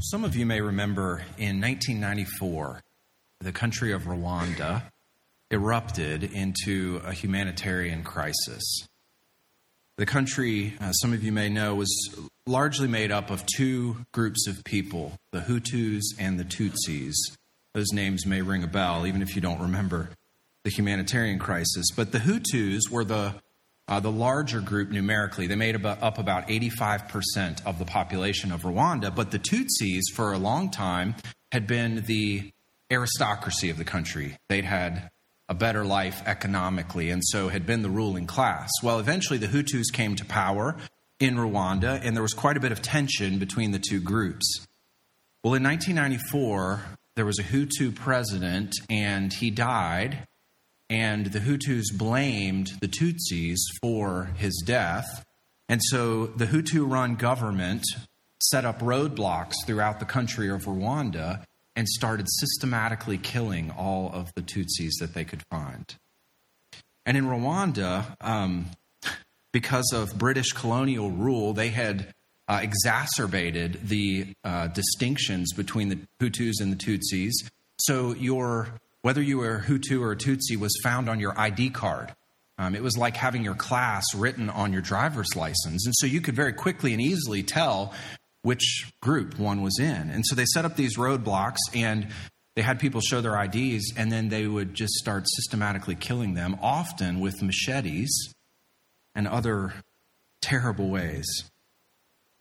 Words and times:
Some 0.00 0.24
of 0.24 0.36
you 0.36 0.46
may 0.46 0.60
remember 0.60 1.24
in 1.38 1.60
1994, 1.60 2.82
the 3.40 3.50
country 3.50 3.92
of 3.92 4.02
Rwanda 4.02 4.84
erupted 5.50 6.22
into 6.22 7.00
a 7.04 7.12
humanitarian 7.12 8.04
crisis. 8.04 8.86
The 9.96 10.06
country, 10.06 10.74
uh, 10.80 10.92
some 10.92 11.12
of 11.12 11.24
you 11.24 11.32
may 11.32 11.48
know, 11.48 11.74
was 11.74 11.90
largely 12.46 12.86
made 12.86 13.10
up 13.10 13.30
of 13.30 13.44
two 13.56 14.06
groups 14.12 14.46
of 14.46 14.62
people 14.62 15.14
the 15.32 15.40
Hutus 15.40 16.04
and 16.16 16.38
the 16.38 16.44
Tutsis. 16.44 17.16
Those 17.74 17.92
names 17.92 18.24
may 18.24 18.40
ring 18.40 18.62
a 18.62 18.68
bell, 18.68 19.04
even 19.04 19.20
if 19.20 19.34
you 19.34 19.42
don't 19.42 19.60
remember 19.60 20.10
the 20.62 20.70
humanitarian 20.70 21.40
crisis. 21.40 21.86
But 21.94 22.12
the 22.12 22.20
Hutus 22.20 22.88
were 22.88 23.04
the 23.04 23.34
uh, 23.88 24.00
the 24.00 24.12
larger 24.12 24.60
group 24.60 24.90
numerically. 24.90 25.46
They 25.46 25.56
made 25.56 25.74
about, 25.74 26.02
up 26.02 26.18
about 26.18 26.48
85% 26.48 27.66
of 27.66 27.78
the 27.78 27.84
population 27.84 28.52
of 28.52 28.62
Rwanda, 28.62 29.14
but 29.14 29.30
the 29.30 29.38
Tutsis, 29.38 30.14
for 30.14 30.32
a 30.32 30.38
long 30.38 30.70
time, 30.70 31.16
had 31.50 31.66
been 31.66 32.04
the 32.06 32.52
aristocracy 32.90 33.70
of 33.70 33.78
the 33.78 33.84
country. 33.84 34.36
They'd 34.48 34.64
had 34.64 35.10
a 35.48 35.54
better 35.54 35.84
life 35.84 36.22
economically, 36.26 37.10
and 37.10 37.22
so 37.24 37.48
had 37.48 37.64
been 37.64 37.82
the 37.82 37.88
ruling 37.88 38.26
class. 38.26 38.68
Well, 38.82 39.00
eventually 39.00 39.38
the 39.38 39.46
Hutus 39.46 39.90
came 39.92 40.14
to 40.16 40.24
power 40.26 40.76
in 41.18 41.36
Rwanda, 41.36 42.00
and 42.02 42.14
there 42.14 42.22
was 42.22 42.34
quite 42.34 42.58
a 42.58 42.60
bit 42.60 42.72
of 42.72 42.82
tension 42.82 43.38
between 43.38 43.70
the 43.70 43.78
two 43.78 44.00
groups. 44.00 44.66
Well, 45.42 45.54
in 45.54 45.62
1994, 45.62 46.82
there 47.16 47.24
was 47.24 47.38
a 47.38 47.42
Hutu 47.42 47.94
president, 47.94 48.74
and 48.90 49.32
he 49.32 49.50
died 49.50 50.26
and 50.90 51.26
the 51.26 51.40
Hutus 51.40 51.86
blamed 51.92 52.72
the 52.80 52.88
Tutsis 52.88 53.58
for 53.80 54.30
his 54.36 54.62
death. 54.64 55.24
And 55.68 55.80
so 55.84 56.26
the 56.26 56.46
Hutu 56.46 56.90
run 56.90 57.16
government 57.16 57.84
set 58.40 58.64
up 58.64 58.80
roadblocks 58.80 59.54
throughout 59.66 60.00
the 60.00 60.06
country 60.06 60.48
of 60.48 60.62
Rwanda 60.64 61.44
and 61.76 61.88
started 61.88 62.26
systematically 62.28 63.18
killing 63.18 63.70
all 63.70 64.10
of 64.12 64.32
the 64.34 64.42
Tutsis 64.42 64.98
that 65.00 65.14
they 65.14 65.24
could 65.24 65.42
find. 65.50 65.94
And 67.04 67.16
in 67.16 67.24
Rwanda, 67.24 68.16
um, 68.20 68.66
because 69.52 69.92
of 69.94 70.18
British 70.18 70.52
colonial 70.52 71.10
rule, 71.10 71.52
they 71.52 71.68
had 71.68 72.14
uh, 72.48 72.60
exacerbated 72.62 73.80
the 73.84 74.34
uh, 74.42 74.68
distinctions 74.68 75.52
between 75.52 75.88
the 75.88 75.98
Hutus 76.20 76.60
and 76.60 76.72
the 76.72 76.76
Tutsis. 76.76 77.32
So 77.78 78.14
your 78.14 78.68
whether 79.08 79.22
you 79.22 79.38
were 79.38 79.56
a 79.56 79.62
Hutu 79.62 80.02
or 80.02 80.12
a 80.12 80.16
Tutsi, 80.18 80.58
was 80.58 80.78
found 80.82 81.08
on 81.08 81.18
your 81.18 81.32
ID 81.40 81.70
card. 81.70 82.14
Um, 82.58 82.74
it 82.74 82.82
was 82.82 82.98
like 82.98 83.16
having 83.16 83.42
your 83.42 83.54
class 83.54 84.04
written 84.14 84.50
on 84.50 84.70
your 84.70 84.82
driver's 84.82 85.34
license. 85.34 85.86
And 85.86 85.94
so 85.96 86.04
you 86.04 86.20
could 86.20 86.36
very 86.36 86.52
quickly 86.52 86.92
and 86.92 87.00
easily 87.00 87.42
tell 87.42 87.94
which 88.42 88.92
group 89.00 89.38
one 89.38 89.62
was 89.62 89.78
in. 89.78 90.10
And 90.10 90.26
so 90.26 90.34
they 90.34 90.44
set 90.44 90.66
up 90.66 90.76
these 90.76 90.98
roadblocks 90.98 91.56
and 91.72 92.08
they 92.54 92.60
had 92.60 92.78
people 92.78 93.00
show 93.00 93.22
their 93.22 93.42
IDs 93.42 93.94
and 93.96 94.12
then 94.12 94.28
they 94.28 94.46
would 94.46 94.74
just 94.74 94.92
start 94.92 95.24
systematically 95.26 95.94
killing 95.94 96.34
them, 96.34 96.58
often 96.60 97.18
with 97.18 97.40
machetes 97.40 98.34
and 99.14 99.26
other 99.26 99.72
terrible 100.42 100.90
ways. 100.90 101.50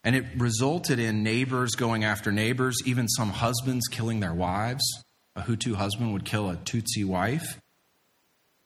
And 0.04 0.18
it 0.18 0.26
resulted 0.36 1.00
in 1.00 1.24
neighbors 1.24 1.76
going 1.76 2.04
after 2.04 2.30
neighbors, 2.30 2.76
even 2.84 3.08
some 3.08 3.30
husbands 3.30 3.88
killing 3.88 4.20
their 4.20 4.34
wives 4.34 4.84
a 5.38 5.42
Hutu 5.42 5.76
husband 5.76 6.14
would 6.14 6.26
kill 6.26 6.50
a 6.50 6.56
Tutsi 6.56 7.06
wife. 7.06 7.62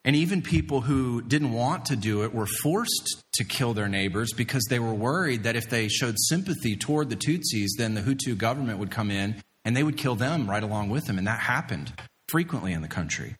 And 0.03 0.15
even 0.15 0.41
people 0.41 0.81
who 0.81 1.21
didn't 1.21 1.51
want 1.51 1.85
to 1.85 1.95
do 1.95 2.23
it 2.23 2.33
were 2.33 2.47
forced 2.63 3.23
to 3.33 3.43
kill 3.43 3.73
their 3.73 3.87
neighbors 3.87 4.33
because 4.33 4.63
they 4.69 4.79
were 4.79 4.93
worried 4.93 5.43
that 5.43 5.55
if 5.55 5.69
they 5.69 5.87
showed 5.87 6.15
sympathy 6.17 6.75
toward 6.75 7.09
the 7.09 7.15
Tutsis, 7.15 7.69
then 7.77 7.93
the 7.93 8.01
Hutu 8.01 8.35
government 8.35 8.79
would 8.79 8.89
come 8.89 9.11
in 9.11 9.43
and 9.63 9.77
they 9.77 9.83
would 9.83 9.97
kill 9.97 10.15
them 10.15 10.49
right 10.49 10.63
along 10.63 10.89
with 10.89 11.05
them. 11.05 11.19
And 11.19 11.27
that 11.27 11.39
happened 11.39 11.93
frequently 12.27 12.73
in 12.73 12.81
the 12.81 12.87
country. 12.87 13.35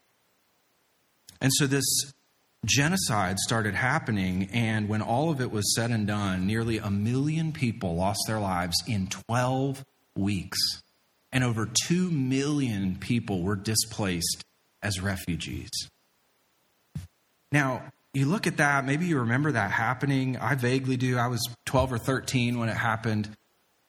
And 1.39 1.51
so 1.55 1.65
this 1.65 2.13
genocide 2.63 3.39
started 3.39 3.73
happening. 3.73 4.49
And 4.53 4.87
when 4.87 5.01
all 5.01 5.31
of 5.31 5.41
it 5.41 5.51
was 5.51 5.73
said 5.75 5.89
and 5.89 6.05
done, 6.05 6.45
nearly 6.45 6.77
a 6.77 6.91
million 6.91 7.53
people 7.53 7.95
lost 7.95 8.19
their 8.27 8.39
lives 8.39 8.75
in 8.85 9.07
12 9.07 9.83
weeks 10.15 10.80
and 11.31 11.43
over 11.43 11.69
2 11.87 12.11
million 12.11 12.97
people 12.97 13.41
were 13.41 13.55
displaced 13.55 14.43
as 14.83 14.99
refugees. 14.99 15.69
Now, 17.51 17.83
you 18.13 18.25
look 18.25 18.47
at 18.47 18.57
that, 18.57 18.85
maybe 18.85 19.05
you 19.05 19.19
remember 19.19 19.53
that 19.53 19.71
happening. 19.71 20.37
I 20.37 20.55
vaguely 20.55 20.97
do. 20.97 21.17
I 21.17 21.27
was 21.27 21.41
12 21.65 21.93
or 21.93 21.97
13 21.97 22.59
when 22.59 22.69
it 22.69 22.75
happened. 22.75 23.29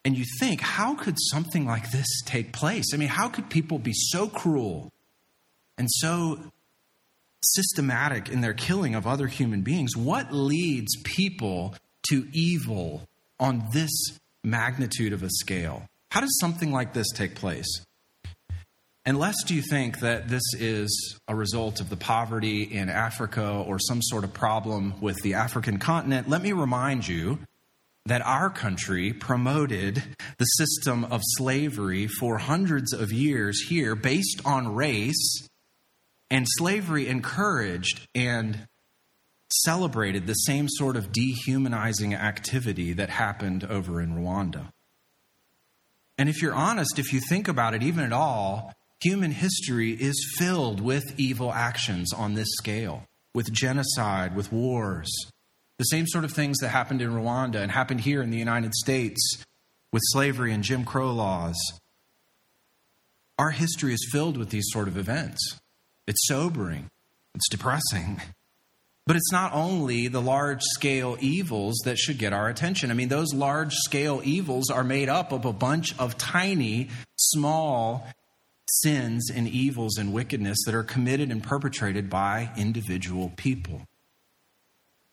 And 0.04 0.16
you 0.16 0.24
think, 0.40 0.60
how 0.60 0.94
could 0.94 1.16
something 1.18 1.64
like 1.66 1.90
this 1.90 2.06
take 2.24 2.52
place? 2.52 2.92
I 2.92 2.96
mean, 2.96 3.08
how 3.08 3.28
could 3.28 3.50
people 3.50 3.78
be 3.78 3.92
so 3.94 4.28
cruel 4.28 4.92
and 5.78 5.88
so 5.90 6.38
systematic 7.44 8.28
in 8.28 8.40
their 8.40 8.54
killing 8.54 8.94
of 8.94 9.06
other 9.06 9.26
human 9.26 9.62
beings? 9.62 9.96
What 9.96 10.32
leads 10.32 10.96
people 11.02 11.74
to 12.08 12.26
evil 12.32 13.08
on 13.38 13.68
this 13.72 13.90
magnitude 14.44 15.12
of 15.12 15.22
a 15.22 15.30
scale? 15.30 15.88
How 16.12 16.20
does 16.20 16.38
something 16.40 16.70
like 16.72 16.92
this 16.92 17.08
take 17.14 17.36
place? 17.36 17.86
Unless 19.06 19.50
you 19.50 19.62
think 19.62 20.00
that 20.00 20.28
this 20.28 20.42
is 20.58 21.18
a 21.26 21.34
result 21.34 21.80
of 21.80 21.88
the 21.88 21.96
poverty 21.96 22.64
in 22.64 22.90
Africa 22.90 23.64
or 23.66 23.78
some 23.78 24.02
sort 24.02 24.22
of 24.22 24.34
problem 24.34 24.92
with 25.00 25.16
the 25.22 25.32
African 25.32 25.78
continent, 25.78 26.28
let 26.28 26.42
me 26.42 26.52
remind 26.52 27.08
you 27.08 27.38
that 28.04 28.20
our 28.26 28.50
country 28.50 29.14
promoted 29.14 30.02
the 30.36 30.44
system 30.44 31.04
of 31.04 31.22
slavery 31.24 32.08
for 32.08 32.36
hundreds 32.36 32.92
of 32.92 33.10
years 33.10 33.62
here 33.70 33.94
based 33.94 34.42
on 34.44 34.74
race, 34.74 35.48
and 36.30 36.44
slavery 36.46 37.08
encouraged 37.08 38.06
and 38.14 38.68
celebrated 39.50 40.26
the 40.26 40.34
same 40.34 40.68
sort 40.68 40.96
of 40.96 41.10
dehumanizing 41.10 42.14
activity 42.14 42.92
that 42.92 43.08
happened 43.08 43.64
over 43.64 43.98
in 43.98 44.14
Rwanda. 44.14 44.72
And 46.22 46.28
if 46.28 46.40
you're 46.40 46.54
honest, 46.54 47.00
if 47.00 47.12
you 47.12 47.18
think 47.18 47.48
about 47.48 47.74
it 47.74 47.82
even 47.82 48.04
at 48.04 48.12
all, 48.12 48.72
human 49.00 49.32
history 49.32 49.90
is 49.90 50.36
filled 50.38 50.80
with 50.80 51.18
evil 51.18 51.52
actions 51.52 52.12
on 52.12 52.34
this 52.34 52.46
scale, 52.58 53.08
with 53.34 53.52
genocide, 53.52 54.36
with 54.36 54.52
wars. 54.52 55.10
The 55.78 55.84
same 55.86 56.06
sort 56.06 56.22
of 56.22 56.30
things 56.30 56.58
that 56.58 56.68
happened 56.68 57.02
in 57.02 57.10
Rwanda 57.10 57.56
and 57.56 57.72
happened 57.72 58.02
here 58.02 58.22
in 58.22 58.30
the 58.30 58.38
United 58.38 58.72
States 58.72 59.42
with 59.92 60.00
slavery 60.12 60.52
and 60.52 60.62
Jim 60.62 60.84
Crow 60.84 61.10
laws. 61.10 61.58
Our 63.36 63.50
history 63.50 63.92
is 63.92 64.08
filled 64.12 64.36
with 64.36 64.50
these 64.50 64.68
sort 64.68 64.86
of 64.86 64.96
events. 64.96 65.58
It's 66.06 66.24
sobering, 66.28 66.88
it's 67.34 67.48
depressing. 67.48 68.22
But 69.06 69.16
it's 69.16 69.32
not 69.32 69.52
only 69.52 70.06
the 70.06 70.22
large 70.22 70.62
scale 70.62 71.16
evils 71.20 71.80
that 71.84 71.98
should 71.98 72.18
get 72.18 72.32
our 72.32 72.48
attention. 72.48 72.90
I 72.90 72.94
mean, 72.94 73.08
those 73.08 73.34
large 73.34 73.74
scale 73.74 74.20
evils 74.24 74.70
are 74.70 74.84
made 74.84 75.08
up 75.08 75.32
of 75.32 75.44
a 75.44 75.52
bunch 75.52 75.98
of 75.98 76.16
tiny, 76.16 76.88
small 77.16 78.06
sins 78.68 79.28
and 79.28 79.48
evils 79.48 79.98
and 79.98 80.12
wickedness 80.12 80.58
that 80.66 80.74
are 80.74 80.84
committed 80.84 81.30
and 81.30 81.42
perpetrated 81.42 82.08
by 82.08 82.50
individual 82.56 83.32
people. 83.36 83.82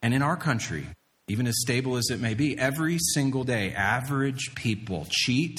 And 0.01 0.13
in 0.13 0.21
our 0.21 0.37
country, 0.37 0.85
even 1.27 1.47
as 1.47 1.59
stable 1.59 1.97
as 1.97 2.09
it 2.09 2.19
may 2.19 2.35
be, 2.35 2.57
every 2.57 2.97
single 3.13 3.43
day, 3.43 3.73
average 3.73 4.53
people 4.55 5.07
cheat, 5.09 5.57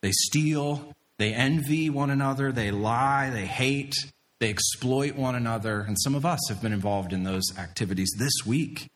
they 0.00 0.12
steal, 0.12 0.94
they 1.18 1.34
envy 1.34 1.90
one 1.90 2.10
another, 2.10 2.50
they 2.50 2.70
lie, 2.70 3.30
they 3.30 3.46
hate, 3.46 3.94
they 4.44 4.50
exploit 4.50 5.16
one 5.16 5.34
another, 5.34 5.80
and 5.80 5.96
some 5.98 6.14
of 6.14 6.26
us 6.26 6.38
have 6.50 6.60
been 6.60 6.74
involved 6.74 7.14
in 7.14 7.24
those 7.24 7.44
activities 7.56 8.10
this 8.18 8.44
week. 8.44 8.90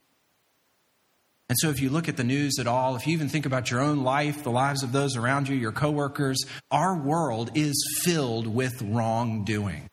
And 1.48 1.56
so, 1.58 1.70
if 1.70 1.80
you 1.80 1.88
look 1.88 2.06
at 2.06 2.18
the 2.18 2.24
news 2.24 2.58
at 2.58 2.66
all, 2.66 2.96
if 2.96 3.06
you 3.06 3.14
even 3.14 3.30
think 3.30 3.46
about 3.46 3.70
your 3.70 3.80
own 3.80 4.04
life, 4.04 4.44
the 4.44 4.50
lives 4.50 4.82
of 4.82 4.92
those 4.92 5.16
around 5.16 5.48
you, 5.48 5.56
your 5.56 5.72
coworkers, 5.72 6.44
our 6.70 6.94
world 6.94 7.50
is 7.54 7.82
filled 8.02 8.46
with 8.46 8.82
wrongdoing, 8.82 9.88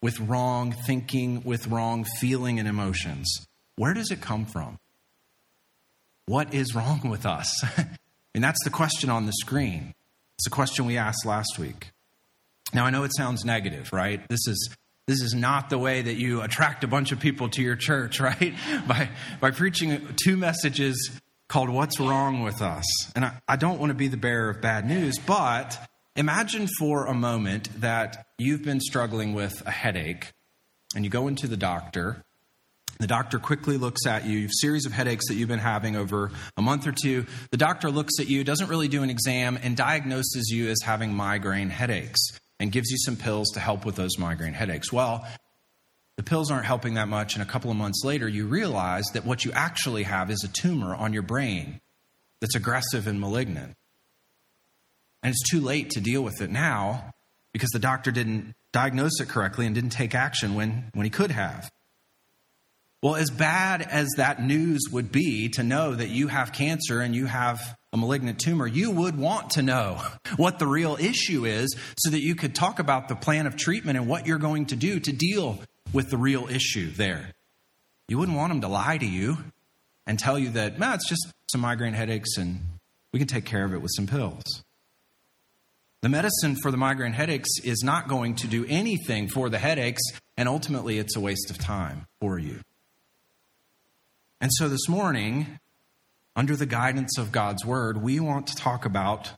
with 0.00 0.20
wrong 0.20 0.76
thinking, 0.86 1.42
with 1.42 1.66
wrong 1.66 2.04
feeling 2.20 2.60
and 2.60 2.68
emotions. 2.68 3.48
Where 3.74 3.94
does 3.94 4.12
it 4.12 4.20
come 4.20 4.46
from? 4.46 4.78
What 6.26 6.54
is 6.54 6.72
wrong 6.72 7.00
with 7.10 7.26
us? 7.26 7.64
and 8.36 8.44
that's 8.44 8.62
the 8.62 8.70
question 8.70 9.10
on 9.10 9.26
the 9.26 9.32
screen. 9.32 9.92
It's 10.36 10.44
the 10.44 10.50
question 10.50 10.86
we 10.86 10.96
asked 10.96 11.26
last 11.26 11.58
week. 11.58 11.90
Now, 12.72 12.86
I 12.86 12.90
know 12.90 13.02
it 13.02 13.10
sounds 13.16 13.44
negative, 13.44 13.92
right? 13.92 14.20
This 14.28 14.46
is 14.46 14.76
this 15.10 15.22
is 15.22 15.34
not 15.34 15.70
the 15.70 15.78
way 15.78 16.02
that 16.02 16.14
you 16.14 16.40
attract 16.40 16.84
a 16.84 16.86
bunch 16.86 17.10
of 17.10 17.18
people 17.18 17.48
to 17.50 17.62
your 17.62 17.74
church, 17.74 18.20
right? 18.30 18.54
by, 18.86 19.08
by 19.40 19.50
preaching 19.50 20.06
two 20.22 20.36
messages 20.36 21.20
called 21.48 21.68
What's 21.68 21.98
Wrong 21.98 22.42
with 22.42 22.62
Us. 22.62 22.84
And 23.16 23.24
I, 23.24 23.32
I 23.48 23.56
don't 23.56 23.80
want 23.80 23.90
to 23.90 23.94
be 23.94 24.06
the 24.06 24.16
bearer 24.16 24.50
of 24.50 24.60
bad 24.60 24.86
news, 24.86 25.18
but 25.26 25.76
imagine 26.14 26.68
for 26.78 27.06
a 27.06 27.14
moment 27.14 27.68
that 27.80 28.24
you've 28.38 28.62
been 28.62 28.80
struggling 28.80 29.34
with 29.34 29.60
a 29.66 29.70
headache 29.72 30.32
and 30.94 31.04
you 31.04 31.10
go 31.10 31.26
into 31.26 31.48
the 31.48 31.56
doctor 31.56 32.22
The 33.00 33.06
doctor 33.06 33.38
quickly 33.38 33.78
looks 33.78 34.06
at 34.06 34.26
you, 34.26 34.46
a 34.46 34.48
series 34.60 34.84
of 34.84 34.92
headaches 34.92 35.28
that 35.28 35.34
you've 35.34 35.48
been 35.48 35.58
having 35.58 35.96
over 35.96 36.30
a 36.58 36.62
month 36.62 36.86
or 36.86 36.92
two. 36.92 37.24
The 37.50 37.56
doctor 37.56 37.90
looks 37.90 38.20
at 38.20 38.28
you, 38.28 38.44
doesn't 38.44 38.68
really 38.68 38.88
do 38.88 39.02
an 39.02 39.08
exam, 39.08 39.58
and 39.60 39.74
diagnoses 39.74 40.50
you 40.50 40.68
as 40.68 40.78
having 40.84 41.14
migraine 41.14 41.70
headaches 41.70 42.20
and 42.60 42.70
gives 42.70 42.90
you 42.90 42.98
some 42.98 43.16
pills 43.16 43.48
to 43.54 43.60
help 43.60 43.84
with 43.84 43.96
those 43.96 44.18
migraine 44.18 44.52
headaches. 44.52 44.92
Well, 44.92 45.26
the 46.16 46.22
pills 46.22 46.50
aren't 46.50 46.66
helping 46.66 46.94
that 46.94 47.08
much, 47.08 47.34
and 47.34 47.42
a 47.42 47.46
couple 47.46 47.70
of 47.70 47.76
months 47.78 48.04
later, 48.04 48.28
you 48.28 48.46
realize 48.46 49.06
that 49.14 49.24
what 49.24 49.44
you 49.44 49.50
actually 49.52 50.02
have 50.02 50.30
is 50.30 50.44
a 50.44 50.48
tumor 50.48 50.94
on 50.94 51.14
your 51.14 51.22
brain 51.22 51.80
that's 52.40 52.54
aggressive 52.54 53.06
and 53.06 53.18
malignant. 53.18 53.74
And 55.22 55.32
it's 55.32 55.50
too 55.50 55.60
late 55.60 55.90
to 55.90 56.00
deal 56.00 56.22
with 56.22 56.40
it 56.42 56.50
now 56.50 57.14
because 57.52 57.70
the 57.70 57.78
doctor 57.78 58.10
didn't 58.10 58.54
diagnose 58.72 59.20
it 59.20 59.28
correctly 59.28 59.66
and 59.66 59.74
didn't 59.74 59.90
take 59.90 60.14
action 60.14 60.54
when, 60.54 60.90
when 60.92 61.04
he 61.04 61.10
could 61.10 61.30
have. 61.30 61.70
Well, 63.02 63.16
as 63.16 63.30
bad 63.30 63.80
as 63.80 64.08
that 64.18 64.42
news 64.42 64.82
would 64.92 65.10
be 65.10 65.48
to 65.50 65.62
know 65.62 65.94
that 65.94 66.10
you 66.10 66.28
have 66.28 66.52
cancer 66.52 67.00
and 67.00 67.14
you 67.14 67.24
have 67.24 67.78
a 67.94 67.96
malignant 67.96 68.38
tumor, 68.38 68.66
you 68.66 68.90
would 68.90 69.16
want 69.16 69.50
to 69.50 69.62
know 69.62 70.02
what 70.36 70.58
the 70.58 70.66
real 70.66 70.98
issue 71.00 71.46
is 71.46 71.74
so 71.96 72.10
that 72.10 72.20
you 72.20 72.34
could 72.34 72.54
talk 72.54 72.78
about 72.78 73.08
the 73.08 73.16
plan 73.16 73.46
of 73.46 73.56
treatment 73.56 73.96
and 73.96 74.06
what 74.06 74.26
you're 74.26 74.38
going 74.38 74.66
to 74.66 74.76
do 74.76 75.00
to 75.00 75.12
deal 75.12 75.58
with 75.94 76.10
the 76.10 76.18
real 76.18 76.46
issue 76.48 76.90
there. 76.90 77.32
You 78.08 78.18
wouldn't 78.18 78.36
want 78.36 78.50
them 78.50 78.60
to 78.60 78.68
lie 78.68 78.98
to 78.98 79.06
you 79.06 79.38
and 80.06 80.18
tell 80.18 80.38
you 80.38 80.50
that, 80.50 80.78
no, 80.78 80.92
it's 80.92 81.08
just 81.08 81.26
some 81.50 81.62
migraine 81.62 81.94
headaches 81.94 82.36
and 82.36 82.60
we 83.12 83.18
can 83.18 83.28
take 83.28 83.46
care 83.46 83.64
of 83.64 83.72
it 83.72 83.80
with 83.80 83.92
some 83.96 84.06
pills. 84.06 84.62
The 86.02 86.08
medicine 86.08 86.56
for 86.56 86.70
the 86.70 86.76
migraine 86.76 87.12
headaches 87.12 87.48
is 87.62 87.82
not 87.82 88.08
going 88.08 88.34
to 88.36 88.46
do 88.46 88.64
anything 88.68 89.28
for 89.28 89.50
the 89.50 89.58
headaches, 89.58 90.02
and 90.36 90.48
ultimately 90.48 90.98
it's 90.98 91.14
a 91.14 91.20
waste 91.20 91.50
of 91.50 91.58
time 91.58 92.06
for 92.20 92.38
you. 92.38 92.60
And 94.40 94.50
so 94.54 94.70
this 94.70 94.88
morning, 94.88 95.58
under 96.34 96.56
the 96.56 96.64
guidance 96.64 97.18
of 97.18 97.30
God's 97.30 97.64
word, 97.64 98.02
we 98.02 98.20
want 98.20 98.46
to 98.46 98.56
talk 98.56 98.86
about 98.86 99.32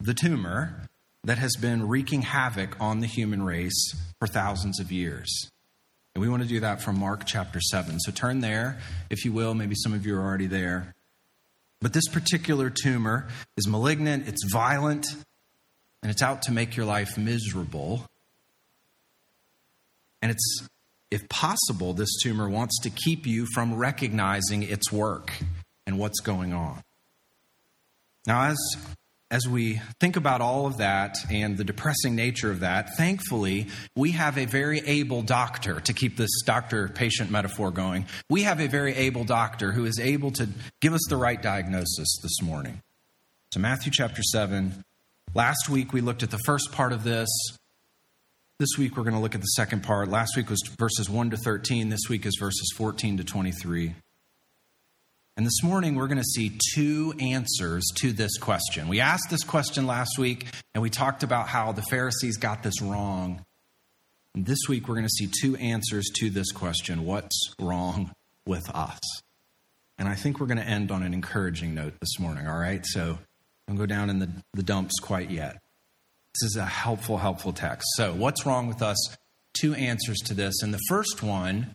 the 0.00 0.14
tumor 0.14 0.88
that 1.22 1.38
has 1.38 1.54
been 1.56 1.86
wreaking 1.86 2.22
havoc 2.22 2.76
on 2.80 2.98
the 2.98 3.06
human 3.06 3.42
race 3.42 3.94
for 4.18 4.26
thousands 4.26 4.80
of 4.80 4.90
years. 4.90 5.50
And 6.14 6.22
we 6.22 6.28
want 6.28 6.42
to 6.42 6.48
do 6.48 6.58
that 6.60 6.82
from 6.82 6.98
Mark 6.98 7.24
chapter 7.24 7.60
7. 7.60 8.00
So 8.00 8.10
turn 8.10 8.40
there, 8.40 8.80
if 9.10 9.24
you 9.24 9.32
will. 9.32 9.54
Maybe 9.54 9.76
some 9.76 9.92
of 9.92 10.04
you 10.04 10.16
are 10.16 10.22
already 10.22 10.48
there. 10.48 10.94
But 11.80 11.92
this 11.92 12.08
particular 12.08 12.70
tumor 12.70 13.28
is 13.56 13.68
malignant, 13.68 14.26
it's 14.26 14.44
violent, 14.50 15.06
and 16.02 16.10
it's 16.10 16.22
out 16.22 16.42
to 16.42 16.52
make 16.52 16.76
your 16.76 16.86
life 16.86 17.16
miserable. 17.16 18.04
And 20.20 20.32
it's 20.32 20.68
if 21.10 21.28
possible, 21.28 21.94
this 21.94 22.18
tumor 22.22 22.48
wants 22.48 22.78
to 22.82 22.90
keep 22.90 23.26
you 23.26 23.46
from 23.54 23.74
recognizing 23.74 24.62
its 24.62 24.92
work 24.92 25.32
and 25.86 25.98
what's 25.98 26.20
going 26.20 26.52
on. 26.52 26.82
Now, 28.26 28.44
as, 28.44 28.58
as 29.30 29.48
we 29.48 29.80
think 30.00 30.16
about 30.16 30.42
all 30.42 30.66
of 30.66 30.78
that 30.78 31.16
and 31.30 31.56
the 31.56 31.64
depressing 31.64 32.14
nature 32.14 32.50
of 32.50 32.60
that, 32.60 32.94
thankfully, 32.96 33.68
we 33.96 34.10
have 34.10 34.36
a 34.36 34.44
very 34.44 34.80
able 34.80 35.22
doctor, 35.22 35.80
to 35.80 35.92
keep 35.94 36.18
this 36.18 36.42
doctor 36.44 36.88
patient 36.88 37.30
metaphor 37.30 37.70
going. 37.70 38.04
We 38.28 38.42
have 38.42 38.60
a 38.60 38.66
very 38.66 38.94
able 38.94 39.24
doctor 39.24 39.72
who 39.72 39.86
is 39.86 39.98
able 39.98 40.30
to 40.32 40.48
give 40.80 40.92
us 40.92 41.06
the 41.08 41.16
right 41.16 41.40
diagnosis 41.40 42.18
this 42.22 42.42
morning. 42.42 42.82
So, 43.52 43.60
Matthew 43.60 43.90
chapter 43.94 44.22
7. 44.22 44.84
Last 45.34 45.68
week, 45.70 45.92
we 45.92 46.00
looked 46.00 46.22
at 46.22 46.30
the 46.30 46.40
first 46.44 46.72
part 46.72 46.92
of 46.92 47.04
this 47.04 47.28
this 48.58 48.76
week 48.76 48.96
we're 48.96 49.04
going 49.04 49.14
to 49.14 49.20
look 49.20 49.36
at 49.36 49.40
the 49.40 49.46
second 49.46 49.84
part. 49.84 50.08
Last 50.08 50.36
week 50.36 50.50
was 50.50 50.60
verses 50.76 51.08
1 51.08 51.30
to 51.30 51.36
13. 51.36 51.90
This 51.90 52.08
week 52.08 52.26
is 52.26 52.36
verses 52.40 52.72
14 52.76 53.18
to 53.18 53.24
23. 53.24 53.94
And 55.36 55.46
this 55.46 55.62
morning 55.62 55.94
we're 55.94 56.08
going 56.08 56.18
to 56.18 56.24
see 56.24 56.58
two 56.74 57.14
answers 57.20 57.84
to 57.98 58.10
this 58.12 58.36
question. 58.36 58.88
We 58.88 58.98
asked 58.98 59.30
this 59.30 59.44
question 59.44 59.86
last 59.86 60.18
week 60.18 60.46
and 60.74 60.82
we 60.82 60.90
talked 60.90 61.22
about 61.22 61.46
how 61.46 61.70
the 61.70 61.82
Pharisees 61.82 62.36
got 62.36 62.64
this 62.64 62.82
wrong. 62.82 63.44
And 64.34 64.44
this 64.44 64.66
week 64.68 64.88
we're 64.88 64.96
going 64.96 65.06
to 65.06 65.08
see 65.08 65.30
two 65.40 65.54
answers 65.56 66.10
to 66.16 66.28
this 66.28 66.50
question 66.50 67.04
What's 67.04 67.54
wrong 67.60 68.10
with 68.44 68.68
us? 68.70 68.98
And 69.98 70.08
I 70.08 70.16
think 70.16 70.40
we're 70.40 70.46
going 70.46 70.58
to 70.58 70.68
end 70.68 70.90
on 70.90 71.04
an 71.04 71.14
encouraging 71.14 71.76
note 71.76 71.94
this 72.00 72.18
morning, 72.18 72.48
all 72.48 72.58
right? 72.58 72.84
So 72.84 73.18
don't 73.68 73.76
go 73.76 73.86
down 73.86 74.10
in 74.10 74.18
the, 74.18 74.30
the 74.54 74.64
dumps 74.64 74.98
quite 74.98 75.30
yet. 75.30 75.58
This 76.40 76.50
is 76.50 76.56
a 76.56 76.66
helpful, 76.66 77.18
helpful 77.18 77.52
text. 77.52 77.88
So, 77.96 78.12
what's 78.12 78.46
wrong 78.46 78.68
with 78.68 78.80
us? 78.80 79.16
Two 79.58 79.74
answers 79.74 80.18
to 80.26 80.34
this. 80.34 80.62
And 80.62 80.72
the 80.72 80.80
first 80.88 81.20
one, 81.20 81.74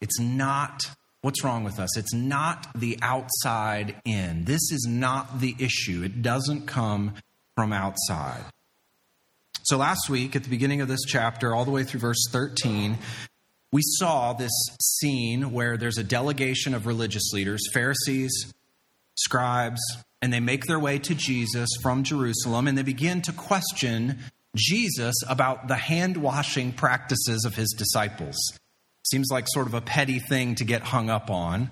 it's 0.00 0.20
not 0.20 0.82
what's 1.22 1.42
wrong 1.42 1.64
with 1.64 1.80
us. 1.80 1.96
It's 1.96 2.14
not 2.14 2.68
the 2.76 2.98
outside 3.02 4.00
in. 4.04 4.44
This 4.44 4.70
is 4.70 4.86
not 4.88 5.40
the 5.40 5.56
issue. 5.58 6.02
It 6.04 6.22
doesn't 6.22 6.66
come 6.66 7.14
from 7.56 7.72
outside. 7.72 8.44
So, 9.64 9.76
last 9.76 10.08
week, 10.08 10.36
at 10.36 10.44
the 10.44 10.50
beginning 10.50 10.80
of 10.80 10.86
this 10.86 11.04
chapter, 11.04 11.52
all 11.52 11.64
the 11.64 11.72
way 11.72 11.82
through 11.82 12.00
verse 12.00 12.28
13, 12.30 12.96
we 13.72 13.82
saw 13.82 14.34
this 14.34 14.52
scene 14.80 15.50
where 15.50 15.76
there's 15.76 15.98
a 15.98 16.04
delegation 16.04 16.74
of 16.74 16.86
religious 16.86 17.32
leaders, 17.32 17.62
Pharisees, 17.72 18.54
scribes, 19.18 19.80
and 20.20 20.32
they 20.32 20.40
make 20.40 20.66
their 20.66 20.78
way 20.78 20.98
to 20.98 21.14
Jesus 21.14 21.68
from 21.80 22.02
Jerusalem 22.02 22.66
and 22.66 22.76
they 22.76 22.82
begin 22.82 23.22
to 23.22 23.32
question 23.32 24.18
Jesus 24.56 25.14
about 25.28 25.68
the 25.68 25.76
hand 25.76 26.16
washing 26.16 26.72
practices 26.72 27.44
of 27.44 27.54
his 27.54 27.74
disciples. 27.76 28.36
Seems 29.10 29.28
like 29.30 29.46
sort 29.48 29.66
of 29.66 29.74
a 29.74 29.80
petty 29.80 30.18
thing 30.18 30.54
to 30.56 30.64
get 30.64 30.82
hung 30.82 31.10
up 31.10 31.30
on. 31.30 31.70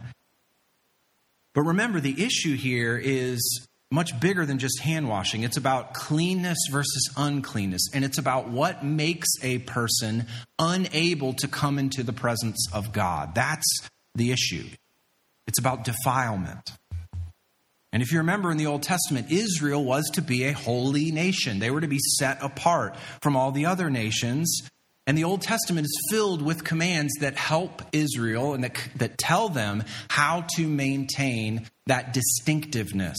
But 1.55 1.63
remember, 1.63 2.01
the 2.01 2.23
issue 2.23 2.55
here 2.55 2.97
is 3.03 3.67
much 3.91 4.19
bigger 4.21 4.45
than 4.45 4.59
just 4.59 4.81
hand 4.81 5.09
washing. 5.09 5.43
It's 5.43 5.57
about 5.57 5.95
cleanness 5.95 6.59
versus 6.71 7.11
uncleanness, 7.17 7.89
and 7.95 8.05
it's 8.05 8.19
about 8.19 8.49
what 8.49 8.85
makes 8.85 9.29
a 9.43 9.59
person 9.61 10.27
unable 10.59 11.33
to 11.35 11.49
come 11.49 11.79
into 11.79 12.03
the 12.03 12.13
presence 12.13 12.69
of 12.73 12.93
God. 12.93 13.35
That's 13.35 13.89
the 14.15 14.33
issue. 14.33 14.69
It's 15.47 15.59
about 15.59 15.85
defilement. 15.85 16.73
And 17.97 18.03
if 18.03 18.13
you 18.13 18.19
remember 18.19 18.51
in 18.51 18.59
the 18.59 18.67
Old 18.67 18.83
Testament, 18.83 19.31
Israel 19.31 19.83
was 19.83 20.05
to 20.13 20.21
be 20.21 20.45
a 20.45 20.53
holy 20.53 21.11
nation. 21.13 21.61
They 21.61 21.71
were 21.71 21.81
to 21.81 21.89
be 21.89 21.99
set 21.99 22.37
apart 22.43 22.95
from 23.23 23.37
all 23.37 23.53
the 23.53 23.65
other 23.65 23.89
nations. 23.89 24.69
And 25.07 25.17
the 25.17 25.25
Old 25.25 25.41
Testament 25.41 25.87
is 25.87 26.09
filled 26.11 26.43
with 26.43 26.63
commands 26.63 27.15
that 27.21 27.37
help 27.37 27.81
Israel 27.93 28.53
and 28.53 28.65
that, 28.65 28.77
that 28.97 29.17
tell 29.17 29.49
them 29.49 29.83
how 30.11 30.45
to 30.57 30.69
maintain 30.69 31.71
that 31.87 32.13
distinctiveness 32.13 33.17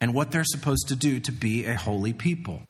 and 0.00 0.14
what 0.14 0.30
they're 0.30 0.44
supposed 0.44 0.86
to 0.90 0.94
do 0.94 1.18
to 1.18 1.32
be 1.32 1.64
a 1.64 1.74
holy 1.74 2.12
people. 2.12 2.62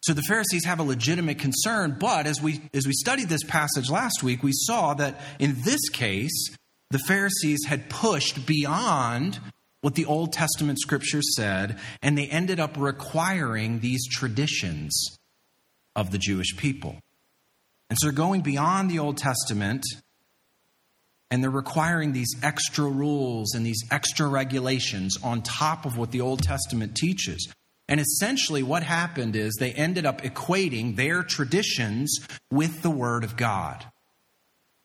So 0.00 0.12
the 0.12 0.22
Pharisees 0.22 0.64
have 0.64 0.80
a 0.80 0.82
legitimate 0.82 1.38
concern, 1.38 1.98
but 2.00 2.26
as 2.26 2.42
we 2.42 2.62
as 2.74 2.84
we 2.84 2.92
studied 2.94 3.28
this 3.28 3.44
passage 3.44 3.88
last 3.88 4.24
week, 4.24 4.42
we 4.42 4.50
saw 4.52 4.94
that 4.94 5.20
in 5.38 5.62
this 5.62 5.88
case, 5.88 6.50
the 6.92 6.98
Pharisees 6.98 7.64
had 7.66 7.88
pushed 7.88 8.46
beyond 8.46 9.40
what 9.80 9.94
the 9.94 10.04
Old 10.04 10.32
Testament 10.32 10.78
scriptures 10.78 11.34
said, 11.34 11.78
and 12.02 12.16
they 12.16 12.26
ended 12.26 12.60
up 12.60 12.76
requiring 12.76 13.80
these 13.80 14.06
traditions 14.08 15.18
of 15.96 16.10
the 16.10 16.18
Jewish 16.18 16.56
people. 16.56 16.98
And 17.90 17.98
so 17.98 18.06
they're 18.06 18.12
going 18.12 18.42
beyond 18.42 18.90
the 18.90 18.98
Old 18.98 19.16
Testament 19.16 19.84
and 21.30 21.42
they're 21.42 21.50
requiring 21.50 22.12
these 22.12 22.34
extra 22.42 22.84
rules 22.84 23.54
and 23.54 23.64
these 23.64 23.82
extra 23.90 24.26
regulations 24.26 25.16
on 25.22 25.40
top 25.40 25.86
of 25.86 25.96
what 25.96 26.10
the 26.10 26.20
Old 26.20 26.42
Testament 26.42 26.94
teaches. 26.94 27.50
And 27.88 28.00
essentially, 28.00 28.62
what 28.62 28.82
happened 28.82 29.34
is 29.34 29.54
they 29.58 29.72
ended 29.72 30.04
up 30.04 30.20
equating 30.22 30.96
their 30.96 31.22
traditions 31.22 32.26
with 32.50 32.82
the 32.82 32.90
Word 32.90 33.24
of 33.24 33.36
God. 33.36 33.86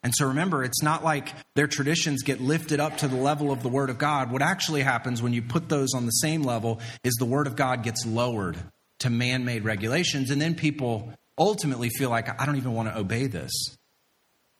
And 0.02 0.12
so 0.14 0.26
remember, 0.26 0.62
it's 0.62 0.82
not 0.82 1.02
like 1.02 1.34
their 1.54 1.66
traditions 1.66 2.22
get 2.22 2.40
lifted 2.40 2.78
up 2.78 2.98
to 2.98 3.08
the 3.08 3.16
level 3.16 3.50
of 3.50 3.62
the 3.62 3.68
Word 3.68 3.90
of 3.90 3.98
God. 3.98 4.30
What 4.30 4.42
actually 4.42 4.82
happens 4.82 5.20
when 5.20 5.32
you 5.32 5.42
put 5.42 5.68
those 5.68 5.92
on 5.94 6.06
the 6.06 6.12
same 6.12 6.42
level 6.42 6.80
is 7.02 7.14
the 7.14 7.24
Word 7.24 7.46
of 7.46 7.56
God 7.56 7.82
gets 7.82 8.06
lowered 8.06 8.56
to 9.00 9.10
man 9.10 9.44
made 9.44 9.64
regulations. 9.64 10.30
And 10.30 10.40
then 10.40 10.54
people 10.54 11.12
ultimately 11.36 11.88
feel 11.88 12.10
like, 12.10 12.40
I 12.40 12.46
don't 12.46 12.56
even 12.56 12.74
want 12.74 12.88
to 12.88 12.98
obey 12.98 13.26
this, 13.26 13.50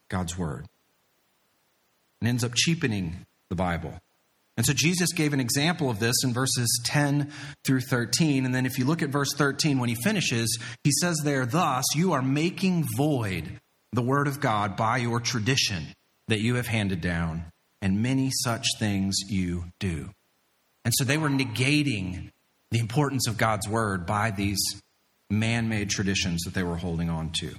God's 0.09 0.37
Word. 0.37 0.67
And 2.21 2.29
ends 2.29 2.43
up 2.43 2.55
cheapening 2.55 3.25
the 3.49 3.55
Bible. 3.55 3.95
And 4.57 4.67
so 4.67 4.73
Jesus 4.73 5.13
gave 5.13 5.33
an 5.33 5.39
example 5.39 5.89
of 5.89 6.01
this 6.01 6.17
in 6.25 6.35
verses 6.35 6.81
10 6.87 7.31
through 7.65 7.83
13. 7.83 8.45
And 8.45 8.53
then 8.53 8.67
if 8.67 8.77
you 8.77 8.85
look 8.85 9.03
at 9.03 9.11
verse 9.11 9.33
13, 9.35 9.79
when 9.79 9.89
he 9.89 9.95
finishes, 9.95 10.59
he 10.83 10.91
says 10.91 11.19
there, 11.23 11.47
Thus 11.47 11.85
you 11.95 12.13
are 12.13 12.23
making 12.23 12.85
void 12.97 13.61
the 13.93 14.03
Word 14.03 14.27
of 14.27 14.41
God 14.41 14.77
by 14.77 14.99
your 14.99 15.21
tradition 15.21 15.95
that 16.29 16.41
you 16.41 16.57
have 16.57 16.67
handed 16.67 17.01
down, 17.01 17.45
and 17.81 18.03
many 18.03 18.31
such 18.43 18.67
things 18.79 19.17
you 19.29 19.65
do. 19.79 20.11
And 20.85 20.93
so 20.97 21.05
they 21.05 21.19
were 21.19 21.29
negating 21.29 22.31
the 22.71 22.79
importance 22.79 23.27
of 23.27 23.39
God's 23.39 23.69
Word 23.69 24.07
by 24.07 24.31
these 24.31 24.59
man 25.31 25.69
made 25.69 25.91
traditions 25.91 26.43
that 26.43 26.55
they 26.55 26.63
were 26.63 26.77
holding 26.77 27.09
on 27.09 27.31
to. 27.41 27.55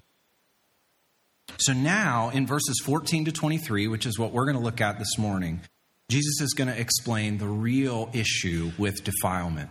So 1.57 1.73
now, 1.73 2.29
in 2.29 2.45
verses 2.45 2.81
14 2.85 3.25
to 3.25 3.31
23, 3.31 3.87
which 3.87 4.05
is 4.05 4.17
what 4.19 4.31
we're 4.31 4.45
going 4.45 4.57
to 4.57 4.63
look 4.63 4.81
at 4.81 4.99
this 4.99 5.17
morning, 5.17 5.61
Jesus 6.09 6.41
is 6.41 6.53
going 6.53 6.69
to 6.69 6.79
explain 6.79 7.37
the 7.37 7.47
real 7.47 8.09
issue 8.13 8.71
with 8.77 9.03
defilement. 9.03 9.69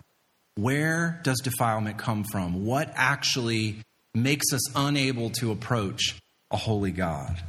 Where 0.56 1.20
does 1.22 1.40
defilement 1.40 1.98
come 1.98 2.24
from? 2.30 2.64
What 2.64 2.92
actually 2.94 3.78
makes 4.14 4.52
us 4.52 4.76
unable 4.76 5.30
to 5.30 5.52
approach 5.52 6.20
a 6.50 6.56
holy 6.56 6.90
God? 6.90 7.42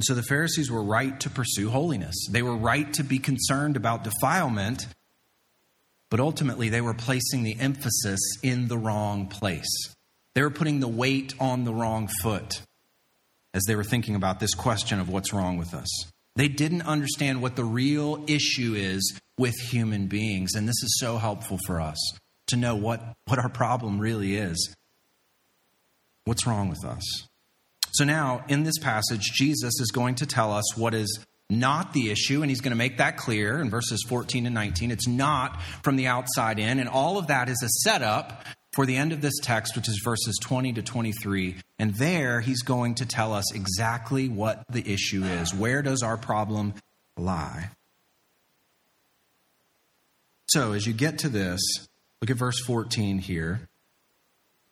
So 0.00 0.14
the 0.14 0.22
Pharisees 0.22 0.70
were 0.70 0.82
right 0.82 1.18
to 1.20 1.30
pursue 1.30 1.70
holiness. 1.70 2.14
They 2.28 2.42
were 2.42 2.56
right 2.56 2.92
to 2.94 3.04
be 3.04 3.18
concerned 3.18 3.76
about 3.76 4.04
defilement, 4.04 4.86
but 6.10 6.20
ultimately 6.20 6.68
they 6.68 6.80
were 6.80 6.94
placing 6.94 7.42
the 7.42 7.58
emphasis 7.58 8.20
in 8.42 8.68
the 8.68 8.76
wrong 8.76 9.28
place. 9.28 9.94
They 10.34 10.42
were 10.42 10.50
putting 10.50 10.80
the 10.80 10.88
weight 10.88 11.34
on 11.38 11.64
the 11.64 11.72
wrong 11.72 12.08
foot 12.22 12.60
as 13.54 13.62
they 13.66 13.76
were 13.76 13.84
thinking 13.84 14.16
about 14.16 14.40
this 14.40 14.52
question 14.54 14.98
of 14.98 15.08
what's 15.08 15.32
wrong 15.32 15.56
with 15.56 15.72
us. 15.72 15.88
They 16.36 16.48
didn't 16.48 16.82
understand 16.82 17.40
what 17.40 17.54
the 17.54 17.64
real 17.64 18.24
issue 18.26 18.74
is 18.76 19.20
with 19.38 19.54
human 19.54 20.08
beings. 20.08 20.54
And 20.54 20.68
this 20.68 20.82
is 20.82 20.98
so 20.98 21.18
helpful 21.18 21.58
for 21.66 21.80
us 21.80 21.98
to 22.48 22.56
know 22.56 22.74
what, 22.74 23.00
what 23.26 23.38
our 23.38 23.48
problem 23.48 24.00
really 24.00 24.36
is. 24.36 24.74
What's 26.24 26.46
wrong 26.46 26.68
with 26.68 26.84
us? 26.84 27.28
So 27.92 28.04
now, 28.04 28.44
in 28.48 28.64
this 28.64 28.78
passage, 28.78 29.32
Jesus 29.34 29.80
is 29.80 29.90
going 29.92 30.16
to 30.16 30.26
tell 30.26 30.52
us 30.52 30.76
what 30.76 30.94
is 30.94 31.24
not 31.50 31.92
the 31.92 32.10
issue, 32.10 32.42
and 32.42 32.50
he's 32.50 32.60
going 32.60 32.72
to 32.72 32.76
make 32.76 32.98
that 32.98 33.16
clear 33.16 33.60
in 33.60 33.70
verses 33.70 34.02
14 34.08 34.46
and 34.46 34.54
19. 34.54 34.90
It's 34.90 35.06
not 35.06 35.62
from 35.82 35.96
the 35.96 36.06
outside 36.06 36.58
in, 36.58 36.78
and 36.78 36.88
all 36.88 37.18
of 37.18 37.26
that 37.28 37.48
is 37.48 37.62
a 37.62 37.68
setup 37.82 38.44
for 38.72 38.86
the 38.86 38.96
end 38.96 39.12
of 39.12 39.20
this 39.20 39.38
text, 39.40 39.76
which 39.76 39.88
is 39.88 40.00
verses 40.04 40.36
20 40.42 40.72
to 40.72 40.82
23. 40.82 41.56
And 41.78 41.94
there, 41.94 42.40
he's 42.40 42.62
going 42.62 42.96
to 42.96 43.06
tell 43.06 43.32
us 43.32 43.54
exactly 43.54 44.28
what 44.28 44.64
the 44.68 44.92
issue 44.92 45.22
is. 45.22 45.54
Where 45.54 45.82
does 45.82 46.02
our 46.02 46.16
problem 46.16 46.74
lie? 47.16 47.70
So, 50.48 50.72
as 50.72 50.86
you 50.86 50.92
get 50.92 51.18
to 51.20 51.28
this, 51.28 51.60
look 52.20 52.30
at 52.30 52.36
verse 52.36 52.60
14 52.64 53.18
here. 53.18 53.68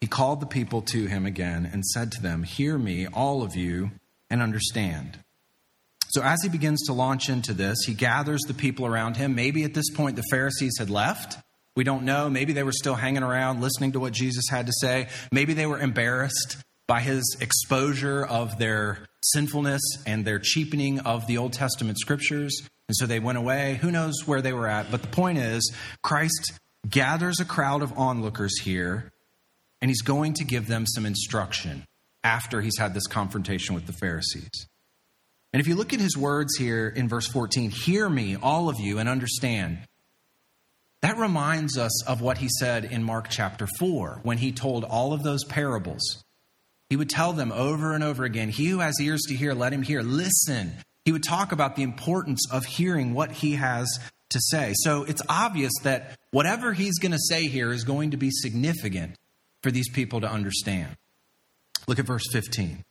He 0.03 0.09
called 0.09 0.41
the 0.41 0.47
people 0.47 0.83
to 0.83 1.07
him 1.07 1.27
again 1.27 1.65
and 1.73 1.85
said 1.85 2.11
to 2.11 2.21
them, 2.21 2.43
Hear 2.43 2.77
me, 2.77 3.07
all 3.07 3.45
of 3.45 3.55
you, 3.55 3.93
and 4.29 4.43
understand. 4.43 5.21
So, 6.09 6.23
as 6.23 6.43
he 6.43 6.49
begins 6.49 6.83
to 6.87 6.93
launch 6.93 7.29
into 7.29 7.55
this, 7.55 7.79
he 7.87 7.95
gathers 7.95 8.41
the 8.49 8.53
people 8.53 8.85
around 8.85 9.17
him. 9.17 9.37
Maybe 9.37 9.63
at 9.63 9.75
this 9.75 9.89
point 9.91 10.17
the 10.17 10.25
Pharisees 10.29 10.73
had 10.77 10.91
left. 10.91 11.39
We 11.77 11.85
don't 11.85 12.03
know. 12.03 12.29
Maybe 12.29 12.53
they 12.53 12.65
were 12.65 12.73
still 12.73 12.97
hanging 12.97 13.23
around 13.23 13.61
listening 13.61 13.93
to 13.93 14.01
what 14.01 14.13
Jesus 14.13 14.49
had 14.51 14.67
to 14.67 14.73
say. 14.81 15.07
Maybe 15.31 15.55
they 15.55 15.67
were 15.67 15.79
embarrassed 15.79 16.57
by 16.89 16.99
his 16.99 17.37
exposure 17.41 18.25
of 18.25 18.59
their 18.59 19.07
sinfulness 19.23 19.83
and 20.05 20.25
their 20.25 20.41
cheapening 20.41 20.99
of 20.99 21.29
the 21.29 21.39
Old 21.39 21.53
Testament 21.53 22.01
scriptures. 22.01 22.61
And 22.89 22.97
so 22.97 23.07
they 23.07 23.21
went 23.21 23.39
away. 23.39 23.79
Who 23.81 23.93
knows 23.93 24.27
where 24.27 24.43
they 24.43 24.53
were 24.53 24.67
at? 24.67 24.91
But 24.91 25.03
the 25.03 25.09
point 25.09 25.39
is, 25.39 25.73
Christ 26.03 26.55
gathers 26.91 27.39
a 27.39 27.45
crowd 27.45 27.83
of 27.83 27.97
onlookers 27.97 28.59
here, 28.63 29.12
and 29.83 29.91
he's 29.91 30.01
going 30.01 30.33
to 30.35 30.45
give 30.45 30.69
them 30.69 30.87
some 30.87 31.05
instruction 31.05 31.85
after 32.23 32.61
he's 32.61 32.79
had 32.79 32.95
this 32.95 33.09
confrontation 33.09 33.75
with 33.75 33.87
the 33.87 33.93
Pharisees. 33.93 34.69
And 35.53 35.61
if 35.61 35.67
you 35.67 35.75
look 35.75 35.93
at 35.93 36.01
his 36.01 36.17
words 36.17 36.57
here 36.57 36.89
in 36.89 37.09
verse 37.09 37.27
14, 37.27 37.71
hear 37.71 38.09
me, 38.09 38.37
all 38.41 38.69
of 38.69 38.79
you, 38.79 38.99
and 38.99 39.09
understand. 39.09 39.79
That 41.03 41.19
reminds 41.19 41.77
us 41.77 42.07
of 42.07 42.23
what 42.23 42.39
he 42.39 42.49
said 42.61 42.85
in 42.85 43.03
Mark 43.03 43.27
chapter 43.29 43.67
4 43.79 44.21
when 44.23 44.39
he 44.39 44.53
told 44.53 44.85
all 44.85 45.13
of 45.13 45.25
those 45.25 45.45
parables. 45.45 46.23
He 46.89 46.97
would 46.97 47.11
tell 47.11 47.33
them 47.33 47.51
over 47.51 47.93
and 47.93 48.05
over 48.05 48.25
again, 48.25 48.51
He 48.51 48.69
who 48.69 48.79
has 48.79 49.01
ears 49.01 49.23
to 49.29 49.35
hear, 49.35 49.53
let 49.53 49.73
him 49.73 49.83
hear. 49.83 50.03
Listen. 50.03 50.75
He 51.05 51.11
would 51.11 51.25
talk 51.25 51.51
about 51.51 51.75
the 51.75 51.83
importance 51.83 52.47
of 52.53 52.65
hearing 52.65 53.13
what 53.13 53.33
he 53.33 53.55
has 53.57 53.89
to 54.31 54.41
say. 54.41 54.73
So 54.77 55.03
it's 55.03 55.23
obvious 55.29 55.73
that 55.83 56.17
whatever 56.31 56.73
he's 56.73 57.01
going 57.01 57.13
to 57.13 57.19
say 57.19 57.49
here 57.49 57.73
is 57.73 57.83
going 57.83 58.13
to 58.13 58.17
be 58.17 58.31
significant 58.31 59.17
for 59.63 59.71
these 59.71 59.91
people 59.91 60.21
to 60.21 60.31
understand. 60.31 60.97
Look 61.87 61.99
at 61.99 62.07
verse 62.07 62.31
15. 62.31 62.85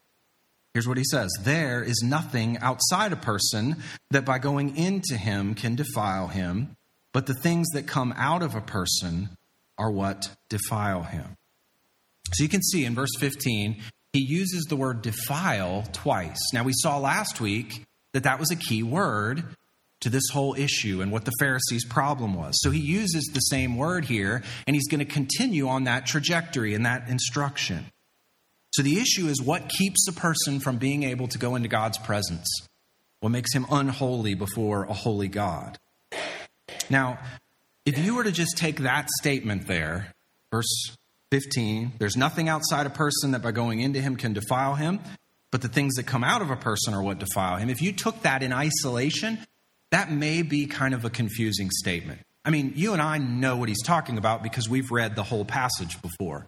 Here's 0.74 0.88
what 0.88 0.98
he 0.98 1.04
says 1.04 1.30
There 1.42 1.84
is 1.84 2.02
nothing 2.04 2.58
outside 2.60 3.12
a 3.12 3.18
person 3.18 3.78
that 4.10 4.26
by 4.26 4.40
going 4.40 4.78
into 4.78 5.18
him 5.18 5.54
can 5.54 5.76
defile 5.76 6.28
him 6.28 6.76
but 7.14 7.26
the 7.26 7.34
things 7.34 7.70
that 7.70 7.88
come 7.88 8.14
out 8.18 8.42
of 8.42 8.56
a 8.56 8.62
person 8.62 9.30
are 9.78 9.92
what 9.92 10.30
defile 10.50 11.04
him. 11.04 11.38
So 12.34 12.44
you 12.44 12.50
can 12.50 12.62
see 12.62 12.86
in 12.86 12.96
verse 12.96 13.12
15, 13.20 13.82
he 14.14 14.20
uses 14.20 14.66
the 14.66 14.76
word 14.76 15.02
defile 15.02 15.84
twice. 15.92 16.40
Now, 16.54 16.64
we 16.64 16.74
saw 16.74 16.98
last 16.98 17.42
week 17.42 17.84
that 18.14 18.24
that 18.24 18.40
was 18.40 18.52
a 18.52 18.56
key 18.56 18.84
word 18.84 19.44
to 20.02 20.10
this 20.10 20.30
whole 20.32 20.56
issue 20.56 21.02
and 21.02 21.12
what 21.12 21.26
the 21.26 21.32
Pharisees' 21.40 21.86
problem 21.86 22.34
was. 22.34 22.60
So 22.62 22.72
he 22.72 22.80
uses 22.80 23.30
the 23.34 23.40
same 23.40 23.78
word 23.78 24.06
here, 24.06 24.44
and 24.68 24.76
he's 24.76 24.88
going 24.88 25.00
to 25.00 25.06
continue 25.06 25.68
on 25.68 25.86
that 25.86 26.06
trajectory 26.06 26.74
and 26.74 26.86
that 26.86 27.08
instruction. 27.08 27.86
So 28.72 28.82
the 28.82 29.00
issue 29.00 29.28
is 29.28 29.42
what 29.42 29.70
keeps 29.70 30.08
a 30.08 30.14
person 30.14 30.60
from 30.60 30.78
being 30.78 31.04
able 31.04 31.28
to 31.28 31.38
go 31.38 31.56
into 31.56 31.68
God's 31.68 31.98
presence? 31.98 32.48
What 33.20 33.30
makes 33.30 33.54
him 33.54 33.66
unholy 33.70 34.34
before 34.34 34.86
a 34.86 34.94
holy 34.94 35.28
God? 35.28 35.78
Now, 36.90 37.20
if 37.86 38.00
you 38.00 38.16
were 38.16 38.24
to 38.24 38.32
just 38.32 38.58
take 38.58 38.80
that 38.80 39.10
statement 39.20 39.68
there, 39.68 40.14
verse 40.52 40.96
15, 41.32 41.94
there's 42.00 42.18
nothing 42.18 42.50
outside 42.50 42.86
a 42.86 42.92
person 42.92 43.32
that 43.32 43.42
by 43.42 43.52
going 43.52 43.80
into 43.80 44.02
him 44.02 44.16
can 44.16 44.34
defile 44.34 44.76
him, 44.76 45.00
but 45.52 45.62
the 45.62 45.68
things 45.68 45.96
that 45.96 46.08
come 46.08 46.24
out 46.24 46.42
of 46.42 46.50
a 46.50 46.56
person 46.56 46.94
are 46.94 47.04
what 47.04 47.20
defile 47.20 47.58
him. 47.58 47.70
If 47.70 47.82
you 47.82 47.92
took 47.92 48.22
that 48.22 48.42
in 48.42 48.54
isolation, 48.54 49.38
that 49.92 50.12
may 50.12 50.42
be 50.42 50.66
kind 50.66 50.94
of 50.94 51.06
a 51.06 51.10
confusing 51.10 51.70
statement. 51.70 52.22
I 52.44 52.50
mean, 52.50 52.74
you 52.76 52.94
and 52.94 53.02
I 53.02 53.18
know 53.18 53.58
what 53.58 53.70
he's 53.70 53.84
talking 53.84 54.18
about 54.18 54.42
because 54.42 54.68
we've 54.68 54.90
read 54.92 55.16
the 55.16 55.24
whole 55.24 55.46
passage 55.46 56.02
before. 56.02 56.48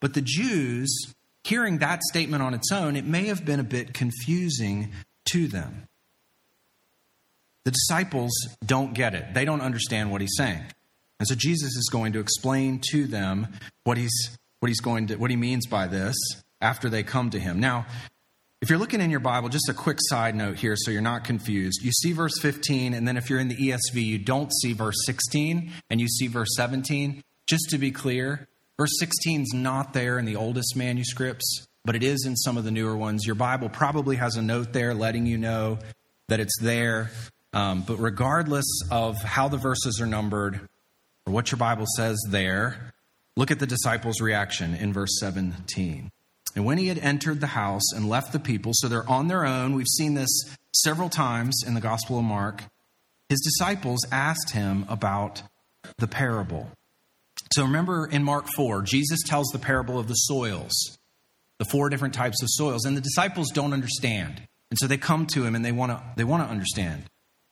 But 0.00 0.14
the 0.14 0.22
Jews, 0.22 1.14
hearing 1.44 1.78
that 1.78 2.02
statement 2.02 2.42
on 2.42 2.52
its 2.52 2.72
own, 2.72 2.96
it 2.96 3.04
may 3.04 3.26
have 3.26 3.44
been 3.44 3.60
a 3.60 3.64
bit 3.64 3.94
confusing 3.94 4.92
to 5.30 5.46
them. 5.46 5.86
The 7.64 7.70
disciples 7.70 8.32
don't 8.64 8.92
get 8.92 9.14
it. 9.14 9.34
They 9.34 9.44
don't 9.44 9.62
understand 9.62 10.10
what 10.10 10.20
he's 10.20 10.34
saying. 10.36 10.62
And 11.18 11.28
so 11.28 11.34
Jesus 11.34 11.76
is 11.76 11.88
going 11.90 12.12
to 12.14 12.18
explain 12.18 12.80
to 12.90 13.06
them 13.06 13.48
what 13.84 13.96
he's 13.96 14.36
what 14.60 14.68
he's 14.68 14.80
going 14.80 15.06
to 15.08 15.16
what 15.16 15.30
he 15.30 15.36
means 15.36 15.66
by 15.66 15.86
this 15.86 16.16
after 16.60 16.88
they 16.88 17.02
come 17.02 17.30
to 17.30 17.38
him. 17.38 17.60
Now, 17.60 17.86
if 18.64 18.70
you're 18.70 18.78
looking 18.78 19.02
in 19.02 19.10
your 19.10 19.20
Bible, 19.20 19.50
just 19.50 19.68
a 19.68 19.74
quick 19.74 19.98
side 20.00 20.34
note 20.34 20.56
here 20.56 20.74
so 20.74 20.90
you're 20.90 21.02
not 21.02 21.22
confused. 21.22 21.82
You 21.82 21.92
see 21.92 22.12
verse 22.12 22.40
15 22.40 22.94
and 22.94 23.06
then 23.06 23.18
if 23.18 23.28
you're 23.28 23.38
in 23.38 23.48
the 23.48 23.56
ESV, 23.56 24.02
you 24.02 24.16
don't 24.16 24.50
see 24.62 24.72
verse 24.72 24.96
16 25.04 25.70
and 25.90 26.00
you 26.00 26.08
see 26.08 26.28
verse 26.28 26.48
17. 26.56 27.22
Just 27.46 27.68
to 27.68 27.76
be 27.76 27.90
clear, 27.90 28.48
verse 28.78 28.98
16 28.98 29.42
is 29.42 29.52
not 29.52 29.92
there 29.92 30.18
in 30.18 30.24
the 30.24 30.36
oldest 30.36 30.76
manuscripts, 30.76 31.66
but 31.84 31.94
it 31.94 32.02
is 32.02 32.24
in 32.24 32.36
some 32.36 32.56
of 32.56 32.64
the 32.64 32.70
newer 32.70 32.96
ones. 32.96 33.26
Your 33.26 33.34
Bible 33.34 33.68
probably 33.68 34.16
has 34.16 34.36
a 34.36 34.42
note 34.42 34.72
there 34.72 34.94
letting 34.94 35.26
you 35.26 35.36
know 35.36 35.78
that 36.28 36.40
it's 36.40 36.58
there. 36.58 37.10
Um, 37.52 37.82
but 37.82 37.98
regardless 37.98 38.80
of 38.90 39.18
how 39.18 39.48
the 39.48 39.58
verses 39.58 40.00
are 40.00 40.06
numbered 40.06 40.58
or 41.26 41.34
what 41.34 41.52
your 41.52 41.58
Bible 41.58 41.84
says 41.98 42.18
there, 42.30 42.94
look 43.36 43.50
at 43.50 43.58
the 43.58 43.66
disciples' 43.66 44.22
reaction 44.22 44.74
in 44.74 44.94
verse 44.94 45.18
17. 45.20 46.10
And 46.54 46.64
when 46.64 46.78
he 46.78 46.88
had 46.88 46.98
entered 46.98 47.40
the 47.40 47.48
house 47.48 47.92
and 47.94 48.08
left 48.08 48.32
the 48.32 48.38
people, 48.38 48.72
so 48.74 48.88
they're 48.88 49.08
on 49.08 49.28
their 49.28 49.44
own, 49.44 49.74
we've 49.74 49.88
seen 49.88 50.14
this 50.14 50.30
several 50.72 51.08
times 51.08 51.62
in 51.66 51.74
the 51.74 51.80
Gospel 51.80 52.18
of 52.18 52.24
Mark, 52.24 52.64
his 53.28 53.40
disciples 53.40 54.00
asked 54.12 54.52
him 54.52 54.86
about 54.88 55.42
the 55.98 56.06
parable. 56.06 56.70
So 57.52 57.62
remember 57.62 58.06
in 58.06 58.22
Mark 58.22 58.46
4, 58.54 58.82
Jesus 58.82 59.20
tells 59.26 59.48
the 59.48 59.58
parable 59.58 59.98
of 59.98 60.08
the 60.08 60.14
soils, 60.14 60.98
the 61.58 61.64
four 61.64 61.88
different 61.88 62.14
types 62.14 62.42
of 62.42 62.48
soils, 62.50 62.84
and 62.84 62.96
the 62.96 63.00
disciples 63.00 63.50
don't 63.50 63.72
understand. 63.72 64.42
And 64.70 64.78
so 64.78 64.86
they 64.86 64.96
come 64.96 65.26
to 65.28 65.44
him 65.44 65.54
and 65.54 65.64
they 65.64 65.72
want 65.72 65.92
to 65.92 66.02
they 66.16 66.24
want 66.24 66.42
to 66.42 66.48
understand. 66.48 67.04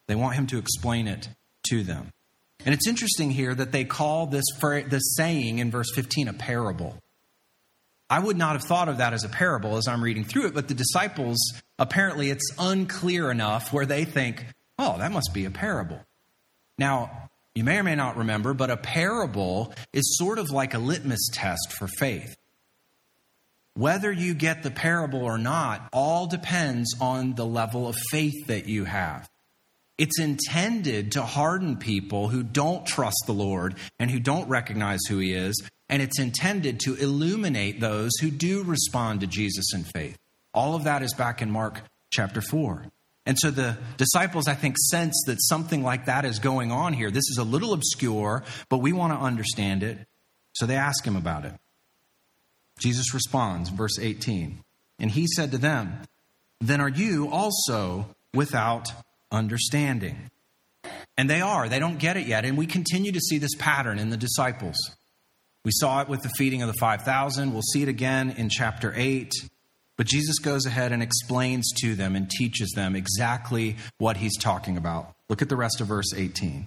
They 0.08 0.14
want 0.14 0.34
him 0.34 0.46
to 0.48 0.58
explain 0.58 1.06
it 1.06 1.28
to 1.68 1.82
them. 1.82 2.10
And 2.64 2.74
it's 2.74 2.86
interesting 2.86 3.30
here 3.30 3.54
that 3.54 3.72
they 3.72 3.84
call 3.84 4.26
this, 4.26 4.44
this 4.60 5.14
saying 5.16 5.58
in 5.58 5.70
verse 5.70 5.90
15 5.94 6.28
a 6.28 6.32
parable. 6.32 6.96
I 8.12 8.18
would 8.18 8.36
not 8.36 8.52
have 8.56 8.64
thought 8.64 8.90
of 8.90 8.98
that 8.98 9.14
as 9.14 9.24
a 9.24 9.28
parable 9.30 9.78
as 9.78 9.88
I'm 9.88 10.04
reading 10.04 10.24
through 10.24 10.48
it, 10.48 10.54
but 10.54 10.68
the 10.68 10.74
disciples, 10.74 11.38
apparently, 11.78 12.28
it's 12.28 12.52
unclear 12.58 13.30
enough 13.30 13.72
where 13.72 13.86
they 13.86 14.04
think, 14.04 14.44
oh, 14.78 14.98
that 14.98 15.12
must 15.12 15.32
be 15.32 15.46
a 15.46 15.50
parable. 15.50 15.98
Now, 16.76 17.30
you 17.54 17.64
may 17.64 17.78
or 17.78 17.82
may 17.82 17.94
not 17.94 18.18
remember, 18.18 18.52
but 18.52 18.68
a 18.68 18.76
parable 18.76 19.72
is 19.94 20.18
sort 20.18 20.38
of 20.38 20.50
like 20.50 20.74
a 20.74 20.78
litmus 20.78 21.30
test 21.32 21.72
for 21.72 21.88
faith. 21.88 22.36
Whether 23.76 24.12
you 24.12 24.34
get 24.34 24.62
the 24.62 24.70
parable 24.70 25.22
or 25.22 25.38
not 25.38 25.88
all 25.90 26.26
depends 26.26 26.94
on 27.00 27.34
the 27.34 27.46
level 27.46 27.88
of 27.88 27.96
faith 28.10 28.46
that 28.48 28.66
you 28.66 28.84
have. 28.84 29.26
It's 29.96 30.20
intended 30.20 31.12
to 31.12 31.22
harden 31.22 31.78
people 31.78 32.28
who 32.28 32.42
don't 32.42 32.84
trust 32.84 33.22
the 33.24 33.32
Lord 33.32 33.76
and 33.98 34.10
who 34.10 34.20
don't 34.20 34.50
recognize 34.50 35.00
who 35.08 35.16
He 35.16 35.32
is 35.32 35.54
and 35.92 36.00
it's 36.00 36.18
intended 36.18 36.80
to 36.80 36.94
illuminate 36.94 37.78
those 37.78 38.12
who 38.18 38.30
do 38.30 38.62
respond 38.62 39.20
to 39.20 39.26
Jesus 39.26 39.74
in 39.74 39.84
faith. 39.84 40.16
All 40.54 40.74
of 40.74 40.84
that 40.84 41.02
is 41.02 41.12
back 41.12 41.42
in 41.42 41.50
Mark 41.50 41.82
chapter 42.10 42.40
4. 42.40 42.86
And 43.26 43.38
so 43.38 43.50
the 43.50 43.76
disciples, 43.98 44.48
I 44.48 44.54
think, 44.54 44.76
sense 44.78 45.22
that 45.26 45.36
something 45.42 45.82
like 45.82 46.06
that 46.06 46.24
is 46.24 46.38
going 46.38 46.72
on 46.72 46.94
here. 46.94 47.10
This 47.10 47.28
is 47.28 47.36
a 47.38 47.44
little 47.44 47.74
obscure, 47.74 48.42
but 48.70 48.78
we 48.78 48.94
want 48.94 49.12
to 49.12 49.18
understand 49.18 49.82
it. 49.82 49.98
So 50.54 50.64
they 50.64 50.76
ask 50.76 51.04
him 51.04 51.14
about 51.14 51.44
it. 51.44 51.52
Jesus 52.78 53.12
responds, 53.12 53.68
verse 53.68 53.98
18. 54.00 54.60
And 54.98 55.10
he 55.10 55.26
said 55.26 55.50
to 55.50 55.58
them, 55.58 55.98
Then 56.62 56.80
are 56.80 56.88
you 56.88 57.28
also 57.28 58.06
without 58.32 58.88
understanding? 59.30 60.30
And 61.18 61.28
they 61.28 61.42
are. 61.42 61.68
They 61.68 61.78
don't 61.78 61.98
get 61.98 62.16
it 62.16 62.26
yet. 62.26 62.46
And 62.46 62.56
we 62.56 62.64
continue 62.64 63.12
to 63.12 63.20
see 63.20 63.36
this 63.36 63.54
pattern 63.58 63.98
in 63.98 64.08
the 64.08 64.16
disciples. 64.16 64.78
We 65.64 65.70
saw 65.72 66.00
it 66.00 66.08
with 66.08 66.22
the 66.22 66.30
feeding 66.36 66.62
of 66.62 66.68
the 66.68 66.78
5,000. 66.80 67.52
We'll 67.52 67.62
see 67.62 67.82
it 67.82 67.88
again 67.88 68.30
in 68.30 68.48
chapter 68.48 68.92
8. 68.96 69.32
But 69.96 70.06
Jesus 70.06 70.38
goes 70.38 70.66
ahead 70.66 70.90
and 70.90 71.02
explains 71.02 71.70
to 71.82 71.94
them 71.94 72.16
and 72.16 72.28
teaches 72.28 72.72
them 72.74 72.96
exactly 72.96 73.76
what 73.98 74.16
he's 74.16 74.36
talking 74.36 74.76
about. 74.76 75.14
Look 75.28 75.42
at 75.42 75.48
the 75.48 75.56
rest 75.56 75.80
of 75.80 75.86
verse 75.86 76.12
18. 76.14 76.66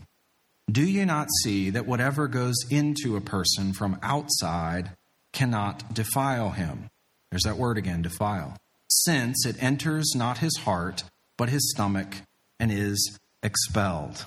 Do 0.71 0.83
you 0.83 1.05
not 1.05 1.27
see 1.43 1.69
that 1.71 1.85
whatever 1.85 2.27
goes 2.27 2.55
into 2.69 3.15
a 3.15 3.21
person 3.21 3.73
from 3.73 3.99
outside 4.01 4.91
cannot 5.33 5.93
defile 5.93 6.51
him? 6.51 6.89
There's 7.29 7.43
that 7.43 7.57
word 7.57 7.77
again, 7.77 8.01
defile. 8.01 8.57
Since 8.87 9.45
it 9.45 9.61
enters 9.61 10.13
not 10.15 10.37
his 10.37 10.55
heart, 10.63 11.03
but 11.37 11.49
his 11.49 11.71
stomach, 11.71 12.15
and 12.59 12.71
is 12.71 13.19
expelled. 13.43 14.25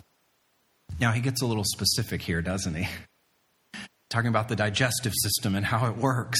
Now, 1.01 1.13
he 1.13 1.21
gets 1.21 1.41
a 1.41 1.47
little 1.47 1.65
specific 1.65 2.23
here, 2.23 2.43
doesn't 2.43 2.75
he? 2.75 2.89
Talking 4.11 4.29
about 4.29 4.49
the 4.49 4.57
digestive 4.57 5.13
system 5.23 5.55
and 5.55 5.67
how 5.67 5.87
it 5.89 5.97
works. 5.97 6.39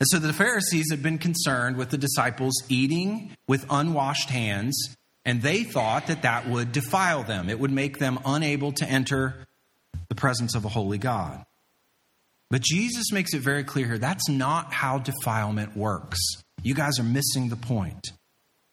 And 0.00 0.08
so 0.08 0.18
the 0.18 0.32
Pharisees 0.32 0.90
had 0.90 1.02
been 1.02 1.18
concerned 1.18 1.76
with 1.76 1.90
the 1.90 1.98
disciples 1.98 2.54
eating 2.68 3.36
with 3.46 3.66
unwashed 3.70 4.30
hands, 4.30 4.96
and 5.24 5.42
they 5.42 5.64
thought 5.64 6.08
that 6.08 6.22
that 6.22 6.48
would 6.48 6.72
defile 6.72 7.22
them. 7.22 7.48
It 7.48 7.58
would 7.58 7.70
make 7.70 7.98
them 7.98 8.18
unable 8.24 8.72
to 8.72 8.84
enter 8.84 9.46
the 10.08 10.14
presence 10.14 10.54
of 10.54 10.64
a 10.64 10.68
holy 10.68 10.98
God. 10.98 11.44
But 12.50 12.62
Jesus 12.62 13.10
makes 13.12 13.34
it 13.34 13.40
very 13.40 13.64
clear 13.64 13.86
here 13.86 13.98
that's 13.98 14.28
not 14.28 14.72
how 14.72 14.98
defilement 14.98 15.76
works. 15.76 16.18
You 16.62 16.74
guys 16.74 16.98
are 16.98 17.04
missing 17.04 17.48
the 17.48 17.56
point. 17.56 18.12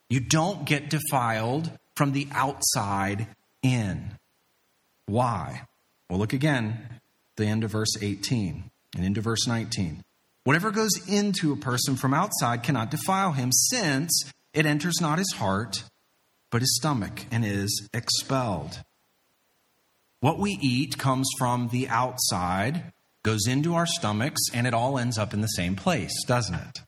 You 0.10 0.20
don't 0.20 0.66
get 0.66 0.90
defiled 0.90 1.72
from 1.96 2.12
the 2.12 2.28
outside 2.32 3.28
in. 3.63 4.18
Why? 5.06 5.63
Well, 6.10 6.20
look 6.20 6.34
again, 6.34 7.00
the 7.41 7.48
end 7.48 7.63
of 7.63 7.71
verse 7.71 7.95
18 8.01 8.63
and 8.95 9.05
into 9.05 9.21
verse 9.21 9.48
19. 9.48 10.03
Whatever 10.43 10.71
goes 10.71 10.91
into 11.07 11.51
a 11.51 11.57
person 11.57 11.95
from 11.95 12.13
outside 12.13 12.63
cannot 12.63 12.91
defile 12.91 13.33
him, 13.33 13.51
since 13.51 14.31
it 14.53 14.65
enters 14.65 15.00
not 15.01 15.19
his 15.19 15.33
heart, 15.33 15.83
but 16.50 16.62
his 16.62 16.75
stomach, 16.77 17.25
and 17.31 17.45
is 17.45 17.89
expelled. 17.93 18.83
What 20.19 20.39
we 20.39 20.57
eat 20.62 20.98
comes 20.98 21.29
from 21.38 21.69
the 21.69 21.88
outside, 21.89 22.91
goes 23.24 23.48
into 23.48 23.75
our 23.75 23.86
stomachs, 23.86 24.41
and 24.53 24.65
it 24.65 24.74
all 24.74 24.98
ends 24.98 25.17
up 25.17 25.33
in 25.33 25.41
the 25.41 25.48
same 25.48 25.75
place, 25.75 26.24
doesn't 26.25 26.55
it? 26.55 26.79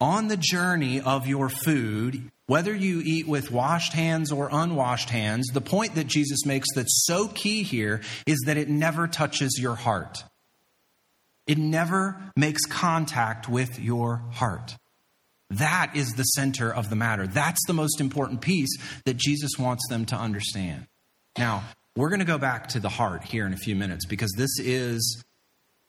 On 0.00 0.28
the 0.28 0.36
journey 0.36 1.00
of 1.00 1.26
your 1.26 1.48
food, 1.48 2.30
whether 2.46 2.74
you 2.74 3.00
eat 3.02 3.26
with 3.26 3.50
washed 3.50 3.94
hands 3.94 4.30
or 4.30 4.48
unwashed 4.52 5.10
hands, 5.10 5.48
the 5.52 5.60
point 5.60 5.94
that 5.94 6.06
Jesus 6.06 6.44
makes 6.44 6.68
that's 6.74 7.04
so 7.06 7.28
key 7.28 7.62
here 7.62 8.02
is 8.26 8.42
that 8.46 8.56
it 8.56 8.68
never 8.68 9.06
touches 9.06 9.58
your 9.58 9.74
heart. 9.74 10.24
It 11.46 11.58
never 11.58 12.32
makes 12.36 12.64
contact 12.66 13.48
with 13.48 13.78
your 13.78 14.22
heart. 14.32 14.76
That 15.50 15.92
is 15.94 16.14
the 16.14 16.22
center 16.22 16.72
of 16.72 16.90
the 16.90 16.96
matter. 16.96 17.26
That's 17.26 17.60
the 17.66 17.74
most 17.74 18.00
important 18.00 18.40
piece 18.40 18.76
that 19.04 19.16
Jesus 19.16 19.52
wants 19.58 19.86
them 19.88 20.04
to 20.06 20.16
understand. 20.16 20.86
Now, 21.38 21.64
we're 21.96 22.08
going 22.08 22.20
to 22.20 22.26
go 22.26 22.38
back 22.38 22.68
to 22.68 22.80
the 22.80 22.88
heart 22.88 23.24
here 23.24 23.46
in 23.46 23.52
a 23.52 23.58
few 23.58 23.76
minutes 23.76 24.06
because 24.06 24.32
this 24.36 24.58
is 24.58 25.22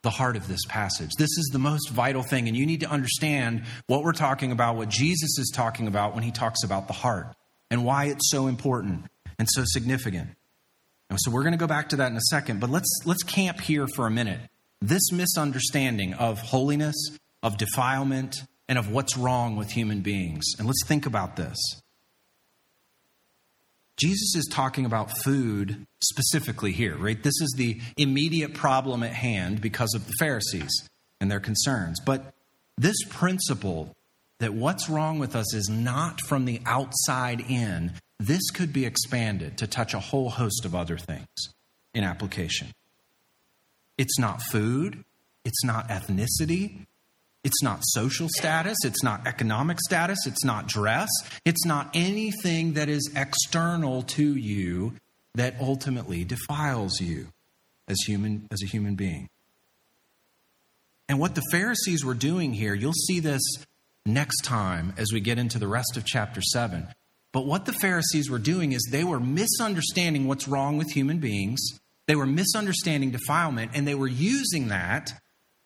the 0.05 0.11
heart 0.11 0.37
of 0.37 0.47
this 0.47 0.63
passage. 0.69 1.09
This 1.17 1.31
is 1.37 1.49
the 1.51 1.59
most 1.59 1.89
vital 1.89 2.21
thing, 2.21 2.47
and 2.47 2.55
you 2.55 2.65
need 2.65 2.81
to 2.81 2.89
understand 2.89 3.63
what 3.87 4.03
we're 4.03 4.13
talking 4.13 4.51
about, 4.51 4.77
what 4.77 4.87
Jesus 4.87 5.37
is 5.39 5.51
talking 5.53 5.87
about 5.87 6.13
when 6.13 6.23
he 6.23 6.31
talks 6.31 6.63
about 6.63 6.87
the 6.87 6.93
heart, 6.93 7.35
and 7.69 7.83
why 7.83 8.05
it's 8.05 8.29
so 8.29 8.45
important 8.45 9.05
and 9.39 9.49
so 9.51 9.63
significant. 9.65 10.29
And 11.09 11.19
so 11.19 11.31
we're 11.31 11.41
going 11.41 11.53
to 11.53 11.57
go 11.57 11.67
back 11.67 11.89
to 11.89 11.95
that 11.97 12.11
in 12.11 12.17
a 12.17 12.27
second, 12.29 12.59
but 12.59 12.69
let's 12.69 12.89
let's 13.03 13.23
camp 13.23 13.59
here 13.59 13.87
for 13.87 14.05
a 14.07 14.11
minute 14.11 14.39
this 14.79 15.11
misunderstanding 15.11 16.13
of 16.13 16.39
holiness, 16.39 16.95
of 17.41 17.57
defilement, 17.57 18.43
and 18.69 18.77
of 18.77 18.91
what's 18.91 19.17
wrong 19.17 19.55
with 19.55 19.71
human 19.71 20.01
beings. 20.01 20.45
And 20.59 20.67
let's 20.67 20.85
think 20.85 21.07
about 21.07 21.35
this. 21.35 21.57
Jesus 23.97 24.35
is 24.35 24.47
talking 24.51 24.85
about 24.85 25.17
food 25.23 25.85
specifically 26.01 26.71
here, 26.71 26.97
right? 26.97 27.21
This 27.21 27.39
is 27.41 27.53
the 27.57 27.79
immediate 27.97 28.53
problem 28.53 29.03
at 29.03 29.13
hand 29.13 29.61
because 29.61 29.93
of 29.95 30.05
the 30.05 30.13
Pharisees 30.19 30.89
and 31.21 31.31
their 31.31 31.39
concerns. 31.39 31.99
But 31.99 32.33
this 32.77 32.97
principle 33.09 33.95
that 34.39 34.53
what's 34.53 34.89
wrong 34.89 35.17
with 35.17 35.35
us 35.35 35.53
is 35.53 35.69
not 35.69 36.19
from 36.21 36.45
the 36.45 36.61
outside 36.65 37.39
in, 37.49 37.93
this 38.19 38.49
could 38.51 38.73
be 38.73 38.85
expanded 38.85 39.57
to 39.57 39.67
touch 39.67 39.93
a 39.93 39.99
whole 39.99 40.29
host 40.29 40.65
of 40.65 40.75
other 40.75 40.97
things 40.97 41.27
in 41.93 42.03
application. 42.03 42.67
It's 43.97 44.19
not 44.19 44.41
food. 44.41 45.03
It's 45.45 45.63
not 45.63 45.87
ethnicity. 45.87 46.85
It's 47.45 47.63
not 47.63 47.79
social 47.83 48.27
status. 48.29 48.77
It's 48.83 49.03
not 49.03 49.25
economic 49.25 49.79
status. 49.79 50.19
It's 50.27 50.43
not 50.43 50.67
dress. 50.67 51.09
It's 51.45 51.65
not 51.65 51.91
anything 51.93 52.73
that 52.73 52.89
is 52.89 53.09
external 53.15 54.01
to 54.01 54.35
you 54.35 54.93
that 55.35 55.55
ultimately 55.61 56.25
defiles 56.25 56.99
you 56.99 57.29
as 57.87 58.01
human 58.01 58.47
as 58.51 58.61
a 58.61 58.67
human 58.67 58.95
being. 58.95 59.29
And 61.07 61.19
what 61.19 61.35
the 61.35 61.43
Pharisees 61.51 62.03
were 62.03 62.15
doing 62.15 62.53
here, 62.53 62.73
you'll 62.73 62.91
see 62.91 63.21
this 63.21 63.43
next 64.05 64.41
time 64.41 64.93
as 64.97 65.13
we 65.13 65.21
get 65.21 65.37
into 65.37 65.59
the 65.59 65.67
rest 65.67 65.95
of 65.95 66.05
chapter 66.05 66.41
7. 66.41 66.87
But 67.31 67.45
what 67.45 67.65
the 67.65 67.73
Pharisees 67.73 68.29
were 68.29 68.39
doing 68.39 68.73
is 68.73 68.85
they 68.91 69.03
were 69.05 69.19
misunderstanding 69.21 70.27
what's 70.27 70.47
wrong 70.47 70.77
with 70.77 70.91
human 70.91 71.19
beings 71.19 71.79
they 72.07 72.15
were 72.15 72.25
misunderstanding 72.25 73.11
defilement, 73.11 73.71
and 73.73 73.87
they 73.87 73.95
were 73.95 74.07
using 74.07 74.67
that 74.67 75.13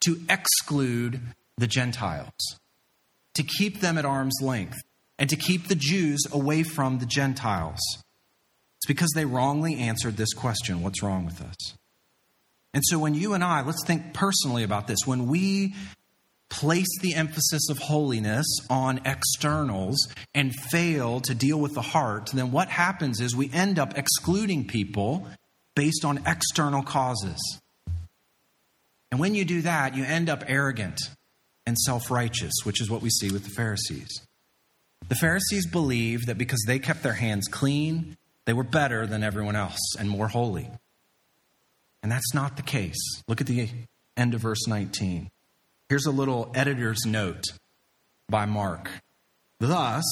to 0.02 0.22
exclude 0.30 1.20
the 1.60 1.67
Gentiles, 1.67 2.60
to 3.36 3.43
keep 3.43 3.80
them 3.80 3.98
at 3.98 4.06
arm's 4.06 4.41
length, 4.41 4.78
and 5.17 5.30
to 5.30 5.36
keep 5.36 5.67
the 5.67 5.76
Jews 5.76 6.22
away 6.32 6.63
from 6.63 7.00
the 7.00 7.06
Gentiles. 7.06 7.80
It's 8.78 8.88
because 8.88 9.12
they 9.13 9.26
wrongly 9.26 9.76
answered 9.76 10.15
this 10.15 10.34
question 10.34 10.82
what's 10.82 11.04
wrong 11.04 11.26
with 11.26 11.41
us? 11.41 11.76
And 12.74 12.84
so 12.86 13.00
when 13.00 13.15
you 13.15 13.34
and 13.34 13.43
I, 13.43 13.62
let's 13.62 13.84
think 13.86 14.13
personally 14.13 14.63
about 14.63 14.88
this, 14.88 15.00
when 15.06 15.28
we 15.28 15.74
place 16.50 16.88
the 17.02 17.13
emphasis 17.13 17.69
of 17.69 17.78
holiness 17.78 18.45
on 18.69 19.02
externals 19.06 19.98
and 20.34 20.54
fail 20.56 21.19
to 21.22 21.36
deal 21.36 21.60
with 21.60 21.74
the 21.74 21.82
heart, 21.82 22.32
then 22.34 22.52
what 22.52 22.69
happens 22.69 23.19
is 23.19 23.36
we 23.36 23.52
end 23.52 23.80
up 23.80 23.98
excluding 23.98 24.65
people 24.65 25.28
based 25.76 26.06
on 26.06 26.24
external 26.26 26.84
causes. 26.84 27.60
And 29.12 29.19
when 29.19 29.36
you 29.36 29.45
do 29.45 29.62
that, 29.63 29.95
you 29.95 30.04
end 30.04 30.30
up 30.30 30.43
arrogant 30.48 31.00
and 31.69 31.77
self 31.79 32.12
righteous, 32.12 32.51
which 32.63 32.82
is 32.82 32.89
what 32.89 33.01
we 33.01 33.10
see 33.10 33.29
with 33.32 33.45
the 33.45 33.51
Pharisees. 33.51 34.10
The 35.08 35.15
Pharisees 35.15 35.65
believed 35.67 36.27
that 36.27 36.38
because 36.38 36.63
they 36.67 36.79
kept 36.79 37.03
their 37.03 37.13
hands 37.13 37.47
clean, 37.47 38.17
they 38.45 38.53
were 38.53 38.63
better 38.63 39.08
than 39.08 39.23
everyone 39.23 39.55
else 39.55 39.95
and 39.97 40.10
more 40.10 40.27
holy. 40.27 40.69
And 42.03 42.12
that's 42.12 42.34
not 42.34 42.58
the 42.58 42.63
case. 42.63 42.99
Look 43.27 43.39
at 43.39 43.47
the 43.47 43.69
end 44.17 44.34
of 44.34 44.41
verse 44.41 44.67
19. 44.67 45.29
Here's 45.88 46.05
a 46.05 46.12
little 46.12 46.51
editor's 46.55 47.05
note 47.05 47.43
by 48.27 48.45
Mark. 48.45 48.89
Thus, 49.60 50.03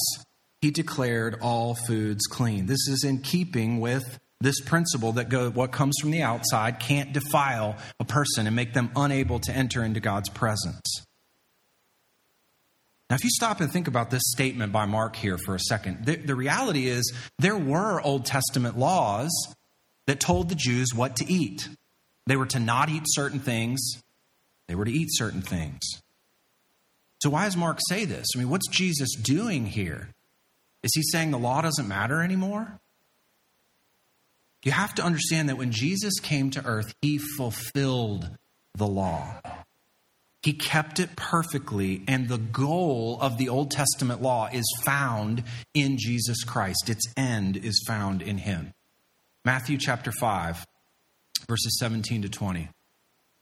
he 0.60 0.70
declared 0.70 1.38
all 1.40 1.74
foods 1.74 2.26
clean. 2.26 2.66
This 2.66 2.86
is 2.88 3.04
in 3.04 3.18
keeping 3.18 3.80
with 3.80 4.18
this 4.40 4.60
principle 4.60 5.12
that 5.12 5.28
go, 5.28 5.50
what 5.50 5.72
comes 5.72 5.96
from 6.00 6.12
the 6.12 6.22
outside 6.22 6.78
can't 6.78 7.12
defile 7.12 7.76
a 7.98 8.04
person 8.04 8.46
and 8.46 8.54
make 8.54 8.74
them 8.74 8.90
unable 8.94 9.40
to 9.40 9.52
enter 9.52 9.82
into 9.82 9.98
God's 9.98 10.28
presence. 10.28 11.04
Now, 13.08 13.16
if 13.16 13.24
you 13.24 13.30
stop 13.30 13.60
and 13.60 13.72
think 13.72 13.88
about 13.88 14.10
this 14.10 14.22
statement 14.26 14.72
by 14.72 14.84
Mark 14.84 15.16
here 15.16 15.38
for 15.38 15.54
a 15.54 15.60
second, 15.60 16.04
the, 16.04 16.16
the 16.16 16.34
reality 16.34 16.88
is 16.88 17.10
there 17.38 17.56
were 17.56 18.02
Old 18.02 18.26
Testament 18.26 18.78
laws 18.78 19.30
that 20.06 20.20
told 20.20 20.48
the 20.48 20.54
Jews 20.54 20.88
what 20.94 21.16
to 21.16 21.32
eat. 21.32 21.68
They 22.26 22.36
were 22.36 22.46
to 22.46 22.60
not 22.60 22.90
eat 22.90 23.04
certain 23.06 23.40
things, 23.40 23.80
they 24.66 24.74
were 24.74 24.84
to 24.84 24.92
eat 24.92 25.08
certain 25.12 25.40
things. 25.40 25.80
So, 27.22 27.30
why 27.30 27.46
does 27.46 27.56
Mark 27.56 27.78
say 27.88 28.04
this? 28.04 28.26
I 28.34 28.38
mean, 28.38 28.50
what's 28.50 28.68
Jesus 28.68 29.14
doing 29.14 29.66
here? 29.66 30.10
Is 30.82 30.92
he 30.94 31.02
saying 31.02 31.30
the 31.30 31.38
law 31.38 31.62
doesn't 31.62 31.88
matter 31.88 32.22
anymore? 32.22 32.78
You 34.64 34.72
have 34.72 34.94
to 34.96 35.02
understand 35.02 35.48
that 35.48 35.56
when 35.56 35.72
Jesus 35.72 36.20
came 36.20 36.50
to 36.50 36.64
earth, 36.64 36.94
he 37.00 37.18
fulfilled 37.18 38.28
the 38.74 38.86
law. 38.86 39.40
He 40.42 40.52
kept 40.52 41.00
it 41.00 41.16
perfectly, 41.16 42.02
and 42.06 42.28
the 42.28 42.38
goal 42.38 43.18
of 43.20 43.38
the 43.38 43.48
Old 43.48 43.70
Testament 43.70 44.22
law 44.22 44.48
is 44.52 44.64
found 44.84 45.42
in 45.74 45.96
Jesus 45.98 46.44
Christ. 46.44 46.88
Its 46.88 47.12
end 47.16 47.56
is 47.56 47.82
found 47.86 48.22
in 48.22 48.38
Him. 48.38 48.72
Matthew 49.44 49.78
chapter 49.78 50.12
5, 50.12 50.64
verses 51.48 51.78
17 51.80 52.22
to 52.22 52.28
20. 52.28 52.68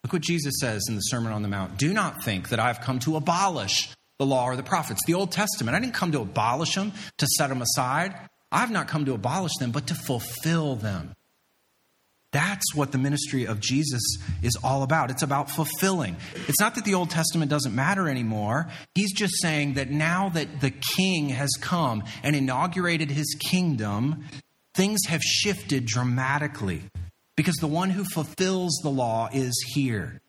Look 0.04 0.12
what 0.12 0.22
Jesus 0.22 0.54
says 0.60 0.84
in 0.88 0.94
the 0.94 1.00
Sermon 1.00 1.32
on 1.32 1.42
the 1.42 1.48
Mount 1.48 1.76
Do 1.76 1.92
not 1.92 2.22
think 2.22 2.48
that 2.48 2.60
I've 2.60 2.80
come 2.80 2.98
to 3.00 3.16
abolish 3.16 3.88
the 4.18 4.26
law 4.26 4.46
or 4.46 4.56
the 4.56 4.62
prophets, 4.62 5.00
the 5.06 5.14
Old 5.14 5.32
Testament. 5.32 5.76
I 5.76 5.80
didn't 5.80 5.94
come 5.94 6.12
to 6.12 6.20
abolish 6.20 6.74
them, 6.74 6.92
to 7.18 7.26
set 7.36 7.48
them 7.48 7.60
aside. 7.60 8.14
I've 8.50 8.70
not 8.70 8.88
come 8.88 9.04
to 9.04 9.14
abolish 9.14 9.54
them, 9.58 9.70
but 9.70 9.88
to 9.88 9.94
fulfill 9.94 10.76
them. 10.76 11.14
That's 12.36 12.74
what 12.74 12.92
the 12.92 12.98
ministry 12.98 13.46
of 13.46 13.60
Jesus 13.60 14.02
is 14.42 14.58
all 14.62 14.82
about. 14.82 15.10
It's 15.10 15.22
about 15.22 15.50
fulfilling. 15.50 16.16
It's 16.46 16.60
not 16.60 16.74
that 16.74 16.84
the 16.84 16.92
Old 16.92 17.08
Testament 17.08 17.50
doesn't 17.50 17.74
matter 17.74 18.10
anymore. 18.10 18.68
He's 18.94 19.14
just 19.14 19.40
saying 19.40 19.72
that 19.74 19.90
now 19.90 20.28
that 20.28 20.60
the 20.60 20.70
king 20.98 21.30
has 21.30 21.48
come 21.58 22.04
and 22.22 22.36
inaugurated 22.36 23.10
his 23.10 23.34
kingdom, 23.48 24.26
things 24.74 25.00
have 25.08 25.22
shifted 25.22 25.86
dramatically 25.86 26.82
because 27.36 27.54
the 27.54 27.66
one 27.66 27.88
who 27.88 28.04
fulfills 28.12 28.80
the 28.82 28.90
law 28.90 29.30
is 29.32 29.54
here. 29.74 30.20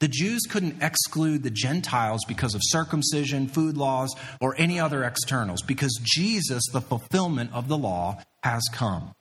The 0.00 0.08
Jews 0.08 0.42
couldn't 0.50 0.82
exclude 0.82 1.44
the 1.44 1.50
Gentiles 1.50 2.26
because 2.28 2.54
of 2.54 2.60
circumcision, 2.62 3.48
food 3.48 3.78
laws, 3.78 4.14
or 4.38 4.54
any 4.58 4.78
other 4.78 5.02
externals, 5.02 5.62
because 5.62 5.98
Jesus, 6.02 6.62
the 6.74 6.82
fulfillment 6.82 7.54
of 7.54 7.68
the 7.68 7.78
law, 7.78 8.22
has 8.42 8.68
come. 8.70 9.14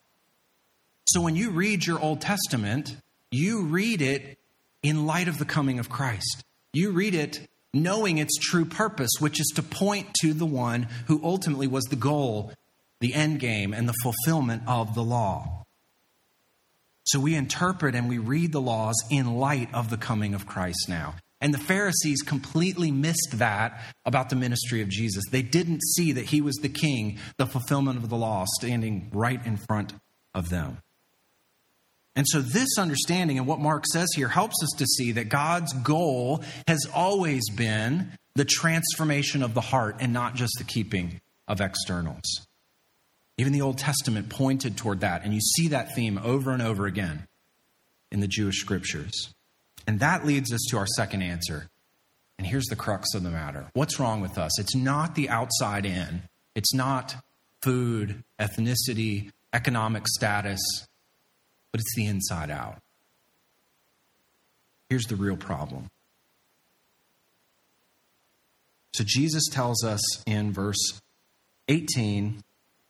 So 1.12 1.20
when 1.20 1.36
you 1.36 1.50
read 1.50 1.86
your 1.86 2.00
Old 2.00 2.22
Testament, 2.22 2.96
you 3.32 3.64
read 3.64 4.02
it 4.02 4.40
in 4.82 5.06
light 5.06 5.28
of 5.28 5.40
the 5.40 5.46
coming 5.46 5.78
of 5.78 5.90
Christ. 5.90 6.42
You 6.72 6.92
read 6.92 7.14
it 7.14 7.50
knowing 7.74 8.18
its 8.18 8.38
true 8.38 8.64
purpose, 8.64 9.12
which 9.20 9.38
is 9.42 9.52
to 9.56 9.62
point 9.62 10.14
to 10.22 10.34
the 10.34 10.46
one 10.46 10.88
who 11.08 11.20
ultimately 11.22 11.68
was 11.68 11.84
the 11.84 11.98
goal, 11.98 12.54
the 13.02 13.14
end 13.14 13.42
game, 13.42 13.74
and 13.74 13.90
the 13.90 13.94
fulfillment 14.02 14.64
of 14.68 14.96
the 14.96 15.04
law. 15.04 15.66
So 17.04 17.20
we 17.20 17.36
interpret 17.36 17.94
and 17.94 18.08
we 18.08 18.18
read 18.18 18.54
the 18.54 18.62
laws 18.62 18.96
in 19.10 19.36
light 19.36 19.68
of 19.74 19.90
the 19.90 19.98
coming 19.98 20.34
of 20.34 20.48
Christ 20.48 20.88
now. 20.88 21.16
And 21.42 21.54
the 21.54 21.58
Pharisees 21.58 22.22
completely 22.22 22.90
missed 22.90 23.32
that 23.34 23.82
about 24.06 24.30
the 24.30 24.38
ministry 24.38 24.82
of 24.82 24.88
Jesus. 24.88 25.26
They 25.30 25.42
didn't 25.42 25.82
see 25.96 26.14
that 26.14 26.28
he 26.28 26.40
was 26.40 26.56
the 26.56 26.70
king, 26.70 27.20
the 27.36 27.48
fulfillment 27.48 27.98
of 27.98 28.08
the 28.08 28.16
law, 28.16 28.46
standing 28.62 29.10
right 29.12 29.46
in 29.46 29.58
front 29.58 29.92
of 30.34 30.48
them. 30.48 30.78
And 32.16 32.28
so, 32.28 32.42
this 32.42 32.78
understanding 32.78 33.38
and 33.38 33.48
what 33.48 33.60
Mark 33.60 33.86
says 33.92 34.10
here 34.16 34.28
helps 34.28 34.62
us 34.64 34.78
to 34.78 34.86
see 34.86 35.14
that 35.14 35.30
God's 35.30 35.72
goal 35.74 36.44
has 36.68 36.86
always 36.94 37.50
been 37.50 38.12
the 38.36 38.46
transformation 38.46 39.44
of 39.44 39.54
the 39.54 39.62
heart 39.62 39.98
and 40.00 40.12
not 40.12 40.36
just 40.36 40.54
the 40.58 40.64
keeping 40.64 41.22
of 41.48 41.62
externals. 41.62 42.48
Even 43.38 43.54
the 43.54 43.62
Old 43.62 43.78
Testament 43.78 44.30
pointed 44.30 44.78
toward 44.78 45.00
that, 45.00 45.24
and 45.24 45.34
you 45.34 45.40
see 45.40 45.70
that 45.70 45.96
theme 45.96 46.20
over 46.22 46.52
and 46.52 46.62
over 46.62 46.86
again 46.86 47.28
in 48.12 48.20
the 48.20 48.28
Jewish 48.28 48.60
scriptures. 48.60 49.34
And 49.88 50.00
that 50.00 50.26
leads 50.26 50.54
us 50.54 50.62
to 50.70 50.78
our 50.78 50.88
second 50.88 51.22
answer. 51.22 51.70
And 52.38 52.46
here's 52.46 52.66
the 52.66 52.76
crux 52.76 53.14
of 53.14 53.24
the 53.24 53.30
matter 53.30 53.68
what's 53.74 54.00
wrong 54.00 54.20
with 54.20 54.38
us? 54.38 54.60
It's 54.60 54.76
not 54.76 55.16
the 55.16 55.30
outside 55.30 55.86
in, 55.86 56.24
it's 56.56 56.74
not 56.74 57.16
food, 57.62 58.24
ethnicity, 58.40 59.32
economic 59.54 60.08
status 60.08 60.60
but 61.72 61.80
it's 61.80 61.96
the 61.96 62.06
inside 62.06 62.50
out. 62.50 62.78
Here's 64.90 65.06
the 65.06 65.16
real 65.16 65.38
problem. 65.38 65.90
So 68.94 69.04
Jesus 69.08 69.48
tells 69.50 69.84
us 69.84 70.02
in 70.26 70.52
verse 70.52 71.00
18, 71.70 72.44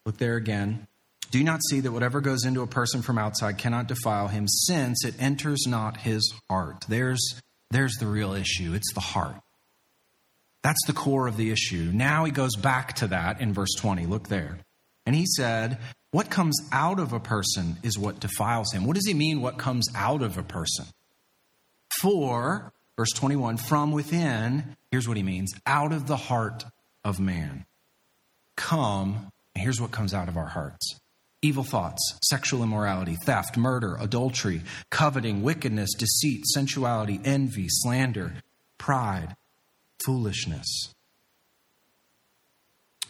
look 0.05 0.17
there 0.17 0.35
again. 0.35 0.87
Do 1.29 1.37
you 1.37 1.43
not 1.43 1.61
see 1.69 1.79
that 1.79 1.91
whatever 1.91 2.19
goes 2.19 2.43
into 2.43 2.61
a 2.61 2.67
person 2.67 3.01
from 3.01 3.17
outside 3.17 3.57
cannot 3.57 3.87
defile 3.87 4.27
him, 4.27 4.47
since 4.47 5.05
it 5.05 5.15
enters 5.19 5.65
not 5.67 5.97
his 5.97 6.33
heart? 6.49 6.85
There's, 6.89 7.39
there's 7.69 7.93
the 7.99 8.07
real 8.07 8.33
issue. 8.33 8.73
It's 8.73 8.93
the 8.93 8.99
heart. 8.99 9.37
That's 10.63 10.85
the 10.87 10.93
core 10.93 11.27
of 11.27 11.37
the 11.37 11.51
issue. 11.51 11.91
Now 11.93 12.25
he 12.25 12.31
goes 12.31 12.55
back 12.55 12.95
to 12.95 13.07
that 13.07 13.39
in 13.39 13.53
verse 13.53 13.73
20. 13.77 14.05
Look 14.07 14.27
there. 14.27 14.59
And 15.05 15.15
he 15.15 15.25
said, 15.25 15.77
what 16.11 16.29
comes 16.29 16.57
out 16.71 16.99
of 16.99 17.13
a 17.13 17.19
person 17.19 17.77
is 17.83 17.97
what 17.97 18.19
defiles 18.19 18.71
him. 18.73 18.85
What 18.85 18.95
does 18.95 19.07
he 19.07 19.13
mean, 19.13 19.41
what 19.41 19.57
comes 19.57 19.87
out 19.95 20.21
of 20.21 20.37
a 20.37 20.43
person? 20.43 20.85
For, 22.01 22.73
verse 22.97 23.11
21, 23.15 23.57
from 23.57 23.91
within, 23.91 24.75
here's 24.91 25.07
what 25.07 25.17
he 25.17 25.23
means 25.23 25.53
out 25.65 25.93
of 25.93 26.07
the 26.07 26.17
heart 26.17 26.65
of 27.03 27.19
man. 27.19 27.65
Come, 28.57 29.31
here's 29.55 29.79
what 29.79 29.91
comes 29.91 30.13
out 30.13 30.27
of 30.27 30.37
our 30.37 30.47
hearts 30.47 30.99
evil 31.43 31.63
thoughts, 31.63 32.19
sexual 32.23 32.61
immorality, 32.61 33.17
theft, 33.25 33.57
murder, 33.57 33.97
adultery, 33.99 34.61
coveting, 34.91 35.41
wickedness, 35.41 35.93
deceit, 35.97 36.45
sensuality, 36.45 37.19
envy, 37.25 37.65
slander, 37.67 38.33
pride, 38.77 39.35
foolishness. 40.05 40.93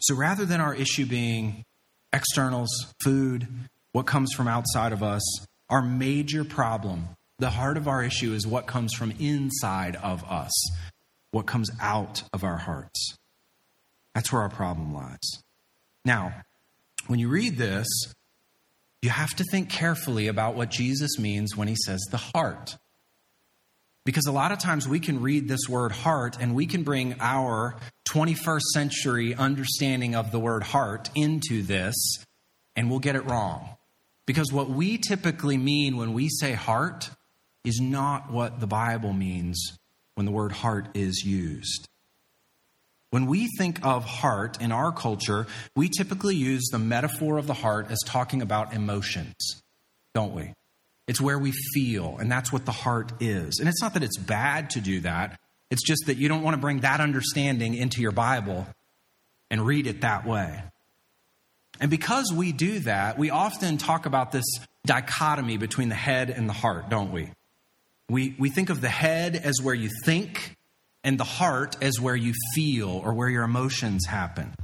So 0.00 0.14
rather 0.14 0.46
than 0.46 0.60
our 0.60 0.74
issue 0.74 1.04
being 1.04 1.64
externals, 2.12 2.70
food, 3.02 3.48
what 3.92 4.06
comes 4.06 4.32
from 4.32 4.48
outside 4.48 4.92
of 4.92 5.02
us. 5.02 5.22
Our 5.68 5.82
major 5.82 6.44
problem, 6.44 7.08
the 7.38 7.50
heart 7.50 7.76
of 7.76 7.88
our 7.88 8.02
issue, 8.02 8.32
is 8.32 8.46
what 8.46 8.66
comes 8.66 8.94
from 8.94 9.12
inside 9.18 9.96
of 9.96 10.22
us, 10.24 10.52
what 11.30 11.46
comes 11.46 11.70
out 11.80 12.24
of 12.32 12.44
our 12.44 12.58
hearts. 12.58 13.16
That's 14.14 14.32
where 14.32 14.42
our 14.42 14.50
problem 14.50 14.94
lies. 14.94 15.42
Now, 16.04 16.34
when 17.06 17.18
you 17.18 17.28
read 17.28 17.56
this, 17.56 17.86
you 19.00 19.10
have 19.10 19.30
to 19.30 19.44
think 19.44 19.70
carefully 19.70 20.28
about 20.28 20.54
what 20.54 20.70
Jesus 20.70 21.18
means 21.18 21.56
when 21.56 21.68
he 21.68 21.76
says 21.86 22.00
the 22.10 22.18
heart. 22.18 22.76
Because 24.04 24.26
a 24.26 24.32
lot 24.32 24.50
of 24.50 24.58
times 24.58 24.88
we 24.88 24.98
can 24.98 25.22
read 25.22 25.46
this 25.46 25.68
word 25.68 25.92
heart 25.92 26.36
and 26.40 26.54
we 26.54 26.66
can 26.66 26.82
bring 26.82 27.14
our 27.20 27.76
21st 28.08 28.62
century 28.74 29.34
understanding 29.34 30.16
of 30.16 30.32
the 30.32 30.40
word 30.40 30.64
heart 30.64 31.08
into 31.14 31.62
this 31.62 31.94
and 32.74 32.90
we'll 32.90 32.98
get 32.98 33.14
it 33.14 33.24
wrong. 33.26 33.76
Because 34.26 34.52
what 34.52 34.70
we 34.70 34.98
typically 34.98 35.56
mean 35.56 35.96
when 35.96 36.12
we 36.14 36.28
say 36.28 36.52
heart 36.52 37.10
is 37.64 37.80
not 37.80 38.30
what 38.30 38.60
the 38.60 38.66
Bible 38.66 39.12
means 39.12 39.78
when 40.14 40.26
the 40.26 40.32
word 40.32 40.52
heart 40.52 40.88
is 40.94 41.24
used. 41.24 41.88
When 43.10 43.26
we 43.26 43.48
think 43.58 43.84
of 43.84 44.04
heart 44.04 44.60
in 44.60 44.72
our 44.72 44.90
culture, 44.90 45.46
we 45.76 45.88
typically 45.88 46.34
use 46.34 46.68
the 46.72 46.78
metaphor 46.78 47.38
of 47.38 47.46
the 47.46 47.54
heart 47.54 47.90
as 47.90 47.98
talking 48.06 48.42
about 48.42 48.72
emotions, 48.72 49.62
don't 50.14 50.34
we? 50.34 50.54
It's 51.08 51.20
where 51.20 51.38
we 51.38 51.52
feel, 51.74 52.16
and 52.18 52.30
that's 52.30 52.52
what 52.52 52.64
the 52.64 52.72
heart 52.72 53.12
is. 53.20 53.58
And 53.58 53.68
it's 53.68 53.82
not 53.82 53.94
that 53.94 54.02
it's 54.02 54.18
bad 54.18 54.70
to 54.70 54.80
do 54.80 55.00
that, 55.00 55.38
it's 55.70 55.82
just 55.82 56.06
that 56.06 56.16
you 56.16 56.28
don't 56.28 56.42
want 56.42 56.54
to 56.54 56.60
bring 56.60 56.80
that 56.80 57.00
understanding 57.00 57.74
into 57.74 58.02
your 58.02 58.12
Bible 58.12 58.66
and 59.50 59.64
read 59.66 59.86
it 59.86 60.02
that 60.02 60.26
way. 60.26 60.62
And 61.80 61.90
because 61.90 62.32
we 62.32 62.52
do 62.52 62.80
that, 62.80 63.18
we 63.18 63.30
often 63.30 63.78
talk 63.78 64.06
about 64.06 64.32
this 64.32 64.44
dichotomy 64.84 65.56
between 65.56 65.88
the 65.88 65.94
head 65.94 66.30
and 66.30 66.48
the 66.48 66.52
heart, 66.52 66.88
don't 66.90 67.12
we? 67.12 67.30
We, 68.08 68.34
we 68.38 68.50
think 68.50 68.70
of 68.70 68.80
the 68.80 68.88
head 68.88 69.36
as 69.36 69.54
where 69.62 69.74
you 69.74 69.88
think, 70.04 70.56
and 71.02 71.18
the 71.18 71.24
heart 71.24 71.76
as 71.80 72.00
where 72.00 72.14
you 72.14 72.34
feel 72.54 72.88
or 72.88 73.14
where 73.14 73.28
your 73.28 73.42
emotions 73.42 74.06
happen. 74.06 74.54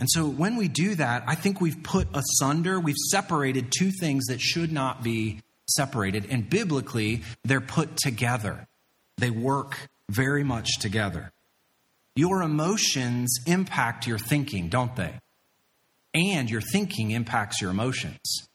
And 0.00 0.08
so 0.10 0.28
when 0.28 0.56
we 0.56 0.68
do 0.68 0.94
that, 0.94 1.24
I 1.26 1.34
think 1.34 1.60
we've 1.60 1.82
put 1.82 2.08
asunder, 2.14 2.78
we've 2.78 2.96
separated 3.10 3.72
two 3.76 3.90
things 3.90 4.26
that 4.26 4.40
should 4.40 4.72
not 4.72 5.02
be 5.02 5.40
separated. 5.68 6.26
And 6.30 6.48
biblically, 6.48 7.22
they're 7.44 7.60
put 7.60 7.96
together, 7.96 8.66
they 9.16 9.30
work 9.30 9.88
very 10.08 10.44
much 10.44 10.78
together. 10.78 11.32
Your 12.14 12.42
emotions 12.42 13.38
impact 13.46 14.06
your 14.06 14.18
thinking, 14.18 14.68
don't 14.68 14.94
they? 14.96 15.14
And 16.14 16.50
your 16.50 16.60
thinking 16.60 17.10
impacts 17.12 17.60
your 17.60 17.70
emotions. 17.70 18.48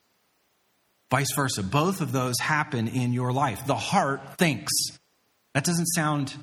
Vice 1.09 1.31
versa. 1.35 1.61
Both 1.63 2.01
of 2.01 2.11
those 2.11 2.39
happen 2.41 2.87
in 2.87 3.13
your 3.13 3.31
life. 3.31 3.65
The 3.67 3.75
heart 3.75 4.37
thinks. 4.37 4.73
That 5.53 5.63
doesn't 5.63 5.85
sound 5.85 6.33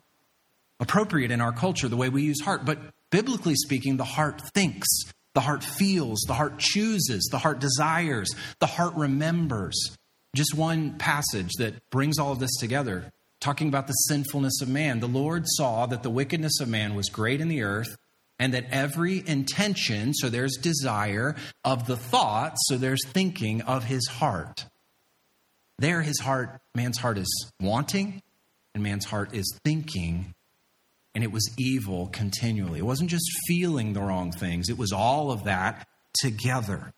appropriate 0.79 1.31
in 1.31 1.41
our 1.41 1.53
culture, 1.53 1.89
the 1.89 1.97
way 1.97 2.09
we 2.09 2.23
use 2.23 2.41
heart, 2.41 2.65
but 2.65 2.79
Biblically 3.11 3.55
speaking, 3.57 3.96
the 3.96 4.05
heart 4.05 4.40
thinks, 4.55 4.88
the 5.35 5.40
heart 5.40 5.64
feels, 5.64 6.20
the 6.27 6.35
heart 6.35 6.59
chooses, 6.59 7.29
the 7.31 7.38
heart 7.38 7.61
desires, 7.61 8.31
the 8.61 8.66
heart 8.66 8.94
remembers. 8.94 9.96
Just 10.35 10.55
one 10.55 10.96
passage 10.99 11.51
that 11.59 11.88
brings 11.90 12.18
all 12.18 12.33
of 12.33 12.38
this 12.38 12.57
together, 12.59 13.12
talking 13.40 13.68
about 13.68 13.88
the 13.88 13.92
sinfulness 13.92 14.61
of 14.62 14.68
man. 14.68 15.01
The 15.01 15.09
Lord 15.09 15.44
saw 15.46 15.87
that 15.87 16.03
the 16.03 16.11
wickedness 16.11 16.61
of 16.61 16.68
man 16.68 16.94
was 16.94 17.09
great 17.09 17.40
in 17.40 17.49
the 17.49 17.62
earth, 17.62 17.96
and 18.38 18.55
that 18.55 18.66
every 18.70 19.23
intention, 19.27 20.14
so 20.14 20.29
there's 20.29 20.57
desire, 20.57 21.37
of 21.64 21.87
the 21.87 21.96
thoughts, 21.96 22.61
so 22.66 22.77
there's 22.77 23.05
thinking 23.07 23.61
of 23.62 23.85
his 23.85 24.07
heart. 24.07 24.66
There, 25.79 26.03
his 26.03 26.20
heart, 26.20 26.61
man's 26.75 26.99
heart 26.99 27.18
is 27.18 27.51
wanting, 27.61 28.23
and 28.75 28.83
man's 28.83 29.07
heart 29.07 29.35
is 29.35 29.59
thinking, 29.64 30.35
and 31.14 31.25
it 31.25 31.33
was 31.33 31.51
evil 31.59 32.09
continually. 32.12 32.79
It 32.79 32.87
wasn't 32.87 33.11
just 33.11 33.29
feeling 33.46 33.92
the 33.92 34.01
wrong 34.01 34.33
things, 34.33 34.68
it 34.68 34.79
was 34.79 34.92
all 34.92 35.31
of 35.31 35.44
that 35.44 35.87
together. 36.20 36.92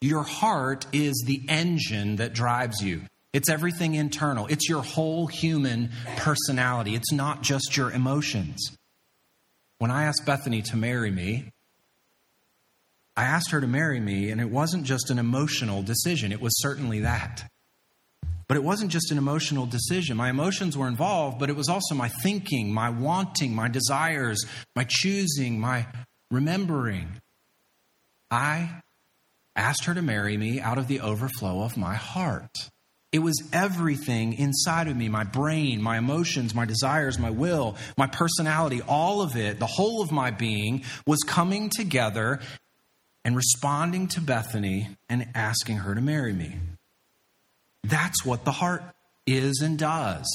Your 0.00 0.24
heart 0.24 0.86
is 0.92 1.22
the 1.26 1.42
engine 1.48 2.16
that 2.16 2.32
drives 2.32 2.82
you. 2.82 3.02
It's 3.32 3.48
everything 3.48 3.94
internal. 3.94 4.46
It's 4.48 4.68
your 4.68 4.82
whole 4.82 5.26
human 5.26 5.90
personality. 6.16 6.94
It's 6.94 7.12
not 7.12 7.42
just 7.42 7.76
your 7.76 7.90
emotions. 7.90 8.76
When 9.78 9.90
I 9.90 10.04
asked 10.04 10.26
Bethany 10.26 10.60
to 10.62 10.76
marry 10.76 11.10
me, 11.10 11.52
I 13.16 13.24
asked 13.24 13.50
her 13.50 13.60
to 13.60 13.66
marry 13.66 14.00
me, 14.00 14.30
and 14.30 14.40
it 14.40 14.50
wasn't 14.50 14.84
just 14.84 15.10
an 15.10 15.18
emotional 15.18 15.82
decision. 15.82 16.32
It 16.32 16.40
was 16.40 16.60
certainly 16.60 17.00
that. 17.00 17.50
But 18.48 18.56
it 18.56 18.64
wasn't 18.64 18.90
just 18.90 19.10
an 19.10 19.18
emotional 19.18 19.66
decision. 19.66 20.16
My 20.16 20.30
emotions 20.30 20.76
were 20.76 20.88
involved, 20.88 21.38
but 21.38 21.48
it 21.48 21.56
was 21.56 21.68
also 21.68 21.94
my 21.94 22.08
thinking, 22.08 22.72
my 22.72 22.90
wanting, 22.90 23.54
my 23.54 23.68
desires, 23.68 24.44
my 24.76 24.84
choosing, 24.88 25.60
my 25.60 25.86
remembering. 26.30 27.20
I 28.30 28.82
asked 29.54 29.84
her 29.84 29.94
to 29.94 30.02
marry 30.02 30.36
me 30.36 30.60
out 30.60 30.78
of 30.78 30.88
the 30.88 31.00
overflow 31.00 31.62
of 31.62 31.76
my 31.76 31.94
heart. 31.94 32.70
It 33.12 33.18
was 33.18 33.36
everything 33.52 34.32
inside 34.32 34.88
of 34.88 34.96
me 34.96 35.10
my 35.10 35.24
brain, 35.24 35.82
my 35.82 35.98
emotions, 35.98 36.54
my 36.54 36.64
desires, 36.64 37.18
my 37.18 37.28
will, 37.28 37.76
my 37.98 38.06
personality, 38.06 38.80
all 38.80 39.20
of 39.20 39.36
it, 39.36 39.58
the 39.58 39.66
whole 39.66 40.00
of 40.02 40.10
my 40.10 40.30
being 40.30 40.84
was 41.06 41.22
coming 41.22 41.68
together 41.68 42.40
and 43.22 43.36
responding 43.36 44.08
to 44.08 44.22
Bethany 44.22 44.96
and 45.10 45.28
asking 45.34 45.76
her 45.78 45.94
to 45.94 46.00
marry 46.00 46.32
me. 46.32 46.56
That's 47.84 48.24
what 48.24 48.44
the 48.44 48.52
heart 48.52 48.84
is 49.26 49.60
and 49.62 49.78
does. 49.78 50.26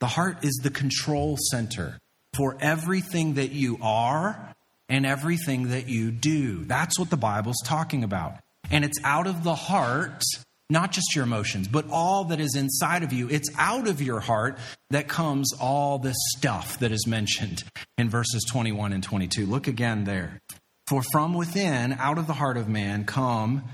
The 0.00 0.06
heart 0.06 0.44
is 0.44 0.60
the 0.62 0.70
control 0.70 1.36
center 1.50 1.98
for 2.34 2.56
everything 2.60 3.34
that 3.34 3.52
you 3.52 3.78
are 3.80 4.54
and 4.88 5.06
everything 5.06 5.70
that 5.70 5.88
you 5.88 6.10
do. 6.10 6.64
That's 6.64 6.98
what 6.98 7.10
the 7.10 7.16
Bible's 7.16 7.60
talking 7.64 8.04
about. 8.04 8.34
And 8.70 8.84
it's 8.84 8.98
out 9.04 9.26
of 9.26 9.42
the 9.42 9.54
heart, 9.54 10.22
not 10.68 10.92
just 10.92 11.14
your 11.14 11.24
emotions, 11.24 11.68
but 11.68 11.86
all 11.90 12.24
that 12.24 12.40
is 12.40 12.54
inside 12.56 13.02
of 13.02 13.12
you. 13.12 13.28
It's 13.30 13.48
out 13.58 13.88
of 13.88 14.02
your 14.02 14.20
heart 14.20 14.58
that 14.90 15.08
comes 15.08 15.52
all 15.58 15.98
this 15.98 16.16
stuff 16.36 16.78
that 16.80 16.92
is 16.92 17.06
mentioned 17.06 17.64
in 17.96 18.10
verses 18.10 18.44
21 18.50 18.92
and 18.92 19.02
22. 19.02 19.46
Look 19.46 19.66
again 19.66 20.04
there. 20.04 20.40
For 20.88 21.02
from 21.10 21.34
within, 21.34 21.94
out 21.94 22.18
of 22.18 22.26
the 22.26 22.32
heart 22.34 22.56
of 22.56 22.68
man, 22.68 23.04
come 23.04 23.64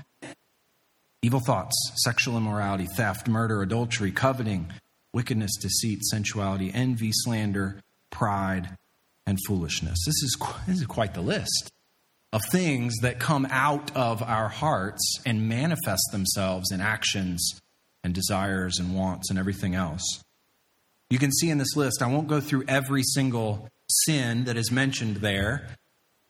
evil 1.23 1.39
thoughts, 1.39 1.75
sexual 2.03 2.37
immorality, 2.37 2.85
theft, 2.85 3.27
murder, 3.27 3.61
adultery, 3.61 4.11
coveting, 4.11 4.71
wickedness, 5.13 5.55
deceit, 5.59 6.03
sensuality, 6.03 6.69
envy, 6.73 7.11
slander, 7.11 7.81
pride, 8.11 8.77
and 9.25 9.39
foolishness. 9.47 9.97
This 10.05 10.21
is, 10.21 10.37
this 10.67 10.81
is 10.81 10.85
quite 10.85 11.13
the 11.13 11.21
list 11.21 11.71
of 12.33 12.41
things 12.51 12.93
that 13.01 13.19
come 13.19 13.47
out 13.49 13.95
of 13.95 14.21
our 14.21 14.49
hearts 14.49 15.19
and 15.25 15.47
manifest 15.47 16.03
themselves 16.11 16.71
in 16.71 16.81
actions 16.81 17.61
and 18.03 18.13
desires 18.13 18.77
and 18.77 18.93
wants 18.93 19.29
and 19.29 19.39
everything 19.39 19.75
else. 19.75 20.21
You 21.09 21.19
can 21.19 21.31
see 21.31 21.49
in 21.49 21.57
this 21.57 21.75
list, 21.75 22.01
I 22.01 22.07
won't 22.07 22.27
go 22.27 22.41
through 22.41 22.65
every 22.67 23.03
single 23.03 23.69
sin 23.87 24.45
that 24.45 24.57
is 24.57 24.71
mentioned 24.71 25.17
there. 25.17 25.67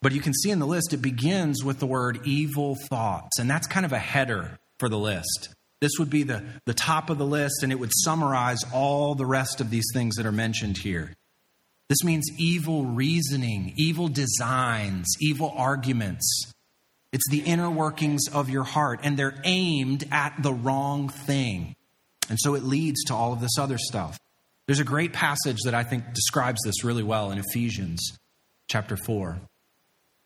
But 0.01 0.11
you 0.11 0.19
can 0.19 0.33
see 0.33 0.51
in 0.51 0.59
the 0.59 0.67
list, 0.67 0.91
it 0.91 0.97
begins 0.97 1.63
with 1.63 1.79
the 1.79 1.87
word 1.87 2.19
evil 2.25 2.75
thoughts. 2.89 3.39
And 3.39 3.49
that's 3.49 3.65
kind 3.65 3.85
of 3.85 3.93
a 3.93 3.99
header 3.99 4.59
for 4.83 4.89
the 4.89 4.99
list. 4.99 5.47
This 5.79 5.93
would 5.97 6.09
be 6.09 6.23
the, 6.23 6.43
the 6.65 6.73
top 6.73 7.09
of 7.09 7.17
the 7.17 7.25
list, 7.25 7.63
and 7.63 7.71
it 7.71 7.79
would 7.79 7.91
summarize 8.03 8.59
all 8.73 9.15
the 9.15 9.25
rest 9.25 9.61
of 9.61 9.69
these 9.69 9.85
things 9.93 10.17
that 10.17 10.25
are 10.25 10.31
mentioned 10.33 10.77
here. 10.77 11.13
This 11.87 12.03
means 12.03 12.25
evil 12.37 12.83
reasoning, 12.83 13.73
evil 13.77 14.09
designs, 14.09 15.07
evil 15.21 15.53
arguments. 15.55 16.51
It's 17.13 17.29
the 17.29 17.39
inner 17.39 17.69
workings 17.69 18.23
of 18.33 18.49
your 18.49 18.65
heart, 18.65 18.99
and 19.03 19.15
they're 19.15 19.39
aimed 19.45 20.03
at 20.11 20.35
the 20.43 20.51
wrong 20.51 21.07
thing. 21.07 21.77
And 22.29 22.37
so 22.41 22.55
it 22.55 22.63
leads 22.63 23.05
to 23.05 23.13
all 23.13 23.31
of 23.31 23.39
this 23.39 23.57
other 23.57 23.77
stuff. 23.77 24.19
There's 24.65 24.81
a 24.81 24.85
great 24.85 25.13
passage 25.13 25.59
that 25.63 25.73
I 25.73 25.83
think 25.85 26.13
describes 26.13 26.59
this 26.65 26.83
really 26.83 27.03
well 27.03 27.31
in 27.31 27.37
Ephesians 27.37 28.17
chapter 28.67 28.97
4. 28.97 29.39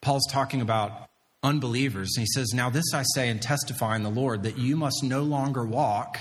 Paul's 0.02 0.26
talking 0.32 0.62
about 0.62 1.07
unbelievers, 1.43 2.13
and 2.15 2.23
he 2.23 2.28
says, 2.34 2.54
Now 2.54 2.69
this 2.69 2.93
I 2.93 3.04
say 3.13 3.30
and 3.30 3.41
testify 3.41 3.95
in 3.95 4.04
the 4.04 4.10
Lord 4.10 4.43
that 4.43 4.58
you 4.58 4.76
must 4.76 5.04
no 5.04 5.23
longer 5.23 5.65
walk 5.65 6.19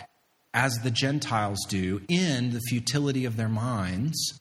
as 0.55 0.73
the 0.83 0.91
Gentiles 0.91 1.59
do 1.69 2.01
in 2.09 2.53
the 2.53 2.61
futility 2.61 3.25
of 3.25 3.37
their 3.37 3.49
minds. 3.49 4.41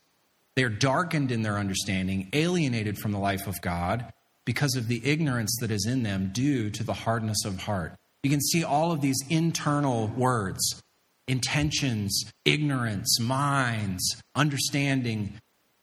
They 0.56 0.64
are 0.64 0.70
darkened 0.70 1.32
in 1.32 1.42
their 1.42 1.58
understanding, 1.58 2.30
alienated 2.32 2.98
from 2.98 3.12
the 3.12 3.20
life 3.20 3.48
of 3.48 3.62
God 3.62 4.14
because 4.46 4.76
of 4.76 4.88
the 4.88 5.06
ignorance 5.06 5.58
that 5.60 5.72
is 5.72 5.86
in 5.86 6.04
them 6.04 6.32
due 6.34 6.70
to 6.70 6.84
the 6.84 6.94
hardness 6.94 7.44
of 7.46 7.60
heart. 7.60 7.96
You 8.24 8.30
can 8.30 8.42
see 8.42 8.64
all 8.64 8.92
of 8.92 9.02
these 9.02 9.20
internal 9.30 10.08
words 10.08 10.82
intentions, 11.28 12.24
ignorance, 12.46 13.20
minds, 13.20 14.22
understanding, 14.36 15.34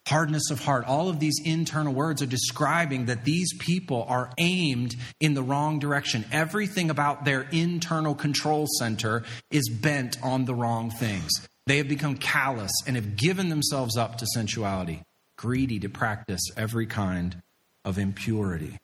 hardness 0.06 0.50
of 0.50 0.60
heart. 0.60 0.84
All 0.86 1.08
of 1.08 1.20
these 1.20 1.40
internal 1.44 1.94
words 1.94 2.22
are 2.22 2.26
describing 2.26 3.06
that 3.06 3.24
these 3.24 3.52
people 3.58 4.04
are 4.08 4.30
aimed 4.38 4.96
in 5.20 5.34
the 5.34 5.42
wrong 5.42 5.78
direction. 5.78 6.24
Everything 6.32 6.90
about 6.90 7.24
their 7.24 7.42
internal 7.52 8.14
control 8.14 8.66
center 8.78 9.22
is 9.50 9.68
bent 9.68 10.18
on 10.22 10.44
the 10.44 10.54
wrong 10.54 10.90
things. 10.90 11.30
They 11.66 11.76
have 11.78 11.88
become 11.88 12.16
callous 12.16 12.72
and 12.86 12.96
have 12.96 13.16
given 13.16 13.48
themselves 13.48 13.96
up 13.96 14.18
to 14.18 14.26
sensuality, 14.34 15.02
greedy 15.36 15.78
to 15.80 15.88
practice 15.88 16.42
every 16.56 16.86
kind 16.86 17.40
of 17.84 17.98
impurity. 17.98 18.78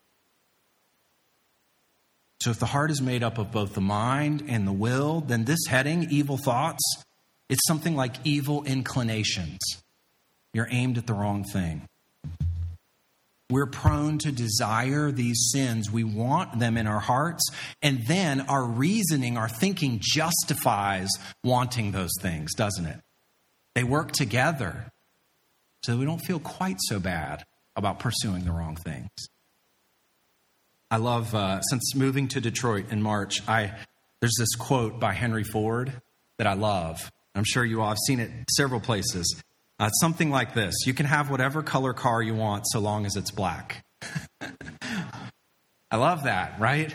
So, 2.41 2.51
if 2.53 2.61
the 2.61 2.67
heart 2.67 2.93
is 2.93 3.03
made 3.03 3.25
up 3.25 3.37
of 3.39 3.51
both 3.51 3.75
the 3.75 3.81
mind 3.81 4.45
and 4.47 4.65
the 4.65 4.73
will, 4.73 5.21
then 5.21 5.45
this 5.45 5.67
heading, 5.67 6.07
evil 6.09 6.37
thoughts, 6.37 7.03
it's 7.49 7.67
something 7.67 7.97
like 7.97 8.15
evil 8.23 8.63
inclinations 8.63 9.59
you're 10.53 10.69
aimed 10.71 10.99
at 10.99 11.07
the 11.07 11.15
wrong 11.15 11.45
thing. 11.45 11.89
We're 13.51 13.67
prone 13.67 14.19
to 14.19 14.33
desire 14.33 15.11
these 15.11 15.49
sins. 15.53 15.91
We 15.91 16.05
want 16.05 16.59
them 16.59 16.77
in 16.77 16.87
our 16.87 17.01
hearts, 17.01 17.49
and 17.81 18.07
then 18.07 18.43
our 18.43 18.65
reasoning, 18.65 19.39
our 19.39 19.49
thinking 19.49 20.01
justifies 20.03 21.09
wanting 21.43 21.93
those 21.93 22.13
things, 22.21 22.55
doesn't 22.55 22.85
it? 22.85 23.01
They 23.75 23.85
work 23.85 24.13
together 24.13 24.91
so 25.83 25.97
we 25.97 26.05
don't 26.05 26.19
feel 26.19 26.41
quite 26.41 26.77
so 26.81 26.99
bad 26.99 27.45
about 27.77 28.01
pursuing 28.01 28.45
the 28.45 28.53
wrong 28.53 28.77
things. 28.77 29.09
I 30.91 30.97
love, 30.97 31.35
uh, 31.35 31.61
since 31.63 31.95
moving 31.95 32.29
to 32.29 32.41
Detroit 32.41 32.91
in 32.91 33.03
March, 33.03 33.47
I, 33.49 33.73
there's 34.21 34.37
this 34.39 34.55
quote 34.57 34.99
by 34.99 35.13
Henry 35.13 35.45
Ford 35.45 35.93
that 36.39 36.47
I 36.47 36.55
love. 36.55 37.11
I'm 37.35 37.45
sure 37.45 37.65
you 37.65 37.81
all 37.81 37.89
have 37.89 37.99
seen 38.07 38.21
it 38.21 38.31
several 38.57 38.81
places. 38.81 39.43
Uh, 39.79 39.91
something 39.91 40.31
like 40.31 40.55
this 40.55 40.75
You 40.87 40.95
can 40.95 41.07
have 41.07 41.31
whatever 41.31 41.63
color 41.63 41.93
car 41.93 42.21
you 42.21 42.35
want 42.35 42.65
so 42.67 42.81
long 42.81 43.07
as 43.07 43.17
it's 43.17 43.31
black. 43.31 43.85
I 45.91 45.97
love 45.97 46.25
that, 46.25 46.61
right? 46.61 46.93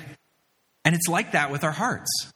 And 0.85 0.93
it's 0.93 1.07
like 1.07 1.31
that 1.31 1.51
with 1.51 1.63
our 1.63 1.71
hearts. 1.71 2.31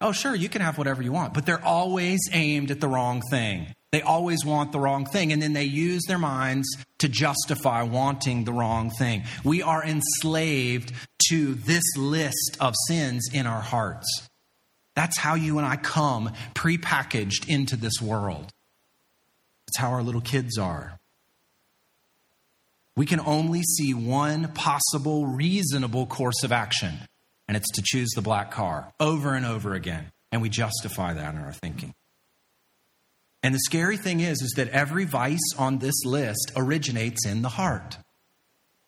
Oh, 0.00 0.12
sure, 0.12 0.34
you 0.34 0.48
can 0.48 0.60
have 0.60 0.76
whatever 0.76 1.02
you 1.02 1.12
want, 1.12 1.34
but 1.34 1.46
they're 1.46 1.64
always 1.64 2.20
aimed 2.32 2.70
at 2.70 2.80
the 2.80 2.88
wrong 2.88 3.22
thing. 3.30 3.68
They 3.92 4.02
always 4.02 4.44
want 4.44 4.72
the 4.72 4.80
wrong 4.80 5.06
thing, 5.06 5.32
and 5.32 5.40
then 5.40 5.52
they 5.52 5.64
use 5.64 6.02
their 6.08 6.18
minds 6.18 6.66
to 6.98 7.08
justify 7.08 7.82
wanting 7.82 8.44
the 8.44 8.52
wrong 8.52 8.90
thing. 8.90 9.22
We 9.44 9.62
are 9.62 9.84
enslaved 9.84 10.92
to 11.28 11.54
this 11.54 11.84
list 11.96 12.56
of 12.60 12.74
sins 12.88 13.28
in 13.32 13.46
our 13.46 13.60
hearts. 13.60 14.28
That's 14.96 15.16
how 15.16 15.34
you 15.36 15.58
and 15.58 15.66
I 15.66 15.76
come 15.76 16.32
prepackaged 16.54 17.48
into 17.48 17.76
this 17.76 18.00
world. 18.02 18.52
How 19.76 19.90
our 19.90 20.02
little 20.02 20.20
kids 20.20 20.58
are. 20.58 20.98
We 22.96 23.06
can 23.06 23.20
only 23.20 23.62
see 23.62 23.92
one 23.92 24.48
possible 24.52 25.26
reasonable 25.26 26.06
course 26.06 26.44
of 26.44 26.52
action, 26.52 26.98
and 27.48 27.56
it's 27.56 27.70
to 27.72 27.82
choose 27.84 28.10
the 28.14 28.22
black 28.22 28.52
car 28.52 28.92
over 29.00 29.34
and 29.34 29.44
over 29.44 29.74
again. 29.74 30.12
And 30.30 30.42
we 30.42 30.48
justify 30.48 31.14
that 31.14 31.34
in 31.34 31.40
our 31.40 31.52
thinking. 31.52 31.94
And 33.42 33.54
the 33.54 33.60
scary 33.60 33.96
thing 33.96 34.20
is, 34.20 34.40
is 34.42 34.54
that 34.56 34.68
every 34.68 35.04
vice 35.04 35.54
on 35.58 35.78
this 35.78 36.04
list 36.04 36.52
originates 36.56 37.26
in 37.26 37.42
the 37.42 37.50
heart. 37.50 37.98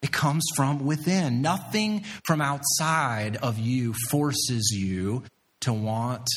It 0.03 0.13
comes 0.13 0.45
from 0.55 0.87
within. 0.87 1.43
Nothing 1.43 2.05
from 2.25 2.41
outside 2.41 3.37
of 3.37 3.59
you 3.59 3.95
forces 4.09 4.73
you 4.75 5.25
to 5.61 5.73
want 5.73 6.29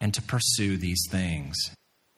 and 0.00 0.14
to 0.14 0.22
pursue 0.22 0.76
these 0.76 1.02
things 1.10 1.56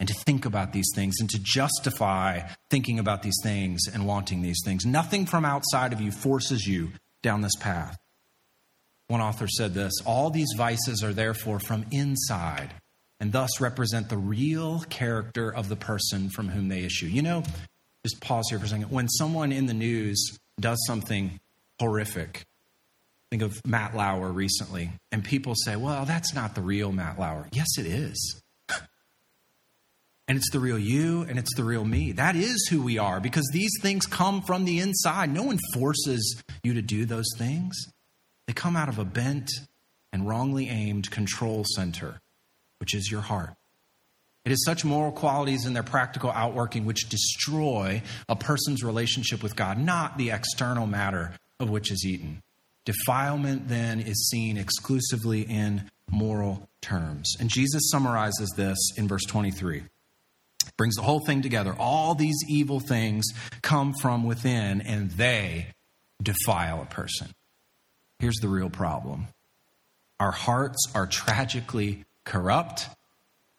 and 0.01 0.09
to 0.09 0.15
think 0.15 0.47
about 0.47 0.73
these 0.73 0.91
things 0.95 1.17
and 1.21 1.29
to 1.31 1.39
justify 1.39 2.41
thinking 2.71 2.99
about 2.99 3.23
these 3.23 3.39
things 3.43 3.83
and 3.93 4.07
wanting 4.07 4.43
these 4.43 4.61
things. 4.65 4.85
Nothing 4.85 5.27
from 5.27 5.45
outside 5.45 5.93
of 5.93 6.01
you 6.01 6.11
forces 6.11 6.67
you 6.67 6.91
down 7.23 7.43
this 7.43 7.57
path. 7.61 7.97
One 9.09 9.21
author 9.21 9.47
said 9.47 9.75
this 9.75 9.93
All 10.07 10.31
these 10.31 10.55
vices 10.57 11.05
are 11.05 11.13
therefore 11.13 11.61
from 11.61 11.85
inside 11.91 12.71
and 13.21 13.31
thus 13.31 13.61
represent 13.61 14.09
the 14.09 14.17
real 14.17 14.81
character 14.89 15.55
of 15.55 15.69
the 15.69 15.77
person 15.77 16.31
from 16.31 16.49
whom 16.49 16.69
they 16.69 16.81
issue. 16.85 17.07
You 17.07 17.23
know, 17.23 17.43
just 18.03 18.21
pause 18.21 18.47
here 18.49 18.59
for 18.59 18.65
a 18.65 18.69
second. 18.69 18.91
When 18.91 19.09
someone 19.09 19.53
in 19.53 19.67
the 19.67 19.75
news 19.75 20.39
does 20.59 20.79
something 20.87 21.39
horrific, 21.79 22.45
think 23.31 23.43
of 23.43 23.61
Matt 23.67 23.95
Lauer 23.95 24.33
recently, 24.33 24.91
and 25.13 25.23
people 25.23 25.55
say, 25.55 25.77
well, 25.77 26.07
that's 26.07 26.35
not 26.35 26.55
the 26.55 26.63
real 26.63 26.93
Matt 26.93 27.19
Lauer. 27.19 27.47
Yes, 27.53 27.67
it 27.79 27.87
is. 27.87 28.41
And 30.31 30.39
it's 30.39 30.51
the 30.53 30.61
real 30.61 30.79
you 30.79 31.23
and 31.23 31.41
it's 31.41 31.57
the 31.57 31.65
real 31.65 31.85
me. 31.85 32.13
That 32.13 32.37
is 32.37 32.69
who 32.71 32.83
we 32.83 32.99
are 32.99 33.19
because 33.19 33.51
these 33.53 33.73
things 33.83 34.07
come 34.07 34.43
from 34.43 34.65
the 34.65 34.79
inside. 34.79 35.29
No 35.29 35.43
one 35.43 35.59
forces 35.75 36.41
you 36.63 36.73
to 36.75 36.83
do 36.83 37.05
those 37.05 37.27
things, 37.37 37.77
they 38.47 38.53
come 38.53 38.77
out 38.77 38.89
of 38.89 39.01
a 39.01 39.05
bent 39.05 39.51
and 40.13 40.29
wrongly 40.29 40.69
aimed 40.69 41.11
control 41.11 41.65
center 41.75 42.21
which 42.79 42.95
is 42.95 43.11
your 43.11 43.23
heart. 43.23 43.55
It 44.45 44.53
is 44.53 44.65
such 44.65 44.85
moral 44.85 45.11
qualities 45.11 45.67
in 45.67 45.73
their 45.73 45.83
practical 45.83 46.31
outworking 46.31 46.85
which 46.85 47.09
destroy 47.09 48.01
a 48.29 48.37
person's 48.37 48.85
relationship 48.85 49.43
with 49.43 49.57
God, 49.57 49.79
not 49.79 50.17
the 50.17 50.31
external 50.31 50.87
matter 50.87 51.33
of 51.59 51.71
which 51.71 51.91
is 51.91 52.07
eaten. 52.07 52.41
Defilement 52.85 53.67
then 53.67 53.99
is 53.99 54.31
seen 54.31 54.57
exclusively 54.57 55.43
in 55.43 55.91
moral 56.09 56.69
terms. 56.81 57.35
And 57.41 57.51
Jesus 57.51 57.91
summarizes 57.91 58.55
this 58.57 58.79
in 58.97 59.09
verse 59.09 59.25
23. 59.25 59.83
Brings 60.77 60.97
the 60.97 61.03
whole 61.03 61.21
thing 61.21 61.43
together. 61.43 61.75
All 61.79 62.15
these 62.15 62.39
evil 62.49 62.81
things 62.81 63.27
come 63.63 63.93
from 63.93 64.25
within 64.25 64.81
and 64.81 65.11
they 65.11 65.69
defile 66.23 66.83
a 66.83 66.87
person. 66.87 67.29
Here's 68.19 68.37
the 68.37 68.49
real 68.49 68.71
problem 68.71 69.29
our 70.21 70.33
hearts 70.33 70.87
are 70.95 71.07
tragically 71.07 72.05
corrupt, 72.27 72.89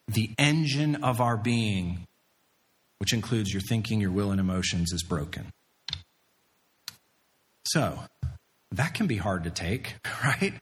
the 0.08 0.30
engine 0.38 1.04
of 1.04 1.20
our 1.20 1.36
being, 1.36 2.08
which 3.00 3.14
includes 3.14 3.52
your 3.52 3.62
thinking, 3.62 4.00
your 4.00 4.12
will, 4.12 4.32
and 4.32 4.40
emotions, 4.40 4.94
is 4.94 5.04
broken. 5.04 5.52
So, 7.66 8.00
that 8.72 8.94
can 8.94 9.08
be 9.08 9.18
hard 9.18 9.44
to 9.46 9.50
take, 9.50 9.96
right? 10.24 10.54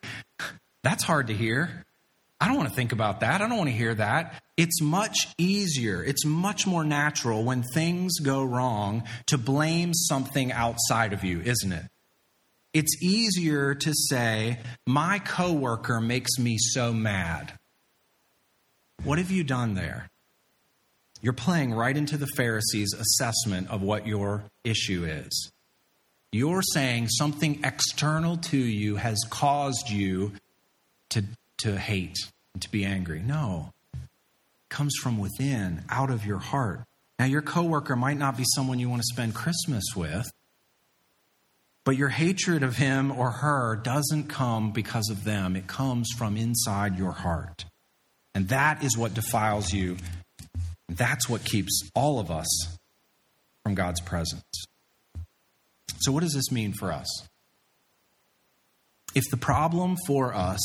That's 0.83 1.03
hard 1.03 1.27
to 1.27 1.33
hear. 1.33 1.85
I 2.41 2.47
don't 2.47 2.55
want 2.55 2.69
to 2.69 2.75
think 2.75 2.91
about 2.91 3.19
that. 3.19 3.41
I 3.41 3.47
don't 3.47 3.57
want 3.57 3.69
to 3.69 3.75
hear 3.75 3.93
that. 3.95 4.41
It's 4.55 4.81
much 4.81 5.27
easier, 5.37 6.03
it's 6.03 6.25
much 6.25 6.65
more 6.65 6.83
natural 6.83 7.43
when 7.43 7.63
things 7.73 8.19
go 8.19 8.43
wrong 8.43 9.03
to 9.27 9.37
blame 9.37 9.93
something 9.93 10.51
outside 10.51 11.13
of 11.13 11.23
you, 11.23 11.41
isn't 11.41 11.71
it? 11.71 11.85
It's 12.73 13.01
easier 13.01 13.73
to 13.75 13.93
say, 13.93 14.59
My 14.85 15.19
coworker 15.19 15.99
makes 15.99 16.37
me 16.37 16.57
so 16.59 16.93
mad. 16.93 17.53
What 19.03 19.17
have 19.17 19.31
you 19.31 19.43
done 19.43 19.73
there? 19.75 20.09
You're 21.21 21.33
playing 21.33 21.73
right 21.73 21.95
into 21.95 22.17
the 22.17 22.27
Pharisees' 22.37 22.93
assessment 22.93 23.69
of 23.69 23.81
what 23.81 24.07
your 24.07 24.43
issue 24.63 25.03
is. 25.03 25.51
You're 26.31 26.61
saying 26.61 27.09
something 27.09 27.61
external 27.63 28.37
to 28.37 28.57
you 28.57 28.97
has 28.97 29.17
caused 29.29 29.89
you 29.89 30.33
to, 31.09 31.23
to 31.59 31.77
hate 31.77 32.17
and 32.53 32.61
to 32.61 32.69
be 32.69 32.85
angry. 32.85 33.19
No. 33.19 33.71
It 33.93 33.99
comes 34.69 34.95
from 35.01 35.17
within, 35.17 35.83
out 35.89 36.09
of 36.09 36.25
your 36.25 36.39
heart. 36.39 36.81
Now, 37.17 37.25
your 37.25 37.41
coworker 37.41 37.95
might 37.95 38.17
not 38.17 38.37
be 38.37 38.45
someone 38.55 38.79
you 38.79 38.89
want 38.89 39.01
to 39.01 39.13
spend 39.13 39.35
Christmas 39.35 39.83
with, 39.95 40.29
but 41.83 41.97
your 41.97 42.09
hatred 42.09 42.63
of 42.63 42.77
him 42.77 43.11
or 43.11 43.31
her 43.31 43.75
doesn't 43.75 44.27
come 44.27 44.71
because 44.71 45.09
of 45.09 45.23
them. 45.23 45.55
It 45.55 45.67
comes 45.67 46.09
from 46.17 46.37
inside 46.37 46.97
your 46.97 47.11
heart. 47.11 47.65
And 48.33 48.47
that 48.49 48.83
is 48.83 48.97
what 48.97 49.13
defiles 49.13 49.73
you. 49.73 49.97
That's 50.87 51.27
what 51.27 51.43
keeps 51.43 51.89
all 51.93 52.19
of 52.19 52.31
us 52.31 52.77
from 53.63 53.75
God's 53.75 54.01
presence. 54.01 54.43
So, 55.99 56.11
what 56.11 56.21
does 56.21 56.33
this 56.33 56.51
mean 56.51 56.73
for 56.73 56.91
us? 56.91 57.27
If 59.13 59.23
the 59.31 59.37
problem 59.37 59.97
for 60.07 60.33
us 60.33 60.59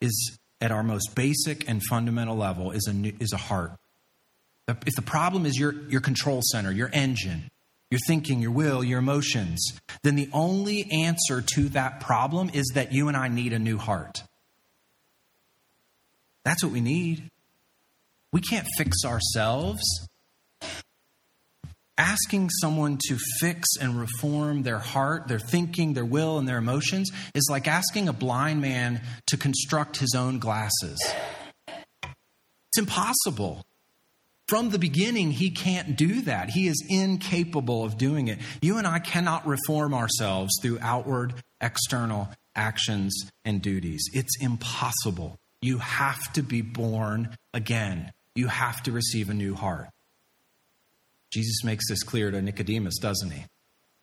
is 0.00 0.38
at 0.60 0.70
our 0.70 0.82
most 0.82 1.14
basic 1.14 1.68
and 1.68 1.82
fundamental 1.88 2.36
level 2.36 2.70
is 2.70 2.88
a, 2.88 3.22
is 3.22 3.32
a 3.32 3.36
heart, 3.36 3.72
if 4.66 4.94
the 4.96 5.02
problem 5.02 5.44
is 5.44 5.58
your, 5.58 5.74
your 5.88 6.00
control 6.00 6.40
center, 6.42 6.72
your 6.72 6.90
engine, 6.92 7.50
your 7.90 8.00
thinking, 8.06 8.40
your 8.40 8.50
will, 8.50 8.82
your 8.82 8.98
emotions, 8.98 9.78
then 10.02 10.14
the 10.14 10.28
only 10.32 10.90
answer 10.90 11.42
to 11.42 11.68
that 11.70 12.00
problem 12.00 12.50
is 12.52 12.72
that 12.74 12.92
you 12.92 13.08
and 13.08 13.16
I 13.16 13.28
need 13.28 13.52
a 13.52 13.58
new 13.58 13.76
heart. 13.76 14.22
That's 16.44 16.64
what 16.64 16.72
we 16.72 16.80
need. 16.80 17.30
We 18.32 18.40
can't 18.40 18.66
fix 18.76 19.04
ourselves. 19.04 19.82
Asking 21.96 22.50
someone 22.50 22.98
to 23.08 23.18
fix 23.38 23.68
and 23.80 23.98
reform 23.98 24.64
their 24.64 24.80
heart, 24.80 25.28
their 25.28 25.38
thinking, 25.38 25.92
their 25.92 26.04
will, 26.04 26.38
and 26.38 26.48
their 26.48 26.58
emotions 26.58 27.12
is 27.34 27.46
like 27.48 27.68
asking 27.68 28.08
a 28.08 28.12
blind 28.12 28.60
man 28.60 29.00
to 29.28 29.36
construct 29.36 29.98
his 29.98 30.14
own 30.16 30.40
glasses. 30.40 30.98
It's 32.06 32.78
impossible. 32.78 33.64
From 34.48 34.70
the 34.70 34.78
beginning, 34.78 35.30
he 35.30 35.50
can't 35.50 35.96
do 35.96 36.20
that. 36.22 36.50
He 36.50 36.66
is 36.66 36.84
incapable 36.88 37.84
of 37.84 37.96
doing 37.96 38.26
it. 38.28 38.40
You 38.60 38.76
and 38.76 38.86
I 38.86 38.98
cannot 38.98 39.46
reform 39.46 39.94
ourselves 39.94 40.52
through 40.60 40.80
outward, 40.82 41.34
external 41.60 42.28
actions 42.56 43.16
and 43.44 43.62
duties. 43.62 44.10
It's 44.12 44.36
impossible. 44.40 45.38
You 45.62 45.78
have 45.78 46.32
to 46.34 46.42
be 46.42 46.60
born 46.60 47.36
again. 47.54 48.12
You 48.34 48.48
have 48.48 48.82
to 48.82 48.92
receive 48.92 49.30
a 49.30 49.34
new 49.34 49.54
heart. 49.54 49.88
Jesus 51.34 51.64
makes 51.64 51.88
this 51.88 52.04
clear 52.04 52.30
to 52.30 52.40
Nicodemus, 52.40 52.96
doesn't 52.98 53.32
he? 53.32 53.44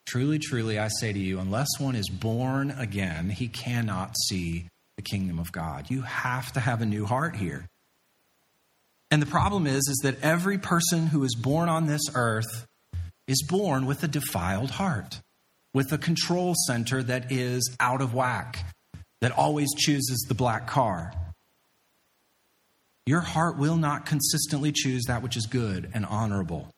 Truly, 0.06 0.38
truly, 0.38 0.78
I 0.78 0.90
say 0.90 1.14
to 1.14 1.20
you, 1.20 1.40
unless 1.40 1.70
one 1.80 1.96
is 1.96 2.10
born 2.10 2.72
again, 2.72 3.30
he 3.30 3.48
cannot 3.48 4.18
see 4.28 4.68
the 4.98 5.02
kingdom 5.02 5.40
of 5.40 5.54
God. 5.54 5.90
You 5.90 6.02
have 6.02 6.52
to 6.52 6.60
have 6.60 6.82
a 6.82 6.86
new 6.86 7.06
heart 7.06 7.38
here. 7.38 7.70
And 9.10 9.22
the 9.22 9.28
problem 9.28 9.66
is, 9.66 9.88
is 9.88 10.02
that 10.04 10.22
every 10.22 10.58
person 10.58 11.08
who 11.08 11.24
is 11.24 11.34
born 11.34 11.70
on 11.70 11.86
this 11.86 12.02
earth 12.16 12.68
is 13.28 13.42
born 13.48 13.86
with 13.86 14.04
a 14.04 14.10
defiled 14.10 14.72
heart, 14.72 15.22
with 15.74 15.94
a 15.94 15.98
control 15.98 16.54
center 16.68 17.02
that 17.02 17.32
is 17.32 17.74
out 17.80 18.02
of 18.02 18.14
whack, 18.14 18.66
that 19.22 19.32
always 19.32 19.70
chooses 19.78 20.26
the 20.28 20.34
black 20.34 20.68
car, 20.68 21.14
your 23.06 23.22
heart 23.22 23.58
will 23.58 23.78
not 23.78 24.06
consistently 24.06 24.74
choose 24.74 25.04
that 25.08 25.24
which 25.24 25.38
is 25.38 25.46
good 25.46 25.90
and 25.94 26.06
honorable. 26.06 26.70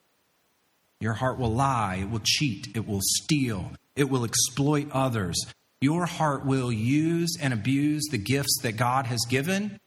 Your 1.04 1.14
heart 1.14 1.38
will 1.38 1.54
lie, 1.54 1.98
it 1.98 2.10
will 2.10 2.22
cheat, 2.24 2.70
it 2.76 2.88
will 2.88 3.02
steal, 3.02 3.74
it 3.94 4.10
will 4.10 4.24
exploit 4.24 4.88
others. 4.94 5.36
Your 5.82 6.06
heart 6.06 6.46
will 6.46 6.72
use 6.72 7.38
and 7.42 7.54
abuse 7.54 8.04
the 8.10 8.18
gifts 8.18 8.60
that 8.62 8.78
God 8.78 9.08
has 9.08 9.20
given 9.28 9.82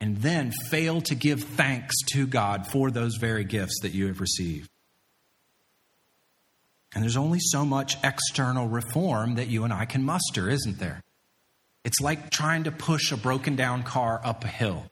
and 0.00 0.16
then 0.16 0.50
fail 0.68 1.00
to 1.02 1.14
give 1.14 1.44
thanks 1.44 1.94
to 2.12 2.26
God 2.26 2.66
for 2.66 2.90
those 2.90 3.18
very 3.20 3.44
gifts 3.44 3.78
that 3.82 3.92
you 3.92 4.08
have 4.08 4.20
received. 4.20 4.68
And 6.92 7.04
there's 7.04 7.16
only 7.16 7.38
so 7.40 7.64
much 7.64 7.96
external 8.02 8.66
reform 8.66 9.36
that 9.36 9.46
you 9.46 9.62
and 9.62 9.72
I 9.72 9.84
can 9.84 10.02
muster, 10.02 10.50
isn't 10.50 10.80
there? 10.80 11.04
It's 11.84 12.00
like 12.00 12.30
trying 12.30 12.64
to 12.64 12.72
push 12.72 13.12
a 13.12 13.16
broken 13.16 13.54
down 13.54 13.84
car 13.84 14.20
up 14.24 14.42
a 14.42 14.48
hill. 14.48 14.86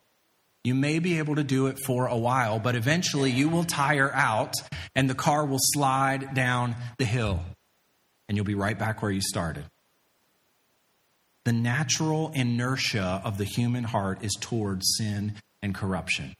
You 0.64 0.74
may 0.74 0.98
be 0.98 1.18
able 1.18 1.36
to 1.36 1.44
do 1.44 1.68
it 1.68 1.78
for 1.86 2.06
a 2.06 2.16
while, 2.16 2.58
but 2.58 2.74
eventually 2.74 3.30
you 3.30 3.48
will 3.48 3.64
tire 3.64 4.12
out 4.12 4.54
and 4.94 5.08
the 5.08 5.14
car 5.14 5.44
will 5.44 5.60
slide 5.60 6.34
down 6.34 6.74
the 6.98 7.04
hill 7.04 7.40
and 8.28 8.36
you'll 8.36 8.44
be 8.44 8.54
right 8.54 8.78
back 8.78 9.00
where 9.00 9.10
you 9.10 9.20
started. 9.20 9.64
The 11.44 11.52
natural 11.52 12.30
inertia 12.34 13.22
of 13.24 13.38
the 13.38 13.44
human 13.44 13.84
heart 13.84 14.22
is 14.22 14.36
towards 14.38 14.96
sin 14.98 15.34
and 15.62 15.74
corruption 15.74 16.34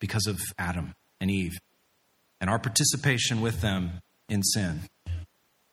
because 0.00 0.26
of 0.26 0.40
Adam 0.58 0.94
and 1.20 1.30
Eve 1.30 1.58
and 2.40 2.48
our 2.48 2.58
participation 2.58 3.40
with 3.40 3.60
them 3.60 4.00
in 4.28 4.42
sin. 4.42 4.80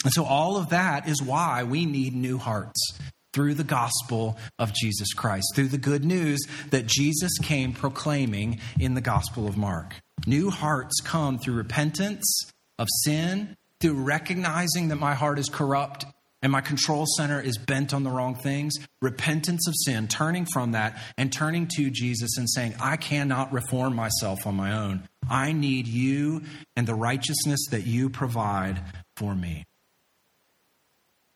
And 0.03 0.11
so, 0.11 0.25
all 0.25 0.57
of 0.57 0.69
that 0.69 1.07
is 1.07 1.21
why 1.21 1.63
we 1.63 1.85
need 1.85 2.13
new 2.13 2.37
hearts 2.37 2.97
through 3.33 3.53
the 3.53 3.63
gospel 3.63 4.37
of 4.59 4.73
Jesus 4.73 5.13
Christ, 5.13 5.45
through 5.55 5.69
the 5.69 5.77
good 5.77 6.03
news 6.03 6.39
that 6.69 6.85
Jesus 6.85 7.37
came 7.41 7.73
proclaiming 7.73 8.59
in 8.79 8.93
the 8.93 9.01
gospel 9.01 9.47
of 9.47 9.57
Mark. 9.57 9.95
New 10.27 10.49
hearts 10.49 10.99
come 11.03 11.39
through 11.39 11.55
repentance 11.55 12.51
of 12.77 12.87
sin, 13.03 13.55
through 13.79 14.03
recognizing 14.03 14.89
that 14.89 14.97
my 14.97 15.13
heart 15.13 15.39
is 15.39 15.49
corrupt 15.49 16.05
and 16.41 16.51
my 16.51 16.61
control 16.61 17.05
center 17.17 17.39
is 17.39 17.57
bent 17.57 17.93
on 17.93 18.03
the 18.03 18.09
wrong 18.09 18.35
things, 18.35 18.75
repentance 19.01 19.67
of 19.67 19.75
sin, 19.85 20.07
turning 20.07 20.45
from 20.51 20.71
that 20.71 20.99
and 21.17 21.31
turning 21.31 21.67
to 21.75 21.89
Jesus 21.91 22.37
and 22.37 22.49
saying, 22.49 22.73
I 22.79 22.97
cannot 22.97 23.53
reform 23.53 23.95
myself 23.95 24.47
on 24.47 24.55
my 24.55 24.73
own. 24.73 25.07
I 25.29 25.51
need 25.51 25.87
you 25.87 26.41
and 26.75 26.87
the 26.87 26.95
righteousness 26.95 27.59
that 27.69 27.85
you 27.85 28.09
provide 28.09 28.81
for 29.15 29.35
me. 29.35 29.65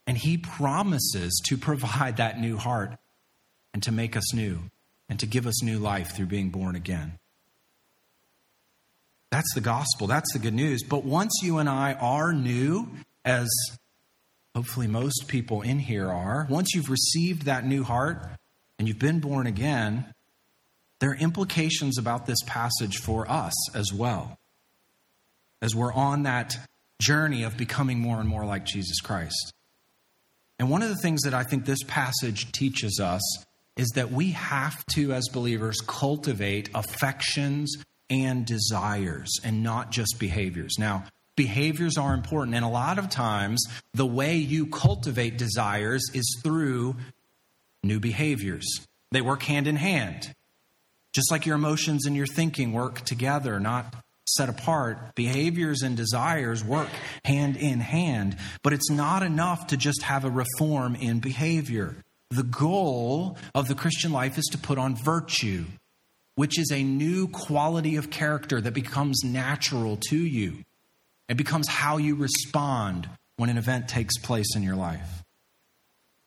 And 0.08 0.18
He 0.18 0.38
promises 0.38 1.42
to 1.48 1.58
provide 1.58 2.18
that 2.18 2.40
new 2.40 2.58
heart 2.58 2.98
and 3.74 3.82
to 3.84 3.92
make 3.92 4.16
us 4.16 4.34
new 4.34 4.60
and 5.10 5.20
to 5.20 5.26
give 5.26 5.48
us 5.48 5.64
new 5.64 5.80
life 5.80 6.16
through 6.16 6.28
being 6.28 6.50
born 6.50 6.76
again. 6.76 7.20
That's 9.32 9.54
the 9.54 9.62
gospel. 9.62 10.08
That's 10.08 10.32
the 10.34 10.40
good 10.40 10.54
news. 10.54 10.84
But 10.84 11.04
once 11.04 11.42
you 11.44 11.58
and 11.58 11.68
I 11.68 11.94
are 11.94 12.32
new, 12.32 12.90
as 13.26 13.50
hopefully 14.56 14.88
most 14.88 15.28
people 15.28 15.62
in 15.62 15.80
here 15.80 16.10
are, 16.10 16.48
once 16.50 16.74
you've 16.74 16.90
received 16.90 17.44
that 17.44 17.66
new 17.66 17.84
heart 17.84 18.26
and 18.80 18.88
you've 18.88 19.00
been 19.00 19.20
born 19.20 19.46
again, 19.46 20.06
there 21.00 21.12
are 21.12 21.18
implications 21.18 21.98
about 21.98 22.26
this 22.26 22.42
passage 22.46 22.98
for 22.98 23.30
us 23.30 23.76
as 23.76 23.92
well. 23.94 24.40
As 25.62 25.76
we're 25.76 25.94
on 25.94 26.24
that 26.24 26.56
journey 27.02 27.44
of 27.44 27.58
becoming 27.58 28.00
more 28.00 28.20
and 28.20 28.30
more 28.30 28.46
like 28.46 28.66
Jesus 28.66 29.02
Christ. 29.02 29.54
And 30.60 30.70
one 30.70 30.82
of 30.82 30.90
the 30.90 30.96
things 30.96 31.22
that 31.24 31.34
I 31.34 31.44
think 31.44 31.66
this 31.66 31.84
passage 31.84 32.52
teaches 32.52 33.00
us 33.00 33.22
is 33.76 33.90
that 33.96 34.12
we 34.12 34.32
have 34.32 34.86
to, 34.94 35.12
as 35.14 35.28
believers, 35.32 35.82
cultivate 35.86 36.70
affections 36.74 37.76
and 38.10 38.46
desires 38.46 39.30
and 39.44 39.64
not 39.64 39.92
just 39.92 40.18
behaviors. 40.20 40.76
Now, 40.80 41.06
behaviors 41.36 41.98
are 41.98 42.14
important, 42.14 42.56
and 42.56 42.64
a 42.64 42.70
lot 42.70 42.98
of 43.00 43.10
times 43.10 43.66
the 43.94 44.06
way 44.06 44.38
you 44.38 44.68
cultivate 44.68 45.38
desires 45.38 46.04
is 46.14 46.40
through 46.44 46.96
new 47.84 48.00
behaviors. 48.00 48.66
They 49.12 49.22
work 49.22 49.44
hand 49.44 49.68
in 49.68 49.76
hand. 49.76 50.34
Just 51.14 51.32
like 51.32 51.46
your 51.46 51.56
emotions 51.56 52.06
and 52.06 52.16
your 52.16 52.28
thinking 52.28 52.74
work 52.74 53.02
together, 53.02 53.60
not 53.60 53.96
set 54.28 54.50
apart. 54.50 55.16
Behaviors 55.16 55.82
and 55.82 55.96
desires 55.96 56.64
work 56.64 56.90
hand 57.24 57.58
in 57.58 57.80
hand, 57.80 58.38
but 58.64 58.74
it's 58.74 58.90
not 58.90 59.24
enough 59.24 59.68
to 59.68 59.78
just 59.78 60.04
have 60.04 60.26
a 60.26 60.30
reform 60.30 60.96
in 60.96 61.20
behavior. 61.20 61.96
The 62.32 62.44
goal 62.44 63.38
of 63.54 63.68
the 63.68 63.76
Christian 63.76 64.12
life 64.12 64.38
is 64.38 64.46
to 64.52 64.58
put 64.58 64.78
on 64.78 64.96
virtue, 64.96 65.66
which 66.36 66.60
is 66.60 66.72
a 66.72 66.84
new 66.84 67.28
quality 67.28 67.96
of 67.96 68.10
character 68.10 68.60
that 68.60 68.74
becomes 68.74 69.22
natural 69.24 69.98
to 70.10 70.18
you. 70.18 70.64
It 71.30 71.38
becomes 71.38 71.68
how 71.68 71.98
you 71.98 72.16
respond 72.16 73.10
when 73.38 73.50
an 73.50 73.58
event 73.58 73.88
takes 73.88 74.18
place 74.18 74.56
in 74.56 74.64
your 74.64 74.76
life. 74.76 75.24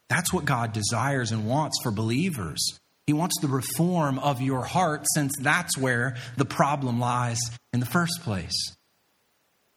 That's 0.09 0.33
what 0.33 0.45
God 0.45 0.73
desires 0.73 1.33
and 1.33 1.47
wants 1.47 1.79
for 1.83 1.91
believers. 1.91 2.79
He 3.09 3.15
wants 3.15 3.41
the 3.41 3.49
reform 3.49 4.19
of 4.19 4.43
your 4.43 4.65
heart 4.65 5.07
since 5.15 5.33
that's 5.41 5.79
where 5.79 6.17
the 6.37 6.45
problem 6.45 7.01
lies 7.01 7.41
in 7.73 7.81
the 7.81 7.87
first 7.87 8.21
place. 8.21 8.77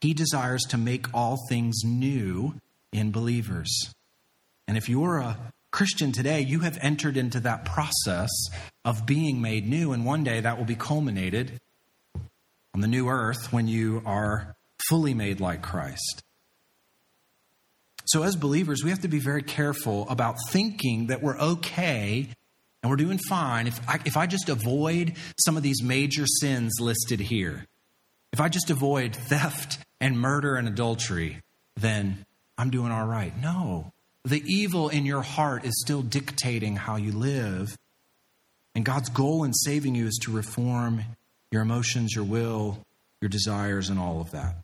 He 0.02 0.14
desires 0.14 0.64
to 0.64 0.78
make 0.78 1.06
all 1.14 1.38
things 1.48 1.78
new 1.86 2.56
in 2.92 3.14
believers. 3.14 3.94
And 4.68 4.78
if 4.78 4.90
you're 4.90 5.20
a 5.20 5.38
Christian 5.72 6.12
today, 6.12 6.42
you 6.42 6.60
have 6.60 6.78
entered 6.82 7.16
into 7.16 7.40
that 7.40 7.64
process 7.64 8.30
of 8.84 9.06
being 9.06 9.42
made 9.42 9.66
new, 9.66 9.94
and 9.94 10.06
one 10.06 10.26
day 10.26 10.42
that 10.42 10.58
will 10.58 10.66
be 10.66 10.76
culminated 10.76 11.62
on 12.74 12.82
the 12.82 12.88
new 12.88 13.08
earth 13.08 13.54
when 13.54 13.66
you 13.66 14.02
are 14.06 14.58
fully 14.90 15.14
made 15.14 15.40
like 15.40 15.62
Christ. 15.62 16.22
So, 18.04 18.24
as 18.24 18.36
believers, 18.36 18.84
we 18.84 18.90
have 18.90 19.04
to 19.04 19.08
be 19.08 19.20
very 19.20 19.42
careful 19.42 20.06
about 20.10 20.36
thinking 20.50 21.08
that 21.08 21.22
we're 21.22 21.40
okay 21.40 22.28
and 22.82 22.90
we're 22.90 22.98
doing 22.98 23.20
fine 23.30 23.68
if 23.68 23.80
I, 23.88 24.00
if 24.06 24.18
I 24.18 24.26
just 24.26 24.50
avoid 24.50 25.14
some 25.40 25.58
of 25.58 25.64
these 25.64 25.84
major 25.84 26.26
sins 26.26 26.78
listed 26.80 27.20
here. 27.20 27.66
If 28.34 28.40
I 28.40 28.50
just 28.50 28.70
avoid 28.70 29.16
theft 29.16 29.80
and 30.00 30.20
murder 30.20 30.56
and 30.56 30.68
adultery, 30.68 31.42
then 31.76 32.26
I'm 32.58 32.70
doing 32.70 32.92
all 32.92 33.06
right. 33.06 33.38
No. 33.40 33.92
The 34.24 34.42
evil 34.46 34.90
in 34.90 35.06
your 35.06 35.22
heart 35.22 35.66
is 35.66 35.82
still 35.82 36.02
dictating 36.02 36.76
how 36.76 36.96
you 36.96 37.12
live. 37.12 37.78
And 38.74 38.86
God's 38.86 39.10
goal 39.10 39.44
in 39.44 39.54
saving 39.54 39.96
you 39.96 40.08
is 40.08 40.20
to 40.24 40.32
reform 40.32 41.04
your 41.52 41.62
emotions, 41.62 42.16
your 42.16 42.24
will, 42.24 42.80
your 43.20 43.30
desires, 43.30 43.90
and 43.90 44.00
all 44.00 44.22
of 44.22 44.32
that. 44.32 44.56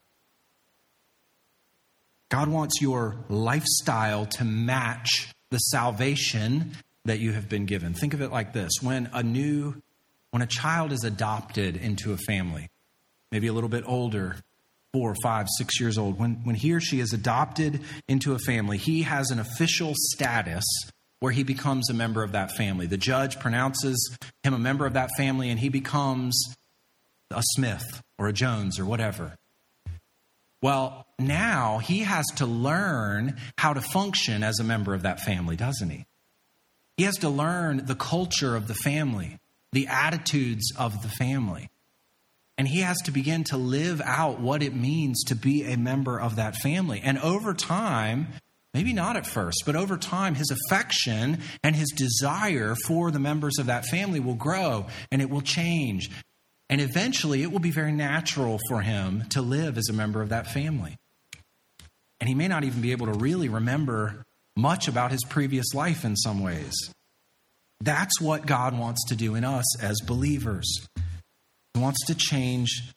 God 2.29 2.47
wants 2.47 2.81
your 2.81 3.15
lifestyle 3.29 4.25
to 4.25 4.43
match 4.43 5.33
the 5.49 5.57
salvation 5.57 6.73
that 7.07 7.19
you 7.19 7.31
have 7.33 7.49
been 7.49 7.65
given. 7.65 7.93
Think 7.93 8.13
of 8.13 8.21
it 8.21 8.31
like 8.31 8.53
this 8.53 8.71
when 8.81 9.09
a 9.13 9.23
new, 9.23 9.81
when 10.31 10.41
a 10.41 10.47
child 10.47 10.91
is 10.91 11.03
adopted 11.03 11.75
into 11.75 12.13
a 12.13 12.17
family, 12.17 12.69
maybe 13.31 13.47
a 13.47 13.53
little 13.53 13.69
bit 13.69 13.83
older, 13.85 14.37
four, 14.93 15.15
five, 15.21 15.47
six 15.57 15.79
years 15.79 15.97
old, 15.97 16.19
when, 16.19 16.35
when 16.43 16.55
he 16.55 16.73
or 16.73 16.79
she 16.79 16.99
is 16.99 17.13
adopted 17.13 17.81
into 18.07 18.33
a 18.33 18.39
family, 18.39 18.77
he 18.77 19.03
has 19.03 19.31
an 19.31 19.39
official 19.39 19.93
status 19.95 20.63
where 21.19 21.31
he 21.31 21.43
becomes 21.43 21.89
a 21.89 21.93
member 21.93 22.23
of 22.23 22.33
that 22.33 22.51
family. 22.51 22.85
The 22.85 22.97
judge 22.97 23.39
pronounces 23.39 24.17
him 24.43 24.53
a 24.53 24.59
member 24.59 24.85
of 24.85 24.93
that 24.93 25.09
family 25.17 25.49
and 25.49 25.59
he 25.59 25.69
becomes 25.69 26.39
a 27.31 27.41
Smith 27.55 28.01
or 28.17 28.27
a 28.27 28.33
Jones 28.33 28.79
or 28.79 28.85
whatever. 28.85 29.35
Well, 30.61 31.05
now 31.19 31.77
he 31.77 31.99
has 31.99 32.25
to 32.37 32.45
learn 32.45 33.37
how 33.57 33.73
to 33.73 33.81
function 33.81 34.43
as 34.43 34.59
a 34.59 34.63
member 34.63 34.93
of 34.93 35.03
that 35.03 35.19
family, 35.19 35.55
doesn't 35.55 35.89
he? 35.89 36.05
He 36.97 37.03
has 37.03 37.17
to 37.17 37.29
learn 37.29 37.85
the 37.85 37.95
culture 37.95 38.55
of 38.55 38.67
the 38.67 38.73
family, 38.73 39.37
the 39.71 39.87
attitudes 39.87 40.73
of 40.77 41.03
the 41.03 41.09
family. 41.09 41.69
And 42.57 42.67
he 42.67 42.79
has 42.79 42.97
to 43.03 43.11
begin 43.11 43.43
to 43.45 43.57
live 43.57 44.01
out 44.01 44.39
what 44.39 44.63
it 44.63 44.75
means 44.75 45.23
to 45.25 45.35
be 45.35 45.63
a 45.63 45.77
member 45.77 46.19
of 46.19 46.37
that 46.37 46.55
family. 46.55 46.99
And 47.03 47.19
over 47.19 47.53
time, 47.53 48.29
maybe 48.73 48.93
not 48.93 49.15
at 49.15 49.27
first, 49.27 49.61
but 49.63 49.75
over 49.75 49.95
time, 49.95 50.33
his 50.33 50.49
affection 50.49 51.39
and 51.63 51.75
his 51.75 51.91
desire 51.95 52.73
for 52.87 53.11
the 53.11 53.19
members 53.19 53.59
of 53.59 53.67
that 53.67 53.85
family 53.85 54.19
will 54.19 54.33
grow 54.33 54.87
and 55.11 55.21
it 55.21 55.29
will 55.29 55.41
change. 55.41 56.09
And 56.67 56.81
eventually, 56.81 57.43
it 57.43 57.51
will 57.51 57.59
be 57.59 57.71
very 57.71 57.91
natural 57.91 58.59
for 58.67 58.81
him 58.81 59.25
to 59.29 59.41
live 59.43 59.77
as 59.77 59.87
a 59.87 59.93
member 59.93 60.23
of 60.23 60.29
that 60.29 60.47
family. 60.47 60.97
And 62.19 62.27
he 62.27 62.33
may 62.33 62.47
not 62.47 62.63
even 62.63 62.81
be 62.81 62.91
able 62.91 63.05
to 63.05 63.13
really 63.13 63.49
remember 63.49 64.25
much 64.57 64.87
about 64.87 65.11
his 65.11 65.23
previous 65.23 65.73
life 65.73 66.03
in 66.03 66.15
some 66.15 66.41
ways. 66.41 66.73
That's 67.79 68.19
what 68.19 68.47
God 68.47 68.77
wants 68.77 69.05
to 69.09 69.15
do 69.15 69.35
in 69.35 69.43
us 69.43 69.79
as 69.81 70.01
believers. 70.01 70.87
He 71.73 71.79
wants 71.79 72.05
to 72.07 72.15
change 72.15 72.93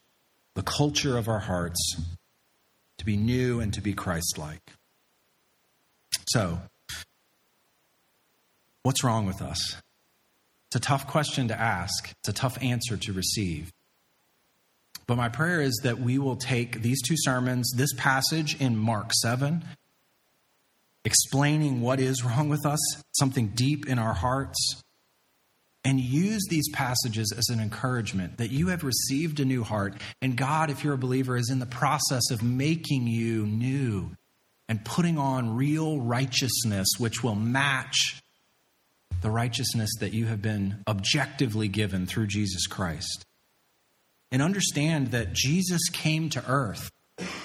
the 0.54 0.62
culture 0.62 1.18
of 1.18 1.28
our 1.28 1.38
hearts 1.38 1.96
to 2.98 3.04
be 3.04 3.16
new 3.16 3.60
and 3.60 3.74
to 3.74 3.82
be 3.82 3.92
Christ 3.92 4.38
like. 4.38 4.72
So, 6.30 6.60
what's 8.82 9.04
wrong 9.04 9.26
with 9.26 9.42
us? 9.42 9.76
It's 10.68 10.76
a 10.76 10.80
tough 10.80 11.06
question 11.06 11.48
to 11.48 11.60
ask, 11.60 12.10
it's 12.20 12.28
a 12.28 12.32
tough 12.32 12.56
answer 12.62 12.96
to 12.96 13.12
receive. 13.12 13.70
But 15.06 15.16
my 15.16 15.28
prayer 15.28 15.60
is 15.60 15.80
that 15.82 15.98
we 15.98 16.18
will 16.18 16.36
take 16.36 16.82
these 16.82 17.02
two 17.02 17.16
sermons, 17.18 17.72
this 17.76 17.92
passage 17.94 18.58
in 18.60 18.78
Mark 18.78 19.12
7, 19.12 19.64
explaining 21.04 21.80
what 21.80 22.00
is 22.00 22.24
wrong 22.24 22.48
with 22.48 22.66
us, 22.66 22.80
something 23.12 23.48
deep 23.48 23.88
in 23.88 23.98
our 23.98 24.14
hearts, 24.14 24.82
and 25.84 25.98
use 25.98 26.44
these 26.50 26.68
passages 26.72 27.32
as 27.36 27.48
an 27.48 27.60
encouragement 27.60 28.36
that 28.36 28.50
you 28.50 28.68
have 28.68 28.84
received 28.84 29.40
a 29.40 29.44
new 29.44 29.64
heart, 29.64 29.94
and 30.20 30.36
God, 30.36 30.70
if 30.70 30.84
you're 30.84 30.94
a 30.94 30.98
believer, 30.98 31.36
is 31.36 31.50
in 31.50 31.58
the 31.58 31.66
process 31.66 32.30
of 32.30 32.42
making 32.42 33.06
you 33.06 33.46
new 33.46 34.10
and 34.68 34.84
putting 34.84 35.18
on 35.18 35.56
real 35.56 36.00
righteousness, 36.00 36.86
which 36.98 37.22
will 37.24 37.34
match 37.34 38.22
the 39.22 39.30
righteousness 39.30 39.90
that 40.00 40.12
you 40.12 40.26
have 40.26 40.40
been 40.40 40.82
objectively 40.86 41.68
given 41.68 42.06
through 42.06 42.26
Jesus 42.26 42.66
Christ. 42.66 43.24
And 44.30 44.40
understand 44.40 45.08
that 45.08 45.32
Jesus 45.32 45.88
came 45.92 46.28
to 46.30 46.44
earth. 46.46 46.90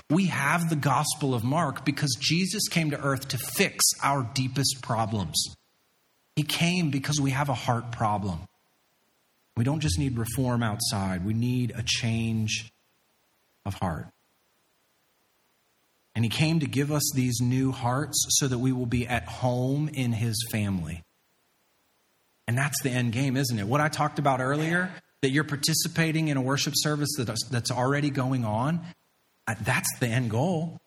We 0.10 0.28
have 0.28 0.70
the 0.70 0.76
Gospel 0.76 1.34
of 1.34 1.44
Mark 1.44 1.84
because 1.84 2.16
Jesus 2.20 2.68
came 2.68 2.92
to 2.92 3.02
earth 3.02 3.30
to 3.30 3.38
fix 3.38 3.84
our 4.04 4.30
deepest 4.34 4.82
problems. 4.82 5.56
He 6.36 6.44
came 6.44 6.92
because 6.92 7.20
we 7.20 7.32
have 7.32 7.50
a 7.50 7.54
heart 7.54 7.92
problem. 7.92 8.42
We 9.58 9.64
don't 9.64 9.80
just 9.80 9.98
need 9.98 10.18
reform 10.18 10.62
outside, 10.62 11.26
we 11.26 11.34
need 11.34 11.74
a 11.76 11.84
change 11.84 12.72
of 13.66 13.74
heart. 13.76 14.08
And 16.14 16.24
He 16.24 16.30
came 16.30 16.60
to 16.60 16.68
give 16.68 16.92
us 16.92 17.12
these 17.16 17.40
new 17.42 17.72
hearts 17.72 18.26
so 18.30 18.48
that 18.48 18.60
we 18.60 18.72
will 18.72 18.86
be 18.86 19.08
at 19.08 19.26
home 19.26 19.90
in 19.92 20.12
His 20.12 20.48
family. 20.52 21.04
And 22.48 22.58
that's 22.58 22.80
the 22.84 22.92
end 22.92 23.12
game, 23.12 23.38
isn't 23.38 23.58
it? 23.58 23.66
What 23.66 23.82
I 23.82 23.88
talked 23.88 24.20
about 24.20 24.40
earlier, 24.40 24.92
that 25.22 25.32
you're 25.32 25.44
participating 25.44 26.28
in 26.28 26.38
a 26.38 26.42
worship 26.42 26.74
service 26.76 27.10
that's 27.18 27.72
already 27.72 28.12
going 28.12 28.46
on, 28.46 28.82
that's 29.48 29.90
the 30.00 30.08
end 30.08 30.32
goal. 30.32 30.80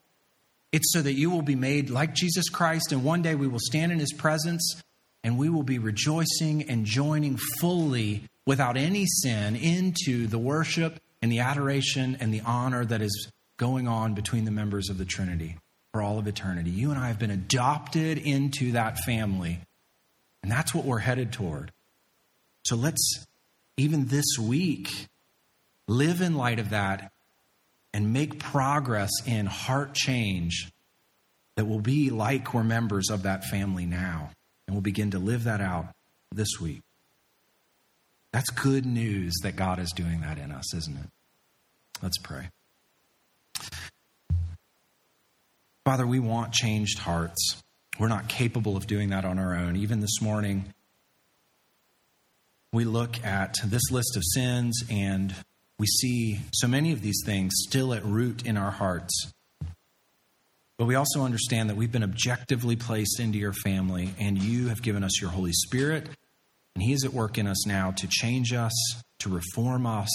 It's 0.72 0.92
so 0.92 1.00
that 1.00 1.14
you 1.14 1.30
will 1.30 1.42
be 1.42 1.54
made 1.54 1.90
like 1.90 2.14
Jesus 2.14 2.48
Christ, 2.48 2.92
and 2.92 3.02
one 3.04 3.22
day 3.22 3.34
we 3.34 3.48
will 3.48 3.60
stand 3.60 3.92
in 3.92 3.98
his 3.98 4.12
presence 4.12 4.82
and 5.24 5.38
we 5.38 5.48
will 5.48 5.62
be 5.62 5.78
rejoicing 5.78 6.62
and 6.68 6.84
joining 6.86 7.36
fully 7.58 8.22
without 8.46 8.76
any 8.76 9.04
sin 9.06 9.56
into 9.56 10.26
the 10.26 10.38
worship 10.38 11.00
and 11.20 11.32
the 11.32 11.40
adoration 11.40 12.16
and 12.20 12.32
the 12.32 12.40
honor 12.42 12.84
that 12.84 13.02
is 13.02 13.30
going 13.56 13.88
on 13.88 14.14
between 14.14 14.44
the 14.44 14.50
members 14.50 14.88
of 14.88 14.98
the 14.98 15.04
Trinity 15.04 15.56
for 15.92 16.02
all 16.02 16.18
of 16.18 16.26
eternity. 16.28 16.70
You 16.70 16.90
and 16.90 16.98
I 16.98 17.08
have 17.08 17.18
been 17.18 17.30
adopted 17.30 18.18
into 18.18 18.72
that 18.72 18.98
family, 18.98 19.60
and 20.42 20.52
that's 20.52 20.74
what 20.74 20.84
we're 20.84 20.98
headed 20.98 21.32
toward. 21.32 21.72
So 22.64 22.76
let's, 22.76 23.26
even 23.76 24.06
this 24.06 24.38
week, 24.38 25.08
live 25.88 26.20
in 26.20 26.36
light 26.36 26.58
of 26.58 26.70
that 26.70 27.10
and 27.98 28.12
make 28.12 28.38
progress 28.38 29.10
in 29.26 29.44
heart 29.44 29.92
change 29.92 30.70
that 31.56 31.64
will 31.64 31.80
be 31.80 32.10
like 32.10 32.54
we're 32.54 32.62
members 32.62 33.10
of 33.10 33.24
that 33.24 33.42
family 33.42 33.86
now. 33.86 34.30
And 34.66 34.76
we'll 34.76 34.82
begin 34.82 35.10
to 35.10 35.18
live 35.18 35.42
that 35.44 35.60
out 35.60 35.88
this 36.32 36.60
week. 36.60 36.82
That's 38.32 38.50
good 38.50 38.86
news 38.86 39.34
that 39.42 39.56
God 39.56 39.80
is 39.80 39.90
doing 39.90 40.20
that 40.20 40.38
in 40.38 40.52
us, 40.52 40.72
isn't 40.74 40.96
it? 40.96 41.10
Let's 42.00 42.18
pray. 42.18 42.50
Father, 45.84 46.06
we 46.06 46.20
want 46.20 46.52
changed 46.52 47.00
hearts. 47.00 47.60
We're 47.98 48.06
not 48.06 48.28
capable 48.28 48.76
of 48.76 48.86
doing 48.86 49.10
that 49.10 49.24
on 49.24 49.40
our 49.40 49.56
own. 49.56 49.74
Even 49.74 49.98
this 49.98 50.22
morning, 50.22 50.72
we 52.72 52.84
look 52.84 53.24
at 53.24 53.56
this 53.64 53.90
list 53.90 54.16
of 54.16 54.22
sins 54.24 54.84
and 54.88 55.34
we 55.78 55.86
see 55.86 56.40
so 56.52 56.66
many 56.66 56.92
of 56.92 57.02
these 57.02 57.22
things 57.24 57.52
still 57.68 57.94
at 57.94 58.04
root 58.04 58.44
in 58.44 58.56
our 58.56 58.70
hearts. 58.70 59.32
But 60.76 60.86
we 60.86 60.94
also 60.94 61.22
understand 61.22 61.70
that 61.70 61.76
we've 61.76 61.92
been 61.92 62.04
objectively 62.04 62.76
placed 62.76 63.18
into 63.20 63.38
your 63.38 63.52
family, 63.52 64.14
and 64.18 64.40
you 64.40 64.68
have 64.68 64.82
given 64.82 65.02
us 65.02 65.20
your 65.20 65.30
Holy 65.30 65.52
Spirit, 65.52 66.08
and 66.74 66.82
He 66.82 66.92
is 66.92 67.04
at 67.04 67.12
work 67.12 67.38
in 67.38 67.46
us 67.46 67.66
now 67.66 67.90
to 67.92 68.06
change 68.06 68.52
us, 68.52 68.72
to 69.20 69.28
reform 69.28 69.86
us, 69.86 70.10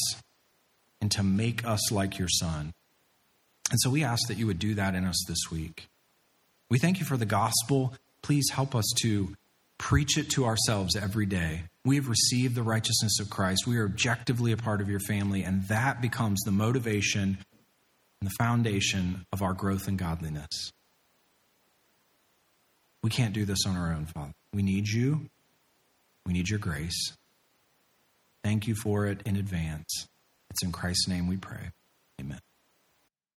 and 1.02 1.12
to 1.12 1.24
make 1.24 1.66
us 1.66 1.92
like 1.92 2.18
your 2.18 2.30
Son. 2.30 2.74
And 3.72 3.80
so 3.82 3.90
we 3.90 4.04
ask 4.04 4.28
that 4.28 4.38
you 4.38 4.48
would 4.48 4.60
do 4.60 4.76
that 4.76 4.96
in 4.96 5.04
us 5.04 5.26
this 5.28 5.52
week. 5.52 5.88
We 6.70 6.80
thank 6.80 7.00
you 7.00 7.06
for 7.06 7.18
the 7.18 7.26
gospel. 7.26 7.94
Please 8.22 8.50
help 8.52 8.74
us 8.74 8.86
to 9.02 9.36
preach 9.78 10.18
it 10.18 10.30
to 10.32 10.46
ourselves 10.46 10.96
every 10.96 11.26
day. 11.26 11.64
We 11.86 11.98
have 11.98 12.08
received 12.08 12.56
the 12.56 12.64
righteousness 12.64 13.20
of 13.20 13.30
Christ. 13.30 13.68
We 13.68 13.78
are 13.78 13.86
objectively 13.86 14.52
a 14.52 14.58
part 14.58 14.80
of 14.80 14.90
your 14.90 15.02
family, 15.02 15.44
and 15.44 15.68
that 15.68 16.02
becomes 16.02 16.42
the 16.42 16.52
motivation 16.52 17.38
and 18.22 18.30
the 18.30 18.36
foundation 18.40 19.26
of 19.34 19.42
our 19.42 19.54
growth 19.54 19.88
in 19.88 19.98
godliness. 19.98 20.72
We 23.02 23.10
can't 23.10 23.34
do 23.34 23.44
this 23.44 23.66
on 23.68 23.76
our 23.76 23.92
own, 23.92 24.06
Father. 24.06 24.32
We 24.54 24.64
need 24.64 24.88
you. 24.88 25.30
We 26.26 26.32
need 26.32 26.48
your 26.48 26.60
grace. 26.60 27.14
Thank 28.44 28.66
you 28.66 28.76
for 28.76 29.06
it 29.08 29.22
in 29.26 29.36
advance. 29.36 30.08
It's 30.50 30.64
in 30.64 30.72
Christ's 30.72 31.08
name 31.10 31.28
we 31.28 31.36
pray. 31.36 31.72